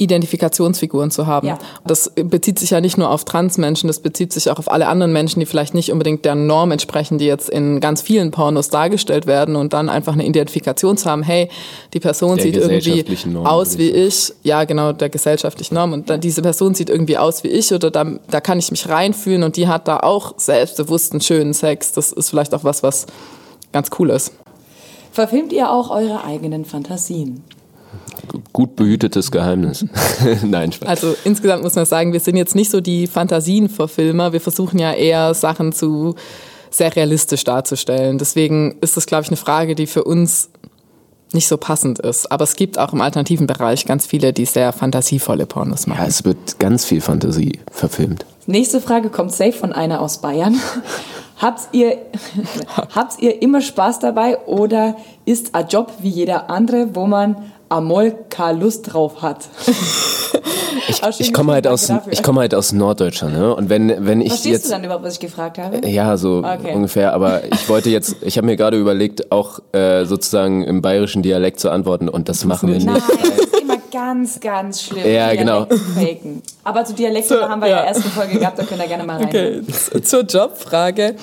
Identifikationsfiguren 0.00 1.10
zu 1.10 1.26
haben. 1.26 1.46
Ja. 1.46 1.58
Das 1.84 2.10
bezieht 2.14 2.58
sich 2.58 2.70
ja 2.70 2.80
nicht 2.80 2.96
nur 2.96 3.10
auf 3.10 3.26
Transmenschen, 3.26 3.86
das 3.86 4.00
bezieht 4.00 4.32
sich 4.32 4.50
auch 4.50 4.58
auf 4.58 4.70
alle 4.70 4.88
anderen 4.88 5.12
Menschen, 5.12 5.40
die 5.40 5.46
vielleicht 5.46 5.74
nicht 5.74 5.92
unbedingt 5.92 6.24
der 6.24 6.34
Norm 6.34 6.70
entsprechen, 6.70 7.18
die 7.18 7.26
jetzt 7.26 7.50
in 7.50 7.80
ganz 7.80 8.00
vielen 8.00 8.30
Pornos 8.30 8.70
dargestellt 8.70 9.26
werden 9.26 9.56
und 9.56 9.74
dann 9.74 9.90
einfach 9.90 10.14
eine 10.14 10.24
Identifikation 10.24 10.96
zu 10.96 11.10
haben, 11.10 11.22
hey, 11.22 11.50
die 11.92 12.00
Person 12.00 12.36
Der 12.36 12.44
sieht 12.44 12.56
irgendwie 12.56 13.18
Norm, 13.28 13.46
aus 13.46 13.76
wie 13.76 13.90
ich 13.90 14.00
ich, 14.00 14.32
ja 14.42 14.64
genau, 14.64 14.92
der 14.92 15.10
gesellschaftlichen 15.10 15.74
Norm 15.74 15.92
und 15.92 16.08
dann, 16.08 16.20
diese 16.20 16.40
Person 16.40 16.74
sieht 16.74 16.88
irgendwie 16.88 17.18
aus 17.18 17.44
wie 17.44 17.48
ich 17.48 17.72
oder 17.74 17.90
da, 17.90 18.06
da 18.30 18.40
kann 18.40 18.58
ich 18.58 18.70
mich 18.70 18.88
reinfühlen 18.88 19.42
und 19.42 19.56
die 19.56 19.68
hat 19.68 19.86
da 19.86 19.98
auch 19.98 20.34
selbstbewussten, 20.38 21.20
schönen 21.20 21.52
Sex. 21.52 21.92
Das 21.92 22.10
ist 22.12 22.30
vielleicht 22.30 22.54
auch 22.54 22.64
was, 22.64 22.82
was 22.82 23.06
ganz 23.72 23.90
cool 23.98 24.08
ist. 24.08 24.32
Verfilmt 25.12 25.52
ihr 25.52 25.70
auch 25.70 25.90
eure 25.90 26.24
eigenen 26.24 26.64
Fantasien? 26.64 27.44
Gut 28.52 28.76
behütetes 28.76 29.30
Geheimnis. 29.30 29.84
Nein, 30.44 30.72
Spaß. 30.72 30.88
Also 30.88 31.16
insgesamt 31.24 31.62
muss 31.62 31.74
man 31.74 31.86
sagen, 31.86 32.12
wir 32.12 32.20
sind 32.20 32.36
jetzt 32.36 32.54
nicht 32.54 32.70
so 32.70 32.80
die 32.80 33.06
Fantasienverfilmer. 33.06 34.32
Wir 34.32 34.40
versuchen 34.40 34.78
ja 34.78 34.92
eher 34.92 35.34
Sachen 35.34 35.72
zu 35.72 36.14
sehr 36.70 36.94
realistisch 36.94 37.44
darzustellen. 37.44 38.18
Deswegen 38.18 38.76
ist 38.80 38.96
das, 38.96 39.06
glaube 39.06 39.22
ich, 39.24 39.28
eine 39.28 39.36
Frage, 39.36 39.74
die 39.74 39.86
für 39.86 40.04
uns 40.04 40.50
nicht 41.32 41.48
so 41.48 41.56
passend 41.56 41.98
ist. 41.98 42.30
Aber 42.30 42.44
es 42.44 42.56
gibt 42.56 42.78
auch 42.78 42.92
im 42.92 43.00
alternativen 43.00 43.46
Bereich 43.46 43.86
ganz 43.86 44.06
viele, 44.06 44.32
die 44.32 44.44
sehr 44.44 44.72
fantasievolle 44.72 45.46
Pornos 45.46 45.86
ja, 45.86 45.94
machen. 45.94 46.06
es 46.06 46.24
wird 46.24 46.58
ganz 46.58 46.84
viel 46.84 47.00
Fantasie 47.00 47.60
verfilmt. 47.70 48.24
Nächste 48.46 48.80
Frage 48.80 49.10
kommt 49.10 49.32
safe 49.32 49.52
von 49.52 49.72
einer 49.72 50.00
aus 50.00 50.20
Bayern. 50.20 50.60
habt 51.38 51.68
ihr, 51.72 51.98
habt 52.94 53.20
ihr 53.20 53.42
immer 53.42 53.60
Spaß 53.60 54.00
dabei 54.00 54.38
oder 54.46 54.96
ist 55.24 55.54
ein 55.54 55.68
Job 55.68 55.92
wie 56.00 56.08
jeder 56.08 56.50
andere, 56.50 56.94
wo 56.94 57.06
man 57.06 57.36
keine 58.28 58.58
Lust 58.58 58.92
drauf 58.92 59.22
hat? 59.22 59.48
Ich, 60.88 61.02
ich 61.20 61.32
komme 61.32 61.52
halt 61.52 61.66
aus, 61.66 61.90
ich 62.10 62.22
komme 62.22 62.40
halt 62.40 62.54
aus 62.54 62.72
Norddeutschland, 62.72 63.34
ne? 63.34 63.54
Und 63.54 63.68
wenn, 63.68 64.06
wenn 64.06 64.20
ich 64.20 64.28
Verstehst 64.28 64.52
jetzt 64.52 64.66
du 64.66 64.70
dann 64.72 64.84
überhaupt, 64.84 65.04
was 65.04 65.14
ich 65.14 65.20
gefragt 65.20 65.58
habe? 65.58 65.86
Ja, 65.88 66.16
so 66.16 66.38
Okay. 66.38 66.74
ungefähr. 66.74 67.12
Aber 67.14 67.44
ich 67.44 67.68
wollte 67.68 67.90
jetzt, 67.90 68.16
ich 68.22 68.36
habe 68.36 68.46
mir 68.46 68.56
gerade 68.56 68.76
überlegt, 68.78 69.30
auch 69.30 69.60
äh, 69.72 70.04
sozusagen 70.04 70.64
im 70.64 70.82
bayerischen 70.82 71.22
Dialekt 71.22 71.60
zu 71.60 71.70
antworten 71.70 72.08
und 72.08 72.28
das 72.28 72.44
machen 72.44 72.68
wir 72.68 72.74
nicht. 72.74 72.86
Nein, 72.86 73.00
das 73.08 73.28
ist 73.38 73.60
immer 73.60 73.76
ganz, 73.92 74.40
ganz 74.40 74.82
schlimm. 74.82 75.06
Ja, 75.06 75.32
genau. 75.34 75.66
Faken. 75.94 76.42
Aber 76.64 76.84
zu 76.84 76.94
Dialekten 76.94 77.36
So, 77.38 77.48
haben 77.48 77.60
wir 77.62 77.68
ja 77.68 77.78
ja. 77.82 77.84
erste 77.84 78.08
Folge 78.08 78.38
gehabt, 78.38 78.58
da 78.58 78.64
könnt 78.64 78.80
ihr 78.82 78.88
gerne 78.88 79.04
mal 79.04 79.18
rein. 79.18 79.28
Okay, 79.28 79.62
zur 80.02 80.22
Jobfrage. 80.22 81.14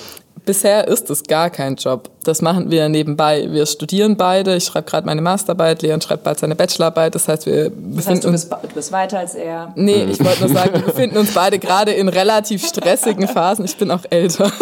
Bisher 0.48 0.88
ist 0.88 1.10
es 1.10 1.24
gar 1.24 1.50
kein 1.50 1.76
Job. 1.76 2.08
Das 2.24 2.40
machen 2.40 2.70
wir 2.70 2.88
nebenbei. 2.88 3.48
Wir 3.50 3.66
studieren 3.66 4.16
beide. 4.16 4.56
Ich 4.56 4.64
schreibe 4.64 4.88
gerade 4.88 5.04
meine 5.06 5.20
Masterarbeit, 5.20 5.82
Leon 5.82 6.00
schreibt 6.00 6.24
bald 6.24 6.38
seine 6.38 6.54
Bachelorarbeit. 6.54 7.14
Das 7.14 7.28
heißt, 7.28 7.44
wir 7.44 7.64
Das 7.64 7.72
befinden 7.74 8.08
heißt, 8.08 8.24
du 8.24 8.28
uns 8.28 8.44
bist, 8.46 8.62
du 8.62 8.74
bist 8.74 8.90
weiter 8.92 9.18
als 9.18 9.34
er. 9.34 9.72
Nee, 9.76 10.04
ich 10.04 10.24
wollte 10.24 10.46
nur 10.46 10.48
sagen, 10.48 10.72
wir 10.72 10.80
befinden 10.86 11.18
uns 11.18 11.34
beide 11.34 11.58
gerade 11.58 11.92
in 11.92 12.08
relativ 12.08 12.66
stressigen 12.66 13.28
Phasen. 13.34 13.66
Ich 13.66 13.76
bin 13.76 13.90
auch 13.90 14.00
älter. 14.08 14.50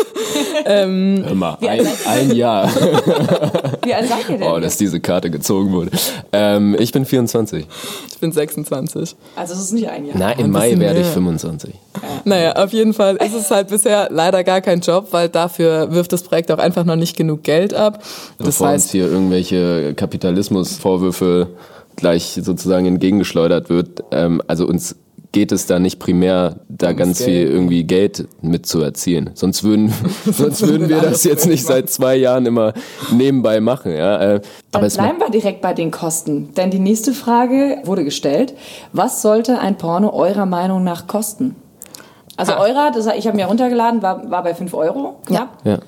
Wie 0.66 1.68
alt 1.68 1.86
ein, 1.86 1.86
ein 2.08 2.34
Jahr. 2.34 2.68
Wie 3.84 3.94
alt 3.94 4.08
seid 4.08 4.28
ihr 4.28 4.38
denn? 4.38 4.48
Oh, 4.48 4.58
dass 4.58 4.76
diese 4.76 4.98
Karte 4.98 5.30
gezogen 5.30 5.72
wurde. 5.72 5.90
Ähm, 6.32 6.76
ich 6.80 6.90
bin 6.90 7.04
24. 7.04 7.64
Ich 8.10 8.18
bin 8.18 8.32
26. 8.32 9.14
also 9.36 9.54
es 9.54 9.60
ist 9.60 9.72
nicht 9.72 9.88
ein 9.88 10.06
Jahr. 10.06 10.16
Na, 10.18 10.32
im 10.32 10.50
Mai 10.50 10.76
werde 10.78 11.00
ich 11.00 11.06
mehr. 11.06 11.14
25. 11.14 11.74
Naja, 12.24 12.52
auf 12.56 12.72
jeden 12.72 12.92
Fall 12.94 13.16
ist 13.16 13.34
es 13.34 13.50
halt 13.50 13.68
bisher 13.68 14.08
leider 14.10 14.42
gar 14.42 14.60
kein 14.60 14.80
Job, 14.80 15.08
weil 15.12 15.28
dafür 15.28 15.75
wirft 15.92 16.12
das 16.12 16.22
Projekt 16.22 16.50
auch 16.50 16.58
einfach 16.58 16.84
noch 16.84 16.96
nicht 16.96 17.16
genug 17.16 17.42
Geld 17.42 17.74
ab. 17.74 18.02
Das 18.38 18.46
Bevor 18.46 18.68
uns 18.68 18.74
heißt, 18.84 18.90
hier 18.92 19.06
irgendwelche 19.10 19.94
Kapitalismusvorwürfe 19.94 21.48
gleich 21.96 22.38
sozusagen 22.42 22.86
entgegengeschleudert 22.86 23.70
wird. 23.70 24.04
Ähm, 24.10 24.42
also 24.46 24.66
uns 24.66 24.96
geht 25.32 25.52
es 25.52 25.66
da 25.66 25.78
nicht 25.78 25.98
primär, 25.98 26.60
da 26.68 26.94
ganz 26.94 27.22
viel 27.22 27.42
Geld. 27.42 27.50
irgendwie 27.50 27.84
Geld 27.84 28.28
mit 28.40 28.64
zu 28.64 28.80
erzielen. 28.80 29.30
Sonst 29.34 29.64
würden, 29.64 29.92
sonst 30.24 30.66
würden 30.66 30.88
wir 30.88 31.00
das 31.00 31.24
jetzt 31.24 31.46
nicht 31.46 31.66
seit 31.66 31.90
zwei 31.90 32.16
Jahren 32.16 32.46
immer 32.46 32.72
nebenbei 33.12 33.60
machen. 33.60 33.92
Ja? 33.92 34.16
Äh, 34.16 34.40
Dann 34.40 34.42
aber 34.72 34.86
es 34.86 34.96
macht, 34.96 35.08
bleiben 35.08 35.20
wir 35.20 35.30
direkt 35.30 35.60
bei 35.60 35.74
den 35.74 35.90
Kosten. 35.90 36.54
Denn 36.54 36.70
die 36.70 36.78
nächste 36.78 37.12
Frage 37.12 37.78
wurde 37.84 38.04
gestellt. 38.04 38.54
Was 38.94 39.20
sollte 39.20 39.58
ein 39.58 39.76
Porno 39.76 40.10
eurer 40.10 40.46
Meinung 40.46 40.84
nach 40.84 41.06
kosten? 41.06 41.54
Also 42.36 42.52
Ah. 42.52 42.60
eurer, 42.60 42.90
das, 42.94 43.06
ich 43.16 43.26
habe 43.26 43.36
mir 43.36 43.46
runtergeladen, 43.46 44.02
war, 44.02 44.30
war 44.30 44.42
bei 44.42 44.54
5 44.54 44.72
Euro. 44.74 45.16
Knapp. 45.26 45.58
ja. 45.64 45.78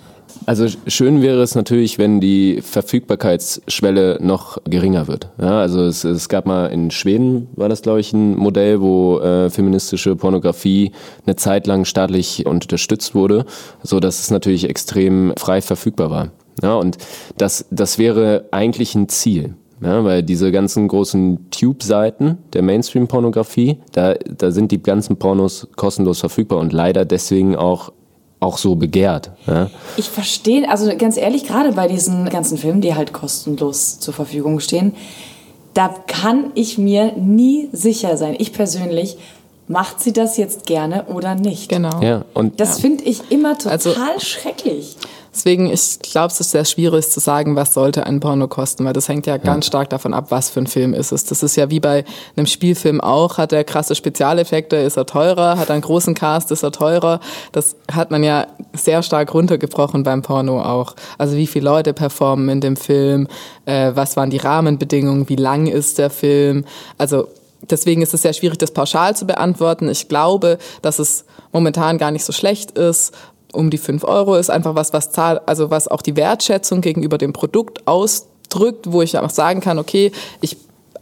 Also 0.45 0.67
schön 0.87 1.23
wäre 1.23 1.43
es 1.43 1.55
natürlich, 1.55 1.99
wenn 1.99 2.21
die 2.21 2.61
Verfügbarkeitsschwelle 2.63 4.19
noch 4.21 4.59
geringer 4.65 5.09
wird. 5.09 5.31
Ja, 5.41 5.61
also 5.61 5.83
es, 5.85 6.05
es 6.05 6.29
gab 6.29 6.47
mal 6.47 6.67
in 6.67 6.91
Schweden, 6.91 7.49
war 7.57 7.69
das 7.69 7.83
glaube 7.83 8.01
ich 8.01 8.13
ein 8.13 8.37
Modell, 8.37 8.81
wo 8.81 9.21
äh, 9.21 9.51
feministische 9.51 10.17
Pornografie 10.17 10.93
eine 11.27 11.37
Zeit 11.37 11.67
lang 11.67 11.85
staatlich 11.85 12.47
unterstützt 12.47 13.15
wurde, 13.15 13.47
so 13.83 14.01
dass 14.01 14.21
es 14.21 14.31
natürlich 14.31 14.69
extrem 14.69 15.33
frei 15.39 15.61
verfügbar 15.63 16.11
war. 16.11 16.29
Ja, 16.63 16.75
und 16.75 16.99
das, 17.37 17.67
das 17.71 17.99
wäre 17.99 18.47
eigentlich 18.51 18.95
ein 18.95 19.09
Ziel. 19.09 19.55
Ja, 19.81 20.03
weil 20.05 20.23
diese 20.23 20.51
ganzen 20.51 20.89
großen 20.89 21.51
Tube-Seiten 21.51 22.39
der 22.53 22.63
Mainstream-Pornografie, 22.63 23.79
da, 23.93 24.15
da 24.15 24.51
sind 24.51 24.73
die 24.73 24.83
ganzen 24.83 25.17
Pornos 25.17 25.69
kostenlos 25.77 26.21
verfügbar 26.21 26.59
und 26.59 26.73
leider 26.73 27.05
deswegen 27.05 27.55
auch, 27.57 27.93
auch 28.41 28.59
so 28.59 28.75
begehrt. 28.75 29.31
Ja. 29.47 29.71
Ich 29.97 30.09
verstehe, 30.09 30.69
also 30.69 30.91
ganz 30.97 31.17
ehrlich, 31.17 31.45
gerade 31.45 31.73
bei 31.73 31.87
diesen 31.89 32.29
ganzen 32.29 32.59
Filmen, 32.59 32.81
die 32.81 32.95
halt 32.95 33.13
kostenlos 33.13 34.01
zur 34.01 34.15
Verfügung 34.15 34.61
stehen, 34.61 34.95
da 35.75 35.95
kann 36.09 36.51
ich 36.55 36.77
mir 36.79 37.13
nie 37.17 37.69
sicher 37.73 38.17
sein. 38.17 38.35
Ich 38.39 38.53
persönlich, 38.53 39.17
macht 39.69 40.01
sie 40.01 40.13
das 40.13 40.37
jetzt 40.37 40.67
gerne 40.67 41.05
oder 41.07 41.35
nicht? 41.37 41.69
genau. 41.69 42.01
Ja, 42.03 42.25
und 42.35 42.59
Das 42.59 42.81
finde 42.81 43.05
ich 43.05 43.31
immer 43.31 43.57
total 43.59 43.73
Also- 43.73 43.95
schrecklich. 44.19 44.97
Deswegen, 45.39 45.71
ich 45.73 46.01
glaube, 46.01 46.33
es 46.33 46.41
ist 46.41 46.51
sehr 46.51 46.65
schwierig 46.65 47.09
zu 47.11 47.21
sagen, 47.21 47.55
was 47.55 47.73
sollte 47.73 48.05
ein 48.05 48.19
Porno 48.19 48.49
kosten, 48.49 48.85
weil 48.85 48.93
das 48.93 49.09
hängt 49.09 49.25
ja 49.29 49.37
ganz 49.37 49.67
stark 49.67 49.89
davon 49.89 50.13
ab, 50.13 50.33
was 50.33 50.51
für 50.51 50.59
ein 50.59 50.67
Film 50.67 50.95
ist 50.95 51.13
es. 51.13 51.27
Das 51.27 51.45
ist 51.45 51.55
ja 51.55 51.71
wie 51.71 51.79
bei 51.79 52.05
einem 52.35 52.47
Spielfilm 52.47 53.01
auch, 53.01 53.39
hat 53.39 53.53
er 53.53 53.63
krasse 53.63 53.95
Spezialeffekte, 53.95 54.75
ist 54.75 54.97
er 54.97 55.07
teurer, 55.07 55.57
hat 55.57 55.71
einen 55.71 55.83
großen 55.83 56.15
Cast, 56.15 56.51
ist 56.51 56.65
er 56.65 56.73
teurer. 56.73 57.21
Das 57.53 57.77
hat 57.89 58.11
man 58.11 58.25
ja 58.25 58.49
sehr 58.73 59.05
stark 59.05 59.33
runtergebrochen 59.33 60.03
beim 60.03 60.23
Porno 60.23 60.61
auch. 60.61 60.97
Also 61.19 61.37
wie 61.37 61.47
viele 61.47 61.67
Leute 61.67 61.93
performen 61.93 62.49
in 62.49 62.61
dem 62.61 62.75
Film, 62.75 63.29
äh, 63.65 63.93
was 63.95 64.17
waren 64.17 64.31
die 64.31 64.39
Rahmenbedingungen, 64.39 65.29
wie 65.29 65.37
lang 65.37 65.69
ist 65.69 65.99
der 65.99 66.11
Film. 66.11 66.65
Also 66.99 67.29
Deswegen 67.71 68.03
ist 68.03 68.15
es 68.15 68.23
sehr 68.23 68.33
schwierig, 68.33 68.59
das 68.59 68.71
pauschal 68.71 69.17
zu 69.17 69.27
beantworten. 69.27 69.89
Ich 69.89 70.09
glaube, 70.09 70.59
dass 70.81 71.01
es 71.01 71.25
momentan 71.53 71.99
gar 71.99 72.13
nicht 72.13 72.25
so 72.25 72.33
schlecht 72.33 72.71
ist. 72.79 73.13
Um 73.53 73.71
die 73.71 73.79
5 73.79 74.05
Euro 74.05 74.37
ist 74.37 74.51
einfach 74.51 74.75
was, 74.75 74.93
was 74.93 75.11
zahl, 75.11 75.41
also 75.47 75.71
was 75.71 75.89
auch 75.89 76.03
die 76.03 76.17
Wertschätzung 76.17 76.81
gegenüber 76.81 77.17
dem 77.19 77.33
Produkt 77.33 77.87
ausdrückt, 77.87 78.93
wo 78.93 79.03
ich 79.03 79.17
einfach 79.17 79.31
sagen 79.31 79.61
kann, 79.61 79.79
okay, 79.79 80.13
ich 80.41 80.57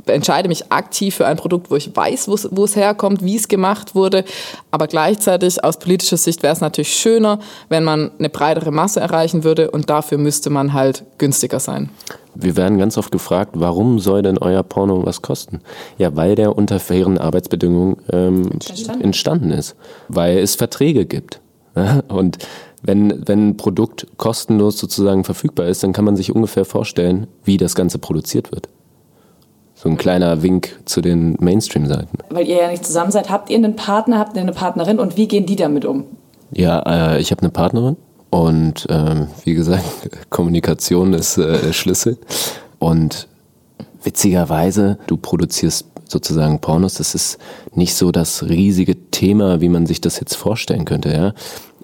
entscheide 0.09 0.47
mich 0.49 0.71
aktiv 0.71 1.17
für 1.17 1.27
ein 1.27 1.37
Produkt, 1.37 1.69
wo 1.69 1.75
ich 1.75 1.97
weiß, 1.97 2.29
wo 2.29 2.35
es- 2.35 2.49
wo 2.53 2.63
es 2.65 2.77
herkommt, 2.77 3.25
wie 3.25 3.35
es 3.35 3.49
gemacht 3.49 3.97
wurde. 3.97 4.25
Aber 4.71 4.87
gleichzeitig 4.87 5.65
aus 5.65 5.79
politischer 5.81 6.17
Sicht 6.17 6.45
wäre 6.45 6.53
es 6.53 6.61
natürlich 6.61 6.95
schöner, 6.95 7.41
wenn 7.69 7.83
man 7.83 8.13
eine 8.19 8.29
breitere 8.29 8.71
Masse 8.71 9.01
erreichen 9.01 9.43
würde 9.43 9.71
und 9.73 9.91
dafür 9.91 10.19
müsste 10.19 10.49
man 10.49 10.73
halt 10.75 11.05
günstiger 11.19 11.59
sein. 11.59 11.91
Wir 12.37 12.57
werden 12.57 12.79
ganz 12.79 12.97
oft 12.99 13.11
gefragt, 13.11 13.53
warum 13.55 13.99
soll 13.99 14.23
denn 14.23 14.39
euer 14.39 14.63
Porno 14.63 15.05
was 15.05 15.23
kosten? 15.23 15.61
Ja, 15.99 16.15
weil 16.15 16.37
der 16.37 16.57
unter 16.57 16.79
fairen 16.79 17.19
Arbeitsbedingungen 17.19 17.97
ähm, 18.13 18.51
entstanden. 19.01 19.51
ist. 19.51 19.75
Weil 20.09 20.39
es 20.39 20.55
Verträge 20.55 21.05
gibt. 21.07 21.41
Und 22.09 22.39
wenn, 22.83 23.27
wenn 23.27 23.51
ein 23.51 23.57
Produkt 23.57 24.07
kostenlos 24.17 24.79
sozusagen 24.79 25.25
verfügbar 25.25 25.67
ist, 25.67 25.83
dann 25.83 25.93
kann 25.93 26.05
man 26.05 26.17
sich 26.17 26.35
ungefähr 26.35 26.65
vorstellen, 26.65 27.27
wie 27.45 27.57
das 27.57 27.75
Ganze 27.75 27.99
produziert 27.99 28.53
wird. 28.53 28.69
So 29.75 29.89
ein 29.89 29.99
kleiner 29.99 30.43
Wink 30.43 30.79
zu 30.87 31.03
den 31.03 31.37
Mainstream-Seiten. 31.39 32.19
Weil 32.31 32.49
ihr 32.49 32.57
ja 32.57 32.71
nicht 32.71 32.85
zusammen 32.85 33.11
seid, 33.11 33.29
habt 33.29 33.51
ihr 33.51 33.57
einen 33.57 33.77
Partner, 33.77 34.19
habt 34.19 34.35
ihr 34.37 34.43
eine 34.43 34.53
Partnerin 34.53 34.99
und 34.99 35.17
wie 35.17 35.29
gehen 35.29 35.45
die 35.47 35.57
damit 35.57 35.85
um? 35.85 36.05
Ja, 36.53 37.15
äh, 37.15 37.21
ich 37.21 37.31
habe 37.31 37.43
eine 37.43 37.51
Partnerin 37.51 37.97
und 38.31 38.87
ähm, 38.89 39.29
wie 39.45 39.55
gesagt, 39.55 39.85
Kommunikation 40.31 41.13
ist 41.13 41.37
äh, 41.37 41.73
Schlüssel. 41.73 42.19
Und 42.79 43.29
witzigerweise, 44.03 44.99
du 45.07 45.17
produzierst 45.17 45.87
sozusagen 46.09 46.61
Pornos, 46.61 46.95
das 46.95 47.15
ist 47.15 47.39
nicht 47.75 47.95
so 47.95 48.13
das 48.13 48.45
riesige 48.49 49.11
Thema, 49.11 49.61
wie 49.61 49.69
man 49.69 49.87
sich 49.87 50.01
das 50.01 50.21
jetzt 50.21 50.35
vorstellen 50.35 50.85
könnte, 50.85 51.13
ja. 51.13 51.35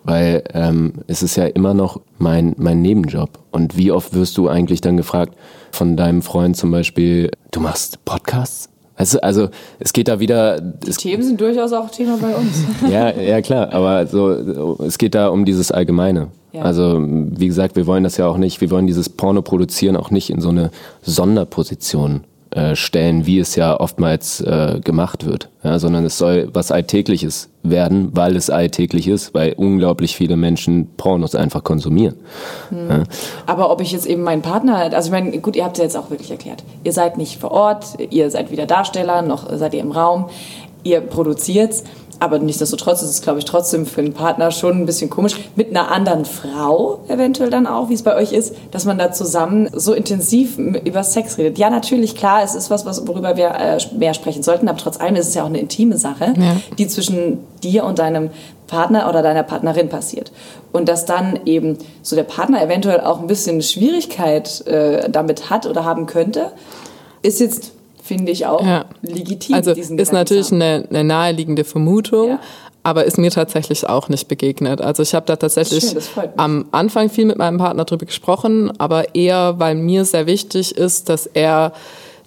Weil 0.05 0.43
ähm, 0.53 0.95
es 1.07 1.23
ist 1.23 1.37
ja 1.37 1.47
immer 1.47 1.75
noch 1.75 2.01
mein, 2.19 2.55
mein 2.59 2.83
Nebenjob. 2.83 3.39
Und 3.53 3.77
wie 3.77 3.93
oft 3.93 4.15
wirst 4.15 4.37
du 4.37 4.49
eigentlich 4.49 4.81
dann 4.81 4.97
gefragt 4.97 5.37
von 5.71 5.97
deinem 5.97 6.23
Freund 6.23 6.57
zum 6.57 6.73
Beispiel, 6.73 7.31
du 7.53 7.61
machst 7.61 8.05
Podcasts? 8.05 8.69
Du, 8.97 9.23
also 9.23 9.49
es 9.79 9.93
geht 9.93 10.09
da 10.09 10.19
wieder, 10.19 10.61
es 10.87 10.97
Themen 10.97 11.23
sind 11.23 11.41
durchaus 11.41 11.73
auch 11.73 11.91
Thema 11.91 12.19
bei 12.21 12.35
uns. 12.35 12.65
ja, 12.91 13.11
ja 13.11 13.41
klar, 13.43 13.73
aber 13.73 14.07
so 14.07 14.77
es 14.85 14.99
geht 14.99 15.15
da 15.15 15.29
um 15.29 15.45
dieses 15.45 15.71
Allgemeine. 15.71 16.29
Ja. 16.53 16.63
Also 16.63 17.01
wie 17.01 17.47
gesagt, 17.47 17.77
wir 17.77 17.87
wollen 17.87 18.05
das 18.05 18.17
ja 18.17 18.27
auch 18.27 18.37
nicht, 18.37 18.61
wir 18.61 18.71
wollen 18.71 18.87
dieses 18.87 19.09
Porno 19.09 19.41
produzieren 19.43 19.97
auch 19.97 20.11
nicht 20.11 20.31
in 20.31 20.41
so 20.41 20.51
eine 20.51 20.71
Sonderposition 21.03 22.25
äh, 22.53 22.77
stellen, 22.77 23.25
wie 23.25 23.39
es 23.39 23.57
ja 23.57 23.81
oftmals 23.81 24.41
äh, 24.41 24.81
gemacht 24.85 25.25
wird, 25.25 25.49
ja, 25.63 25.79
sondern 25.79 26.05
es 26.05 26.19
soll 26.19 26.51
was 26.53 26.71
Alltägliches 26.71 27.49
werden, 27.63 28.11
weil 28.13 28.37
es 28.37 28.51
alltäglich 28.51 29.09
ist, 29.09 29.33
weil 29.33 29.55
unglaublich 29.55 30.17
viele 30.17 30.37
Menschen 30.37 30.89
Pornos 30.97 31.35
einfach 31.35 31.65
konsumieren. 31.65 32.17
Mhm. 32.71 32.91
Ja. 32.91 33.03
Aber 33.47 33.71
ob 33.71 33.81
ich 33.81 33.93
jetzt 33.93 34.07
eben 34.07 34.23
meinen 34.23 34.43
Partner, 34.43 34.77
also 34.95 35.07
ich 35.07 35.13
meine, 35.13 35.39
gut, 35.39 35.57
ihr 35.57 35.65
habt 35.65 35.77
es 35.77 35.79
ja 35.79 35.85
jetzt 35.85 35.97
auch 35.97 36.11
wirklich 36.11 36.31
erklärt. 36.31 36.63
Ihr 36.85 36.93
seid 36.93 37.17
nicht 37.17 37.41
vor 37.41 37.53
Ort, 37.53 37.97
ihr 38.11 38.31
seid 38.31 38.51
weder 38.51 38.67
Darsteller, 38.67 39.23
noch 39.23 39.51
seid 39.57 39.73
ihr 39.73 39.81
im 39.81 39.93
Raum, 39.93 40.29
ihr 40.85 41.01
produziert's. 41.01 41.85
Aber 42.23 42.39
nichtsdestotrotz 42.39 43.03
ist 43.03 43.11
es, 43.11 43.21
glaube 43.21 43.41
ich, 43.41 43.47
trotzdem 43.47 43.85
für 43.85 44.01
einen 44.01 44.13
Partner 44.13 44.53
schon 44.53 44.79
ein 44.79 44.87
bisschen 44.87 45.11
komisch. 45.11 45.35
Mit 45.57 45.71
einer 45.71 45.91
anderen 45.91 46.25
Frau 46.25 47.01
eventuell 47.09 47.51
dann 47.51 47.67
auch, 47.67 47.89
wie 47.89 47.95
es 47.95 48.05
bei 48.05 48.15
euch 48.15 48.33
ist, 48.33 48.55
dass 48.71 48.85
man 48.85 48.97
da 48.97 49.11
zusammen 49.11 49.69
so 49.73 49.93
intensiv 49.93 50.57
über 50.57 51.03
Sex 51.03 51.37
redet. 51.37 51.59
Ja, 51.59 51.69
natürlich, 51.69 52.15
klar, 52.15 52.45
es 52.45 52.55
ist 52.55 52.71
was, 52.71 52.87
was 52.87 53.09
worüber 53.09 53.37
wir 53.37 53.49
äh, 53.49 53.79
mehr 53.99 54.15
sprechen 54.15 54.45
sollten, 54.45 54.69
aber 54.69 54.79
trotz 54.79 55.01
allem 55.01 55.17
ist 55.17 55.31
es 55.31 55.35
ja 55.35 55.43
auch 55.43 55.49
eine 55.49 55.59
intime 55.59 55.99
Sache, 55.99 56.33
ja. 56.39 56.57
die 56.79 56.87
zwischen 56.87 57.41
dir 57.65 57.83
und 57.83 57.99
deinem 57.99 58.31
Partner 58.69 59.09
oder 59.09 59.23
deiner 59.23 59.43
Partnerin 59.43 59.89
passiert. 59.89 60.31
Und 60.71 60.89
dass 60.89 61.07
dann 61.07 61.41
eben 61.45 61.77
so 62.03 62.15
der 62.15 62.23
Partner 62.23 62.63
eventuell 62.63 63.01
auch 63.01 63.19
ein 63.19 63.27
bisschen 63.27 63.63
Schwierigkeit 63.63 64.65
äh, 64.69 65.11
damit 65.11 65.51
hat 65.51 65.67
oder 65.67 65.85
haben 65.85 66.07
könnte, 66.07 66.53
ist 67.23 67.41
jetzt 67.41 67.73
finde 68.03 68.33
ich 68.33 68.47
auch 68.47 68.65
ja. 68.65 68.85
legitim. 69.03 69.55
Also 69.55 69.71
ist 69.71 70.13
natürlich 70.13 70.53
eine, 70.53 70.87
eine, 70.91 71.05
naheliegende 71.05 71.65
Vermutung, 71.65 72.31
ja. 72.31 72.41
aber 72.83 73.05
ist 73.05 73.19
mir 73.19 73.31
tatsächlich 73.31 73.89
auch 73.89 74.09
nicht 74.09 74.29
begegnet. 74.29 74.81
Also 74.81 75.03
ich 75.03 75.15
habe 75.15 75.27
da 75.27 75.37
tatsächlich 75.37 75.85
schön, 75.85 76.29
am 76.37 76.67
Anfang 76.73 77.09
viel 77.11 77.27
mit 77.27 77.39
meinem 77.39 77.59
Partner 77.59 77.85
drüber 77.85 78.07
gesprochen, 78.07 78.73
aber 78.79 79.15
eher, 79.15 79.59
weil 79.59 79.77
mir 79.77 80.05
sehr 80.05 80.27
wichtig 80.27 80.77
ist, 80.77 81.09
dass 81.09 81.27
er 81.27 81.73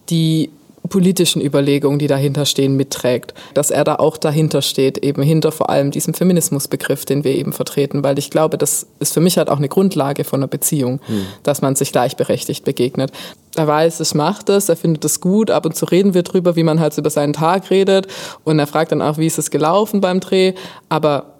die 0.10 0.50
politischen 0.88 1.42
Überlegungen, 1.42 2.00
die 2.00 2.08
dahinter 2.08 2.46
stehen, 2.46 2.76
mitträgt. 2.76 3.34
Dass 3.54 3.72
er 3.72 3.84
da 3.84 3.96
auch 3.96 4.18
dahinter 4.18 4.62
steht, 4.62 5.00
eben 5.00 5.22
hinter 5.22 5.52
vor 5.52 5.70
allem 5.70 5.92
diesem 5.92 6.14
Feminismusbegriff, 6.14 7.06
den 7.06 7.24
wir 7.24 7.36
eben 7.36 7.54
vertreten, 7.54 8.04
weil 8.04 8.20
ich 8.20 8.30
glaube, 8.30 8.58
das 8.58 8.88
ist 9.00 9.14
für 9.14 9.22
mich 9.22 9.38
halt 9.38 9.50
auch 9.50 9.58
eine 9.58 9.70
Grundlage 9.70 10.24
von 10.24 10.40
einer 10.40 10.48
Beziehung, 10.48 11.00
hm. 11.06 11.26
dass 11.44 11.62
man 11.62 11.76
sich 11.76 11.92
gleichberechtigt 11.92 12.66
begegnet. 12.66 13.12
Er 13.56 13.68
weiß, 13.68 14.02
ich 14.02 14.14
mache 14.14 14.44
das, 14.46 14.68
er 14.70 14.76
findet 14.76 15.06
es 15.06 15.22
gut, 15.22 15.50
ab 15.50 15.66
und 15.66 15.76
zu 15.76 15.86
reden 15.86 16.14
wir 16.14 16.24
drüber, 16.24 16.56
wie 16.56 16.64
man 16.64 16.80
halt 16.80 16.98
über 16.98 17.10
seinen 17.10 17.34
Tag 17.34 17.70
redet 17.70 18.08
und 18.44 18.60
er 18.60 18.68
fragt 18.68 18.92
dann 18.92 19.02
auch, 19.02 19.18
wie 19.18 19.28
ist 19.28 19.38
es 19.38 19.50
gelaufen 19.50 20.02
beim 20.02 20.20
Dreh, 20.20 20.54
aber 20.90 21.36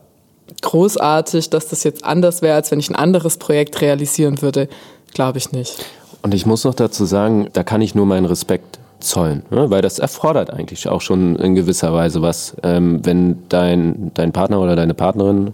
großartig, 0.62 1.50
dass 1.50 1.68
das 1.68 1.84
jetzt 1.84 2.06
anders 2.06 2.42
wäre, 2.42 2.56
als 2.56 2.72
wenn 2.72 2.80
ich 2.80 2.90
ein 2.90 2.96
anderes 2.96 3.38
Projekt 3.38 3.82
realisieren 3.82 4.42
würde, 4.42 4.70
glaube 5.14 5.40
ich 5.40 5.52
nicht. 5.52 5.86
Und 6.22 6.34
ich 6.34 6.46
muss 6.46 6.64
noch 6.64 6.74
dazu 6.74 7.06
sagen, 7.06 7.50
da 7.54 7.64
kann 7.64 7.82
ich 7.82 7.96
nur 7.96 8.06
meinen 8.06 8.26
Respekt 8.26 8.80
zollen, 9.06 9.44
ne? 9.50 9.70
weil 9.70 9.82
das 9.82 10.00
erfordert 10.00 10.52
eigentlich 10.52 10.88
auch 10.90 11.02
schon 11.02 11.36
in 11.36 11.56
gewisser 11.56 11.94
Weise 11.94 12.22
was, 12.22 12.56
ähm, 12.64 13.06
wenn 13.06 13.44
dein, 13.50 14.12
dein 14.14 14.32
Partner 14.32 14.60
oder 14.60 14.76
deine 14.76 14.94
Partnerin 14.94 15.54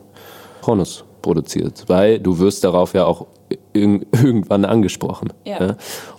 Pornos 0.62 1.04
produziert, 1.22 1.86
weil 1.88 2.20
du 2.20 2.39
wirst 2.39 2.64
darauf 2.64 2.93
ja 2.93 3.06
auch 3.06 3.28
irg 3.74 4.06
irgendwann 4.14 4.66
angesprochen. 4.66 5.34
Ja. 5.45 5.62
Ja? 5.62 5.76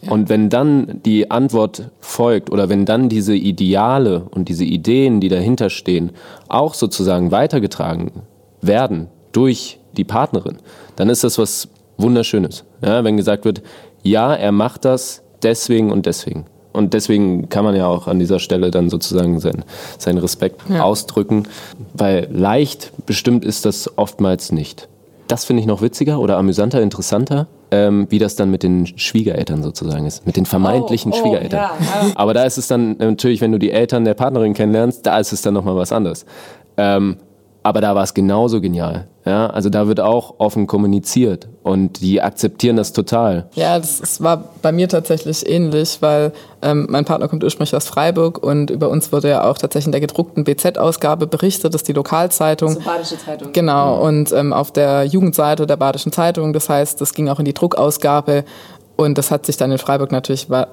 Und 0.08 0.28
wenn 0.28 0.50
dann 0.50 1.00
die 1.04 1.30
Antwort 1.30 1.90
folgt 2.00 2.50
oder 2.50 2.68
wenn 2.68 2.84
dann 2.84 3.08
diese 3.08 3.34
Ideale 3.34 4.26
und 4.30 4.48
diese 4.48 4.64
Ideen, 4.64 5.20
die 5.20 5.28
dahinter 5.28 5.70
stehen, 5.70 6.12
auch 6.48 6.74
sozusagen 6.74 7.30
weitergetragen 7.30 8.10
werden 8.60 9.08
durch 9.32 9.80
die 9.96 10.04
Partnerin, 10.04 10.58
dann 10.96 11.08
ist 11.08 11.24
das 11.24 11.38
was 11.38 11.68
Wunderschönes. 11.96 12.64
Ja? 12.84 13.02
Wenn 13.04 13.16
gesagt 13.16 13.44
wird, 13.44 13.62
ja, 14.02 14.34
er 14.34 14.52
macht 14.52 14.84
das 14.84 15.22
deswegen 15.42 15.90
und 15.90 16.06
deswegen. 16.06 16.46
Und 16.72 16.94
deswegen 16.94 17.48
kann 17.48 17.64
man 17.64 17.76
ja 17.76 17.86
auch 17.86 18.08
an 18.08 18.18
dieser 18.18 18.38
Stelle 18.38 18.70
dann 18.70 18.90
sozusagen 18.90 19.40
seinen, 19.40 19.64
seinen 19.98 20.18
Respekt 20.18 20.62
ja. 20.68 20.82
ausdrücken, 20.82 21.44
weil 21.94 22.28
leicht 22.32 22.92
bestimmt 23.06 23.44
ist 23.44 23.64
das 23.64 23.98
oftmals 23.98 24.52
nicht. 24.52 24.88
Das 25.28 25.44
finde 25.44 25.60
ich 25.60 25.66
noch 25.66 25.82
witziger 25.82 26.18
oder 26.18 26.36
amüsanter, 26.36 26.82
interessanter, 26.82 27.46
ähm, 27.70 28.06
wie 28.10 28.18
das 28.18 28.36
dann 28.36 28.50
mit 28.50 28.62
den 28.62 28.86
Schwiegereltern 28.86 29.62
sozusagen 29.62 30.04
ist, 30.06 30.26
mit 30.26 30.36
den 30.36 30.46
vermeintlichen 30.46 31.12
oh, 31.12 31.16
oh, 31.16 31.20
Schwiegereltern. 31.20 31.60
Ja, 31.60 31.76
ja. 31.80 32.12
Aber 32.16 32.34
da 32.34 32.44
ist 32.44 32.58
es 32.58 32.68
dann 32.68 32.96
natürlich, 32.98 33.40
wenn 33.40 33.52
du 33.52 33.58
die 33.58 33.70
Eltern 33.70 34.04
der 34.04 34.14
Partnerin 34.14 34.52
kennenlernst, 34.52 35.06
da 35.06 35.18
ist 35.18 35.32
es 35.32 35.42
dann 35.42 35.54
nochmal 35.54 35.76
was 35.76 35.92
anderes. 35.92 36.26
Ähm, 36.76 37.16
aber 37.62 37.80
da 37.80 37.94
war 37.94 38.02
es 38.02 38.14
genauso 38.14 38.60
genial. 38.60 39.06
Ja, 39.24 39.46
also 39.46 39.70
da 39.70 39.86
wird 39.86 40.00
auch 40.00 40.34
offen 40.38 40.66
kommuniziert 40.66 41.48
und 41.62 42.00
die 42.00 42.20
akzeptieren 42.20 42.76
das 42.76 42.92
total. 42.92 43.46
Ja, 43.54 43.78
das, 43.78 44.00
das 44.00 44.20
war 44.20 44.48
bei 44.62 44.72
mir 44.72 44.88
tatsächlich 44.88 45.48
ähnlich, 45.48 45.98
weil 46.00 46.32
ähm, 46.60 46.88
mein 46.90 47.04
Partner 47.04 47.28
kommt 47.28 47.44
ursprünglich 47.44 47.76
aus 47.76 47.86
Freiburg 47.86 48.42
und 48.42 48.70
über 48.70 48.88
uns 48.88 49.12
wurde 49.12 49.28
ja 49.28 49.48
auch 49.48 49.58
tatsächlich 49.58 49.86
in 49.86 49.92
der 49.92 50.00
gedruckten 50.00 50.42
BZ-Ausgabe 50.42 51.28
berichtet, 51.28 51.72
dass 51.72 51.84
die 51.84 51.92
Lokalzeitung. 51.92 52.70
Also 52.70 52.80
Badische 52.80 53.16
Zeitung. 53.16 53.52
Genau, 53.52 53.98
mhm. 53.98 54.02
und 54.02 54.32
ähm, 54.32 54.52
auf 54.52 54.72
der 54.72 55.04
Jugendseite 55.04 55.68
der 55.68 55.76
Badischen 55.76 56.10
Zeitung, 56.10 56.52
das 56.52 56.68
heißt, 56.68 57.00
das 57.00 57.14
ging 57.14 57.28
auch 57.28 57.38
in 57.38 57.44
die 57.44 57.54
Druckausgabe 57.54 58.44
und 58.96 59.18
das 59.18 59.30
hat 59.30 59.46
sich 59.46 59.56
dann 59.56 59.70
in 59.70 59.78
Freiburg 59.78 60.10
natürlich, 60.10 60.50
war, 60.50 60.66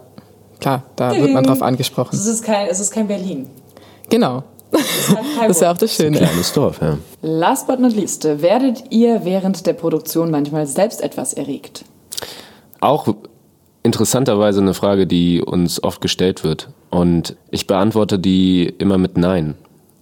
klar, 0.60 0.84
da 0.96 1.16
wird 1.16 1.34
man 1.34 1.44
drauf 1.44 1.62
angesprochen. 1.62 2.16
Es 2.16 2.26
ist 2.26 2.44
kein, 2.44 2.68
es 2.68 2.80
ist 2.80 2.92
kein 2.92 3.08
Berlin. 3.08 3.48
Genau, 4.10 4.42
das 4.72 4.82
ist, 4.82 5.18
das 5.40 5.50
ist 5.50 5.62
ja 5.62 5.72
auch 5.72 5.78
das 5.78 5.96
Schöne. 5.96 6.18
Ein 6.20 6.26
kleines 6.26 6.54
Dorf, 6.54 6.82
ja. 6.82 6.98
Last 7.22 7.68
but 7.68 7.80
not 7.80 7.94
least, 7.96 8.24
werdet 8.24 8.84
ihr 8.90 9.26
während 9.26 9.66
der 9.66 9.74
Produktion 9.74 10.32
manchmal 10.32 10.68
selbst 10.68 11.02
etwas 11.02 11.34
erregt? 11.34 11.86
Auch 12.80 13.08
interessanterweise 13.84 14.62
eine 14.62 14.74
Frage, 14.74 15.08
die 15.08 15.42
uns 15.42 15.82
oft 15.84 16.02
gestellt 16.02 16.44
wird. 16.44 16.70
Und 16.90 17.36
ich 17.52 17.68
beantworte 17.68 18.20
die 18.20 18.74
immer 18.78 18.98
mit 18.98 19.18
Nein, 19.18 19.56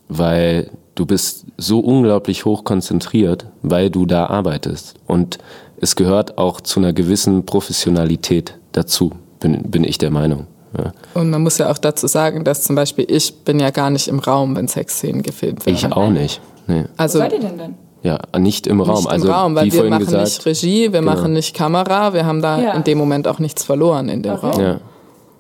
weil 0.09 0.69
du 0.95 1.05
bist 1.05 1.45
so 1.57 1.79
unglaublich 1.79 2.45
hoch 2.45 2.63
konzentriert, 2.63 3.47
weil 3.61 3.89
du 3.89 4.05
da 4.05 4.27
arbeitest. 4.27 4.95
Und 5.05 5.37
es 5.79 5.95
gehört 5.95 6.37
auch 6.37 6.61
zu 6.61 6.79
einer 6.79 6.93
gewissen 6.93 7.45
Professionalität 7.45 8.57
dazu, 8.71 9.11
bin, 9.39 9.63
bin 9.63 9.83
ich 9.83 9.97
der 9.97 10.11
Meinung. 10.11 10.47
Ja. 10.77 10.91
Und 11.13 11.29
man 11.29 11.43
muss 11.43 11.57
ja 11.57 11.71
auch 11.71 11.77
dazu 11.77 12.07
sagen, 12.07 12.43
dass 12.43 12.63
zum 12.63 12.75
Beispiel 12.75 13.05
ich 13.09 13.33
bin 13.43 13.59
ja 13.59 13.69
gar 13.69 13.89
nicht 13.89 14.07
im 14.07 14.19
Raum, 14.19 14.55
wenn 14.55 14.67
Sexszenen 14.67 15.23
gefilmt 15.23 15.65
werden. 15.65 15.75
Ich 15.75 15.91
auch 15.91 16.09
nicht. 16.09 16.41
Nee. 16.67 16.85
Also, 16.97 17.19
Wo 17.19 17.23
seid 17.23 17.33
ihr 17.33 17.39
denn 17.39 17.57
dann? 17.57 17.75
Ja, 18.03 18.19
nicht 18.37 18.67
im 18.67 18.81
Raum. 18.81 18.97
Nicht 18.97 19.09
also, 19.09 19.27
im 19.27 19.33
Raum, 19.33 19.55
weil 19.55 19.71
wir 19.71 19.83
machen 19.85 20.05
gesagt, 20.05 20.23
nicht 20.23 20.45
Regie, 20.45 20.93
wir 20.93 20.99
genau. 20.99 21.13
machen 21.13 21.33
nicht 21.33 21.55
Kamera, 21.55 22.13
wir 22.13 22.25
haben 22.25 22.41
da 22.41 22.61
ja. 22.61 22.73
in 22.73 22.83
dem 22.83 22.97
Moment 22.97 23.27
auch 23.27 23.39
nichts 23.39 23.63
verloren 23.63 24.09
in 24.09 24.23
dem 24.23 24.33
okay. 24.33 24.47
Raum. 24.47 24.61
Ja. 24.61 24.79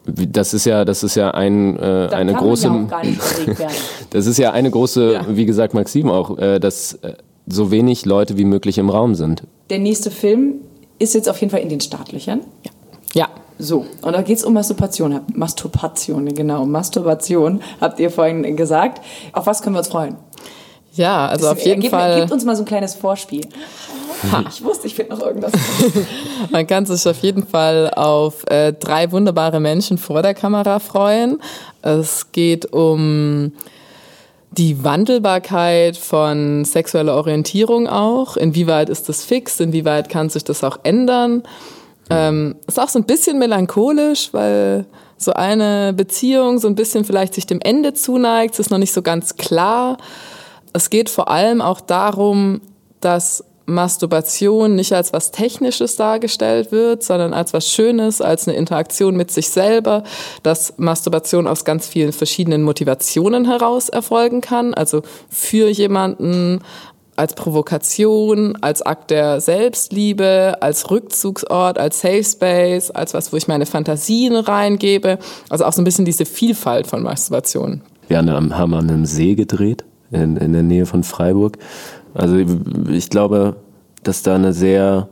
Das 0.05 0.53
ist 0.53 0.65
ja, 0.65 0.85
das 0.85 1.03
ist 1.03 1.15
ja 1.15 1.31
ein, 1.31 1.77
äh, 1.77 2.09
eine 2.11 2.33
große. 2.33 2.71
das 4.09 4.25
ist 4.25 4.37
ja 4.37 4.51
eine 4.51 4.71
große, 4.71 5.13
ja. 5.13 5.25
wie 5.29 5.45
gesagt, 5.45 5.73
Maxim 5.73 6.09
auch, 6.09 6.37
äh, 6.37 6.59
dass 6.59 6.93
äh, 6.93 7.13
so 7.45 7.71
wenig 7.71 8.05
Leute 8.05 8.37
wie 8.37 8.45
möglich 8.45 8.77
im 8.77 8.89
Raum 8.89 9.15
sind. 9.15 9.43
Der 9.69 9.79
nächste 9.79 10.09
Film 10.09 10.55
ist 10.97 11.13
jetzt 11.13 11.29
auf 11.29 11.39
jeden 11.41 11.51
Fall 11.51 11.59
in 11.59 11.69
den 11.69 11.81
Startlöchern. 11.81 12.41
Ja. 12.63 12.71
Ja. 13.13 13.27
So, 13.59 13.85
und 14.01 14.13
da 14.13 14.21
geht 14.21 14.37
es 14.37 14.43
um 14.43 14.53
Masturbation. 14.53 15.21
Masturbation, 15.33 16.25
genau, 16.33 16.65
Masturbation, 16.65 17.61
habt 17.81 17.99
ihr 17.99 18.11
vorhin 18.11 18.55
gesagt. 18.55 19.01
Auf 19.33 19.47
was 19.47 19.61
können 19.61 19.75
wir 19.75 19.79
uns 19.79 19.87
freuen? 19.87 20.15
Ja, 20.93 21.27
also 21.27 21.49
auf 21.49 21.59
jeden 21.63 21.81
gib, 21.81 21.91
Fall. 21.91 22.21
Gebt 22.21 22.31
uns 22.31 22.43
mal 22.43 22.55
so 22.55 22.63
ein 22.63 22.65
kleines 22.65 22.95
Vorspiel. 22.95 23.41
Ha. 24.31 24.43
Ich 24.49 24.63
wusste, 24.63 24.87
ich 24.87 24.95
finde 24.95 25.15
noch 25.15 25.21
irgendwas. 25.21 25.51
Man 26.51 26.65
kann 26.65 26.85
sich 26.85 27.07
auf 27.07 27.21
jeden 27.21 27.45
Fall 27.45 27.91
auf 27.95 28.49
äh, 28.49 28.73
drei 28.73 29.11
wunderbare 29.11 29.59
Menschen 29.59 29.97
vor 29.97 30.23
der 30.23 30.33
Kamera 30.33 30.79
freuen. 30.79 31.39
Es 31.83 32.31
geht 32.31 32.73
um 32.73 33.51
die 34.51 34.83
Wandelbarkeit 34.83 35.97
von 35.97 36.65
sexueller 36.65 37.15
Orientierung 37.15 37.87
auch. 37.87 38.37
Inwieweit 38.37 38.89
ist 38.89 39.07
das 39.07 39.23
fix? 39.23 39.59
Inwieweit 39.59 40.09
kann 40.09 40.29
sich 40.29 40.43
das 40.43 40.63
auch 40.63 40.79
ändern? 40.83 41.43
Ähm, 42.09 42.55
ist 42.67 42.79
auch 42.79 42.89
so 42.89 42.99
ein 42.99 43.05
bisschen 43.05 43.39
melancholisch, 43.39 44.29
weil 44.33 44.85
so 45.17 45.33
eine 45.33 45.93
Beziehung 45.93 46.59
so 46.59 46.67
ein 46.67 46.75
bisschen 46.75 47.05
vielleicht 47.05 47.33
sich 47.33 47.45
dem 47.45 47.59
Ende 47.61 47.93
zuneigt. 47.93 48.53
Es 48.53 48.59
ist 48.59 48.69
noch 48.69 48.77
nicht 48.77 48.93
so 48.93 49.01
ganz 49.01 49.35
klar. 49.35 49.97
Es 50.73 50.89
geht 50.89 51.09
vor 51.09 51.29
allem 51.29 51.61
auch 51.61 51.81
darum, 51.81 52.61
dass 53.01 53.43
Masturbation 53.67 54.75
nicht 54.75 54.93
als 54.93 55.11
was 55.11 55.31
Technisches 55.31 55.97
dargestellt 55.97 56.71
wird, 56.71 57.03
sondern 57.03 57.33
als 57.33 57.53
was 57.53 57.69
Schönes, 57.69 58.21
als 58.21 58.47
eine 58.47 58.55
Interaktion 58.55 59.17
mit 59.17 59.29
sich 59.29 59.49
selber, 59.49 60.03
dass 60.41 60.75
Masturbation 60.77 61.47
aus 61.47 61.65
ganz 61.65 61.85
vielen 61.85 62.13
verschiedenen 62.13 62.63
Motivationen 62.63 63.45
heraus 63.45 63.89
erfolgen 63.89 64.39
kann, 64.39 64.73
also 64.73 65.01
für 65.29 65.67
jemanden, 65.67 66.61
als 67.17 67.33
Provokation, 67.33 68.55
als 68.61 68.81
Akt 68.81 69.11
der 69.11 69.41
Selbstliebe, 69.41 70.57
als 70.61 70.89
Rückzugsort, 70.89 71.77
als 71.77 72.01
Safe 72.01 72.23
Space, 72.23 72.91
als 72.91 73.13
was, 73.13 73.33
wo 73.33 73.37
ich 73.37 73.47
meine 73.47 73.65
Fantasien 73.65 74.35
reingebe. 74.35 75.19
Also 75.49 75.65
auch 75.65 75.73
so 75.73 75.81
ein 75.81 75.85
bisschen 75.85 76.05
diese 76.05 76.25
Vielfalt 76.25 76.87
von 76.87 77.03
Masturbation. 77.03 77.81
Wir 78.07 78.19
haben 78.19 78.29
an 78.29 78.89
einem 78.89 79.05
See 79.05 79.35
gedreht, 79.35 79.83
in, 80.11 80.37
in 80.37 80.53
der 80.53 80.63
Nähe 80.63 80.85
von 80.85 81.03
Freiburg. 81.03 81.57
Also 82.13 82.37
ich 82.89 83.09
glaube, 83.09 83.57
dass 84.03 84.23
da 84.23 84.35
eine 84.35 84.53
sehr, 84.53 85.09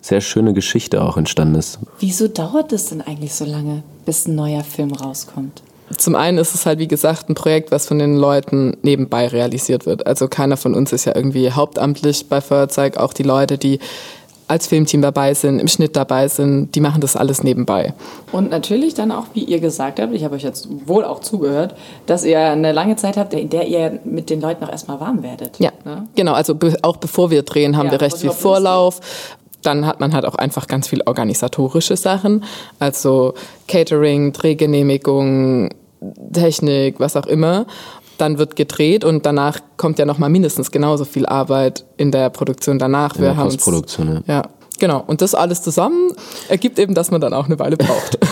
sehr 0.00 0.20
schöne 0.20 0.52
Geschichte 0.52 1.02
auch 1.02 1.16
entstanden 1.16 1.56
ist. 1.56 1.80
Wieso 1.98 2.28
dauert 2.28 2.70
das 2.70 2.86
denn 2.90 3.00
eigentlich 3.00 3.34
so 3.34 3.44
lange? 3.44 3.82
bis 4.04 4.26
ein 4.26 4.34
neuer 4.34 4.62
Film 4.62 4.92
rauskommt? 4.92 5.62
Zum 5.96 6.14
einen 6.14 6.38
ist 6.38 6.54
es 6.54 6.66
halt, 6.66 6.78
wie 6.78 6.88
gesagt, 6.88 7.28
ein 7.28 7.34
Projekt, 7.34 7.70
was 7.70 7.86
von 7.86 7.98
den 7.98 8.16
Leuten 8.16 8.76
nebenbei 8.82 9.28
realisiert 9.28 9.86
wird. 9.86 10.06
Also 10.06 10.28
keiner 10.28 10.56
von 10.56 10.74
uns 10.74 10.92
ist 10.92 11.04
ja 11.04 11.14
irgendwie 11.14 11.52
hauptamtlich 11.52 12.28
bei 12.28 12.40
Feuerzeug. 12.40 12.96
Auch 12.96 13.12
die 13.12 13.22
Leute, 13.22 13.58
die 13.58 13.78
als 14.46 14.66
Filmteam 14.66 15.00
dabei 15.00 15.34
sind, 15.34 15.58
im 15.58 15.68
Schnitt 15.68 15.96
dabei 15.96 16.28
sind, 16.28 16.74
die 16.74 16.80
machen 16.80 17.00
das 17.00 17.16
alles 17.16 17.42
nebenbei. 17.42 17.94
Und 18.30 18.50
natürlich 18.50 18.94
dann 18.94 19.10
auch, 19.10 19.24
wie 19.32 19.44
ihr 19.44 19.58
gesagt 19.58 20.00
habt, 20.00 20.12
ich 20.12 20.24
habe 20.24 20.34
euch 20.34 20.42
jetzt 20.42 20.68
wohl 20.86 21.04
auch 21.04 21.20
zugehört, 21.20 21.74
dass 22.06 22.24
ihr 22.24 22.40
eine 22.40 22.72
lange 22.72 22.96
Zeit 22.96 23.16
habt, 23.16 23.32
in 23.32 23.48
der 23.48 23.66
ihr 23.66 24.00
mit 24.04 24.28
den 24.28 24.40
Leuten 24.40 24.64
auch 24.64 24.70
erstmal 24.70 25.00
warm 25.00 25.22
werdet. 25.22 25.58
Ja, 25.60 25.70
ne? 25.84 26.06
genau. 26.14 26.32
Also 26.34 26.54
be 26.54 26.76
auch 26.82 26.98
bevor 26.98 27.30
wir 27.30 27.42
drehen, 27.42 27.76
haben 27.76 27.86
Ja, 27.86 27.92
wir 27.92 28.00
recht 28.02 28.18
viel 28.18 28.30
Vorlauf. 28.30 29.00
Dann 29.64 29.86
hat 29.86 30.00
man 30.00 30.14
halt 30.14 30.24
auch 30.24 30.34
einfach 30.34 30.66
ganz 30.66 30.88
viel 30.88 31.02
organisatorische 31.04 31.96
Sachen, 31.96 32.44
also 32.78 33.34
Catering, 33.68 34.32
Drehgenehmigung, 34.32 35.70
Technik, 36.32 37.00
was 37.00 37.16
auch 37.16 37.26
immer. 37.26 37.66
Dann 38.18 38.38
wird 38.38 38.54
gedreht 38.54 39.04
und 39.04 39.26
danach 39.26 39.58
kommt 39.76 39.98
ja 39.98 40.06
noch 40.06 40.18
mal 40.18 40.28
mindestens 40.28 40.70
genauso 40.70 41.04
viel 41.04 41.26
Arbeit 41.26 41.84
in 41.96 42.12
der 42.12 42.30
Produktion 42.30 42.78
danach. 42.78 43.16
In 43.16 43.22
der 43.22 43.32
Postproduktion, 43.32 44.22
ja. 44.26 44.34
ja. 44.34 44.42
Genau, 44.78 45.02
und 45.06 45.20
das 45.20 45.34
alles 45.34 45.62
zusammen 45.62 46.12
ergibt 46.48 46.78
eben, 46.78 46.94
dass 46.94 47.10
man 47.10 47.20
dann 47.20 47.32
auch 47.32 47.46
eine 47.46 47.58
Weile 47.58 47.76
braucht. 47.76 48.18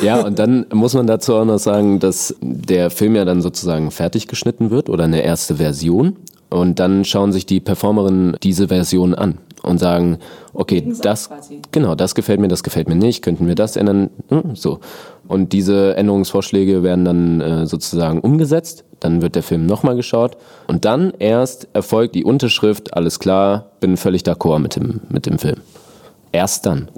Ja, 0.02 0.24
und 0.24 0.38
dann 0.38 0.66
muss 0.72 0.94
man 0.94 1.06
dazu 1.06 1.34
auch 1.34 1.44
noch 1.44 1.58
sagen, 1.58 1.98
dass 1.98 2.34
der 2.40 2.90
Film 2.90 3.16
ja 3.16 3.24
dann 3.24 3.42
sozusagen 3.42 3.90
fertig 3.90 4.28
geschnitten 4.28 4.70
wird 4.70 4.88
oder 4.88 5.04
eine 5.04 5.22
erste 5.22 5.56
Version. 5.56 6.16
Und 6.48 6.78
dann 6.78 7.04
schauen 7.04 7.32
sich 7.32 7.46
die 7.46 7.60
Performerinnen 7.60 8.36
diese 8.42 8.68
Version 8.68 9.14
an 9.14 9.38
und 9.62 9.78
sagen, 9.78 10.18
okay, 10.52 10.92
das, 11.02 11.28
quasi. 11.28 11.60
genau, 11.70 11.94
das 11.94 12.14
gefällt 12.14 12.40
mir, 12.40 12.48
das 12.48 12.62
gefällt 12.62 12.88
mir 12.88 12.94
nicht, 12.94 13.22
könnten 13.22 13.46
wir 13.46 13.54
das 13.54 13.76
ändern, 13.76 14.10
Hm, 14.28 14.54
so. 14.54 14.80
Und 15.28 15.52
diese 15.52 15.96
Änderungsvorschläge 15.96 16.82
werden 16.82 17.04
dann 17.04 17.40
äh, 17.40 17.66
sozusagen 17.66 18.20
umgesetzt, 18.20 18.84
dann 18.98 19.22
wird 19.22 19.34
der 19.34 19.42
Film 19.42 19.66
nochmal 19.66 19.96
geschaut 19.96 20.36
und 20.66 20.84
dann 20.84 21.12
erst 21.18 21.68
erfolgt 21.72 22.14
die 22.14 22.24
Unterschrift, 22.24 22.94
alles 22.94 23.18
klar, 23.18 23.70
bin 23.80 23.96
völlig 23.96 24.22
d'accord 24.22 24.58
mit 24.58 24.76
dem, 24.76 25.00
mit 25.08 25.26
dem 25.26 25.38
Film. 25.38 25.56
Erst 26.32 26.66
dann. 26.66 26.88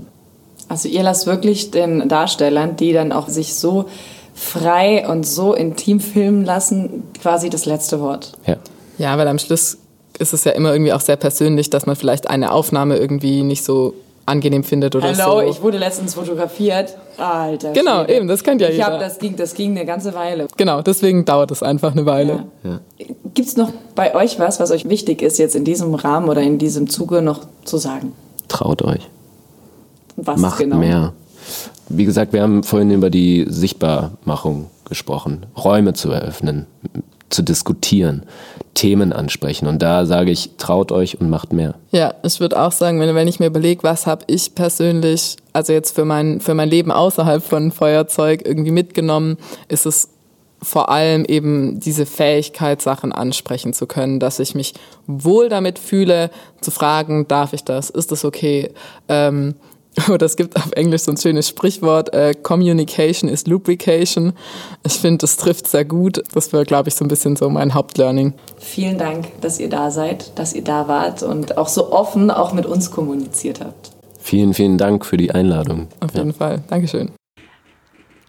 Also 0.68 0.88
ihr 0.88 1.02
lasst 1.02 1.26
wirklich 1.26 1.70
den 1.70 2.08
Darstellern, 2.08 2.76
die 2.76 2.92
dann 2.92 3.12
auch 3.12 3.28
sich 3.28 3.54
so 3.54 3.86
frei 4.34 5.06
und 5.08 5.24
so 5.26 5.54
intim 5.54 6.00
filmen 6.00 6.44
lassen, 6.44 7.04
quasi 7.20 7.50
das 7.50 7.66
letzte 7.66 8.00
Wort. 8.00 8.32
Ja. 8.46 8.56
ja, 8.98 9.18
weil 9.18 9.28
am 9.28 9.38
Schluss 9.38 9.78
ist 10.18 10.32
es 10.32 10.44
ja 10.44 10.52
immer 10.52 10.72
irgendwie 10.72 10.92
auch 10.92 11.00
sehr 11.00 11.16
persönlich, 11.16 11.70
dass 11.70 11.86
man 11.86 11.96
vielleicht 11.96 12.28
eine 12.28 12.52
Aufnahme 12.52 12.96
irgendwie 12.96 13.42
nicht 13.42 13.64
so 13.64 13.94
angenehm 14.26 14.62
findet 14.62 14.94
oder 14.94 15.14
Hallo, 15.16 15.40
so. 15.40 15.50
ich 15.50 15.62
wurde 15.62 15.78
letztens 15.78 16.14
fotografiert. 16.14 16.96
Alter. 17.18 17.72
Genau, 17.72 18.04
Schwede. 18.04 18.14
eben, 18.14 18.28
das 18.28 18.44
kennt 18.44 18.60
ja 18.60 18.68
ich 18.68 18.74
jeder. 18.74 18.86
Hab, 18.86 19.00
das, 19.00 19.18
ging, 19.18 19.36
das 19.36 19.54
ging 19.54 19.72
eine 19.72 19.84
ganze 19.84 20.14
Weile. 20.14 20.46
Genau, 20.56 20.80
deswegen 20.80 21.24
dauert 21.24 21.50
es 21.50 21.62
einfach 21.62 21.92
eine 21.92 22.06
Weile. 22.06 22.44
Ja. 22.62 22.80
Gibt 23.34 23.48
es 23.48 23.56
noch 23.56 23.72
bei 23.94 24.14
euch 24.14 24.38
was, 24.38 24.60
was 24.60 24.70
euch 24.70 24.88
wichtig 24.88 25.22
ist, 25.22 25.38
jetzt 25.38 25.56
in 25.56 25.64
diesem 25.64 25.94
Rahmen 25.94 26.28
oder 26.28 26.40
in 26.40 26.58
diesem 26.58 26.88
Zuge 26.88 27.20
noch 27.20 27.40
zu 27.64 27.78
sagen? 27.78 28.12
Traut 28.48 28.82
euch. 28.82 29.08
Was 30.16 30.40
Macht 30.40 30.58
genau? 30.58 30.76
mehr. 30.76 31.12
Wie 31.88 32.04
gesagt, 32.04 32.32
wir 32.32 32.42
haben 32.42 32.62
vorhin 32.62 32.90
über 32.90 33.10
die 33.10 33.44
Sichtbarmachung 33.48 34.70
gesprochen, 34.88 35.46
Räume 35.56 35.94
zu 35.94 36.10
eröffnen, 36.10 36.66
zu 37.32 37.42
diskutieren, 37.42 38.24
Themen 38.74 39.12
ansprechen. 39.12 39.66
Und 39.66 39.82
da 39.82 40.06
sage 40.06 40.30
ich, 40.30 40.50
traut 40.58 40.92
euch 40.92 41.20
und 41.20 41.30
macht 41.30 41.52
mehr. 41.52 41.74
Ja, 41.90 42.14
ich 42.22 42.40
würde 42.40 42.60
auch 42.60 42.72
sagen, 42.72 43.00
wenn, 43.00 43.14
wenn 43.14 43.28
ich 43.28 43.40
mir 43.40 43.46
überlege, 43.46 43.82
was 43.82 44.06
habe 44.06 44.24
ich 44.28 44.54
persönlich, 44.54 45.36
also 45.52 45.72
jetzt 45.72 45.94
für 45.94 46.04
mein, 46.04 46.40
für 46.40 46.54
mein 46.54 46.68
Leben 46.68 46.90
außerhalb 46.90 47.42
von 47.42 47.72
Feuerzeug 47.72 48.42
irgendwie 48.44 48.70
mitgenommen, 48.70 49.36
ist 49.68 49.86
es 49.86 50.08
vor 50.62 50.90
allem 50.90 51.24
eben 51.24 51.80
diese 51.80 52.06
Fähigkeit, 52.06 52.80
Sachen 52.80 53.12
ansprechen 53.12 53.72
zu 53.72 53.86
können, 53.86 54.20
dass 54.20 54.38
ich 54.38 54.54
mich 54.54 54.74
wohl 55.06 55.48
damit 55.48 55.78
fühle, 55.78 56.30
zu 56.60 56.70
fragen, 56.70 57.26
darf 57.26 57.52
ich 57.52 57.64
das, 57.64 57.90
ist 57.90 58.12
das 58.12 58.24
okay? 58.24 58.70
Ähm, 59.08 59.56
oder 60.10 60.26
es 60.26 60.36
gibt 60.36 60.56
auf 60.56 60.72
Englisch 60.72 61.02
so 61.02 61.12
ein 61.12 61.16
schönes 61.16 61.48
Sprichwort, 61.48 62.12
äh, 62.14 62.34
Communication 62.34 63.28
is 63.28 63.46
Lubrication. 63.46 64.32
Ich 64.84 64.94
finde, 64.94 65.18
das 65.18 65.36
trifft 65.36 65.68
sehr 65.68 65.84
gut. 65.84 66.22
Das 66.34 66.52
wäre, 66.52 66.64
glaube 66.64 66.88
ich, 66.88 66.94
so 66.94 67.04
ein 67.04 67.08
bisschen 67.08 67.36
so 67.36 67.48
mein 67.50 67.74
Hauptlearning. 67.74 68.34
Vielen 68.58 68.98
Dank, 68.98 69.40
dass 69.40 69.58
ihr 69.58 69.68
da 69.68 69.90
seid, 69.90 70.38
dass 70.38 70.54
ihr 70.54 70.64
da 70.64 70.88
wart 70.88 71.22
und 71.22 71.58
auch 71.58 71.68
so 71.68 71.92
offen 71.92 72.30
auch 72.30 72.52
mit 72.52 72.66
uns 72.66 72.90
kommuniziert 72.90 73.60
habt. 73.60 73.90
Vielen, 74.18 74.54
vielen 74.54 74.78
Dank 74.78 75.04
für 75.04 75.16
die 75.16 75.32
Einladung. 75.32 75.88
Auf 76.00 76.14
jeden 76.14 76.32
Fall. 76.32 76.62
Dankeschön. 76.68 77.10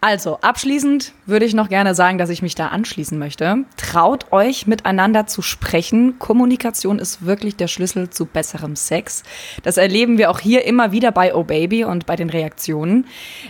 Also, 0.06 0.38
abschließend 0.42 1.14
würde 1.24 1.46
ich 1.46 1.54
noch 1.54 1.70
gerne 1.70 1.94
sagen, 1.94 2.18
dass 2.18 2.28
ich 2.28 2.42
mich 2.42 2.54
da 2.54 2.66
anschließen 2.66 3.18
möchte. 3.18 3.64
Traut 3.78 4.32
euch, 4.32 4.66
miteinander 4.66 5.26
zu 5.26 5.40
sprechen. 5.40 6.18
Kommunikation 6.18 6.98
ist 6.98 7.24
wirklich 7.24 7.56
der 7.56 7.68
Schlüssel 7.68 8.10
zu 8.10 8.26
besserem 8.26 8.76
Sex. 8.76 9.22
Das 9.62 9.78
erleben 9.78 10.18
wir 10.18 10.30
auch 10.30 10.40
hier 10.40 10.66
immer 10.66 10.92
wieder 10.92 11.10
bei 11.10 11.34
Oh 11.34 11.44
Baby 11.44 11.84
und 11.84 12.04
bei 12.04 12.16
den 12.16 12.28
Reaktionen. 12.28 13.06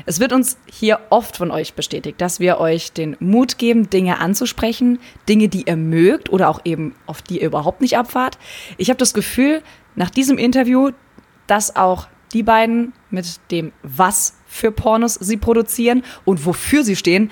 Es 0.07 0.21
wird 0.21 0.33
uns 0.33 0.57
hier 0.71 1.01
oft 1.11 1.37
von 1.37 1.51
euch 1.51 1.75
bestätigt, 1.75 2.21
dass 2.21 2.39
wir 2.39 2.61
euch 2.61 2.93
den 2.93 3.17
Mut 3.19 3.59
geben, 3.59 3.91
Dinge 3.91 4.21
anzusprechen, 4.21 5.01
Dinge, 5.29 5.49
die 5.49 5.65
ihr 5.67 5.75
mögt 5.75 6.31
oder 6.31 6.49
auch 6.51 6.61
eben, 6.65 6.95
auf 7.07 7.21
die 7.21 7.41
ihr 7.41 7.49
überhaupt 7.49 7.81
nicht 7.81 7.99
abfahrt. 7.99 8.39
Ich 8.77 8.91
habe 8.91 8.99
das 8.99 9.13
Gefühl, 9.13 9.61
nach 9.97 10.11
diesem 10.11 10.39
Interview, 10.39 10.93
dass 11.49 11.75
auch 11.75 12.07
die 12.33 12.45
beiden 12.45 12.93
mit 13.11 13.41
dem 13.51 13.73
Was 13.83 14.35
für 14.55 14.71
Pornos 14.71 15.15
sie 15.15 15.37
produzieren 15.37 16.05
und 16.25 16.47
wofür 16.47 16.85
sie 16.85 16.95
stehen, 16.95 17.31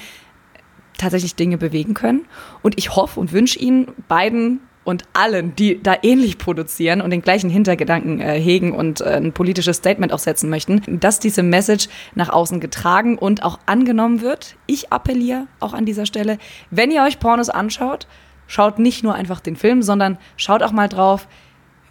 tatsächlich 0.99 1.37
Dinge 1.37 1.57
bewegen 1.57 1.95
können. 1.95 2.27
Und 2.63 2.77
ich 2.79 2.97
hoffe 2.97 3.21
und 3.21 3.33
wünsche 3.33 3.61
Ihnen 3.61 3.93
beiden 4.09 4.61
und 4.85 5.05
allen, 5.13 5.55
die 5.55 5.81
da 5.81 5.95
ähnlich 6.03 6.39
produzieren 6.39 7.01
und 7.01 7.11
den 7.11 7.23
gleichen 7.23 7.49
Hintergedanken 7.49 8.21
äh, 8.21 8.41
hegen 8.41 8.73
und 8.73 9.01
äh, 9.01 9.15
ein 9.15 9.33
politisches 9.33 9.77
Statement 9.77 10.13
auch 10.13 10.19
setzen 10.19 10.51
möchten, 10.51 10.83
dass 10.99 11.21
diese 11.21 11.45
Message 11.45 11.89
nach 12.17 12.29
außen 12.29 12.59
getragen 12.59 13.17
und 13.17 13.45
auch 13.45 13.61
angenommen 13.67 14.21
wird. 14.21 14.57
Ich 14.67 14.93
appelliere 14.93 15.47
auch 15.61 15.75
an 15.75 15.87
dieser 15.87 16.07
Stelle, 16.07 16.39
wenn 16.71 16.91
ihr 16.91 17.05
euch 17.05 17.21
Pornos 17.21 17.51
anschaut, 17.51 18.09
schaut 18.49 18.81
nicht 18.81 19.05
nur 19.05 19.15
einfach 19.15 19.39
den 19.39 19.55
Film, 19.55 19.83
sondern 19.83 20.19
schaut 20.37 20.65
auch 20.65 20.73
mal 20.73 20.89
drauf, 20.89 21.29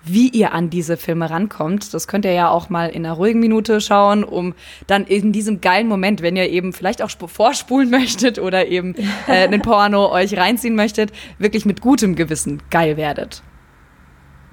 wie 0.03 0.29
ihr 0.29 0.53
an 0.53 0.69
diese 0.69 0.97
Filme 0.97 1.29
rankommt. 1.29 1.93
Das 1.93 2.07
könnt 2.07 2.25
ihr 2.25 2.33
ja 2.33 2.49
auch 2.49 2.69
mal 2.69 2.89
in 2.89 3.05
einer 3.05 3.13
ruhigen 3.13 3.39
Minute 3.39 3.81
schauen, 3.81 4.23
um 4.23 4.53
dann 4.87 5.03
in 5.05 5.31
diesem 5.31 5.61
geilen 5.61 5.87
Moment, 5.87 6.21
wenn 6.21 6.35
ihr 6.35 6.49
eben 6.49 6.73
vielleicht 6.73 7.01
auch 7.03 7.09
sp- 7.13 7.27
vorspulen 7.27 7.89
möchtet 7.91 8.39
oder 8.39 8.67
eben 8.67 8.95
äh, 9.27 9.43
einen 9.47 9.61
Porno 9.61 10.11
euch 10.11 10.37
reinziehen 10.37 10.75
möchtet, 10.75 11.11
wirklich 11.37 11.65
mit 11.65 11.81
gutem 11.81 12.15
Gewissen 12.15 12.61
geil 12.71 12.97
werdet. 12.97 13.43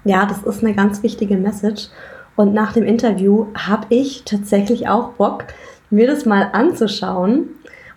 Ja, 0.05 0.27
das 0.27 0.43
ist 0.43 0.63
eine 0.65 0.75
ganz 0.75 1.03
wichtige 1.03 1.37
Message. 1.37 1.89
Und 2.37 2.55
nach 2.55 2.73
dem 2.73 2.85
Interview 2.85 3.47
habe 3.57 3.87
ich 3.91 4.23
tatsächlich 4.25 4.89
auch 4.89 5.11
Bock, 5.15 5.45
mir 5.91 6.07
das 6.07 6.25
mal 6.25 6.51
anzuschauen. 6.53 7.49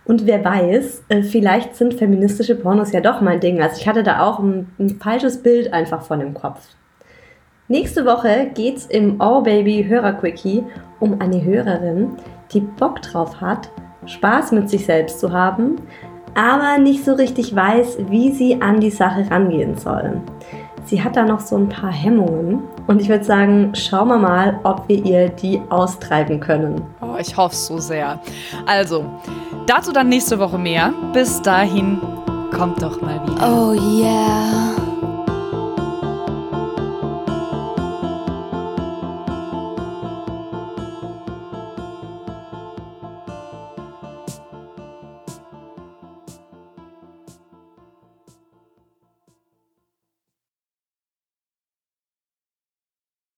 Und 0.03 0.25
wer 0.25 0.43
weiß, 0.43 1.03
äh, 1.09 1.21
vielleicht 1.21 1.75
sind 1.75 1.93
feministische 1.93 2.55
Pornos 2.55 2.91
ja 2.91 3.01
doch 3.01 3.21
mein 3.21 3.39
Ding. 3.39 3.61
Also 3.61 3.77
ich 3.79 3.87
hatte 3.87 4.01
da 4.03 4.21
auch 4.23 4.39
ein, 4.39 4.67
ein 4.79 4.97
falsches 4.99 5.43
Bild 5.43 5.71
einfach 5.73 6.01
von 6.01 6.19
dem 6.19 6.33
Kopf. 6.33 6.59
Nächste 7.71 8.05
Woche 8.05 8.51
geht's 8.53 8.85
im 8.87 9.21
Oh 9.21 9.39
Baby 9.39 9.85
Hörerquickie 9.87 10.65
um 10.99 11.21
eine 11.21 11.41
Hörerin, 11.41 12.17
die 12.51 12.59
Bock 12.59 13.01
drauf 13.01 13.39
hat, 13.39 13.69
Spaß 14.05 14.51
mit 14.51 14.69
sich 14.69 14.85
selbst 14.85 15.21
zu 15.21 15.31
haben, 15.31 15.77
aber 16.35 16.79
nicht 16.79 17.05
so 17.05 17.13
richtig 17.13 17.55
weiß, 17.55 17.99
wie 18.09 18.33
sie 18.33 18.61
an 18.61 18.81
die 18.81 18.89
Sache 18.89 19.25
rangehen 19.31 19.77
soll. 19.77 20.19
Sie 20.83 21.01
hat 21.01 21.15
da 21.15 21.23
noch 21.23 21.39
so 21.39 21.55
ein 21.55 21.69
paar 21.69 21.93
Hemmungen 21.93 22.59
und 22.87 22.99
ich 22.99 23.07
würde 23.07 23.23
sagen, 23.23 23.71
schauen 23.73 24.09
wir 24.09 24.17
mal, 24.17 24.59
ob 24.63 24.89
wir 24.89 25.05
ihr 25.05 25.29
die 25.29 25.61
austreiben 25.69 26.41
können. 26.41 26.81
Oh, 26.99 27.15
ich 27.17 27.37
hoffe 27.37 27.55
so 27.55 27.77
sehr. 27.77 28.19
Also, 28.65 29.05
dazu 29.65 29.93
dann 29.93 30.09
nächste 30.09 30.37
Woche 30.39 30.57
mehr. 30.57 30.93
Bis 31.13 31.41
dahin, 31.41 32.01
kommt 32.53 32.81
doch 32.81 33.01
mal 33.01 33.21
wieder. 33.25 33.47
Oh 33.49 33.71
yeah. 33.71 34.80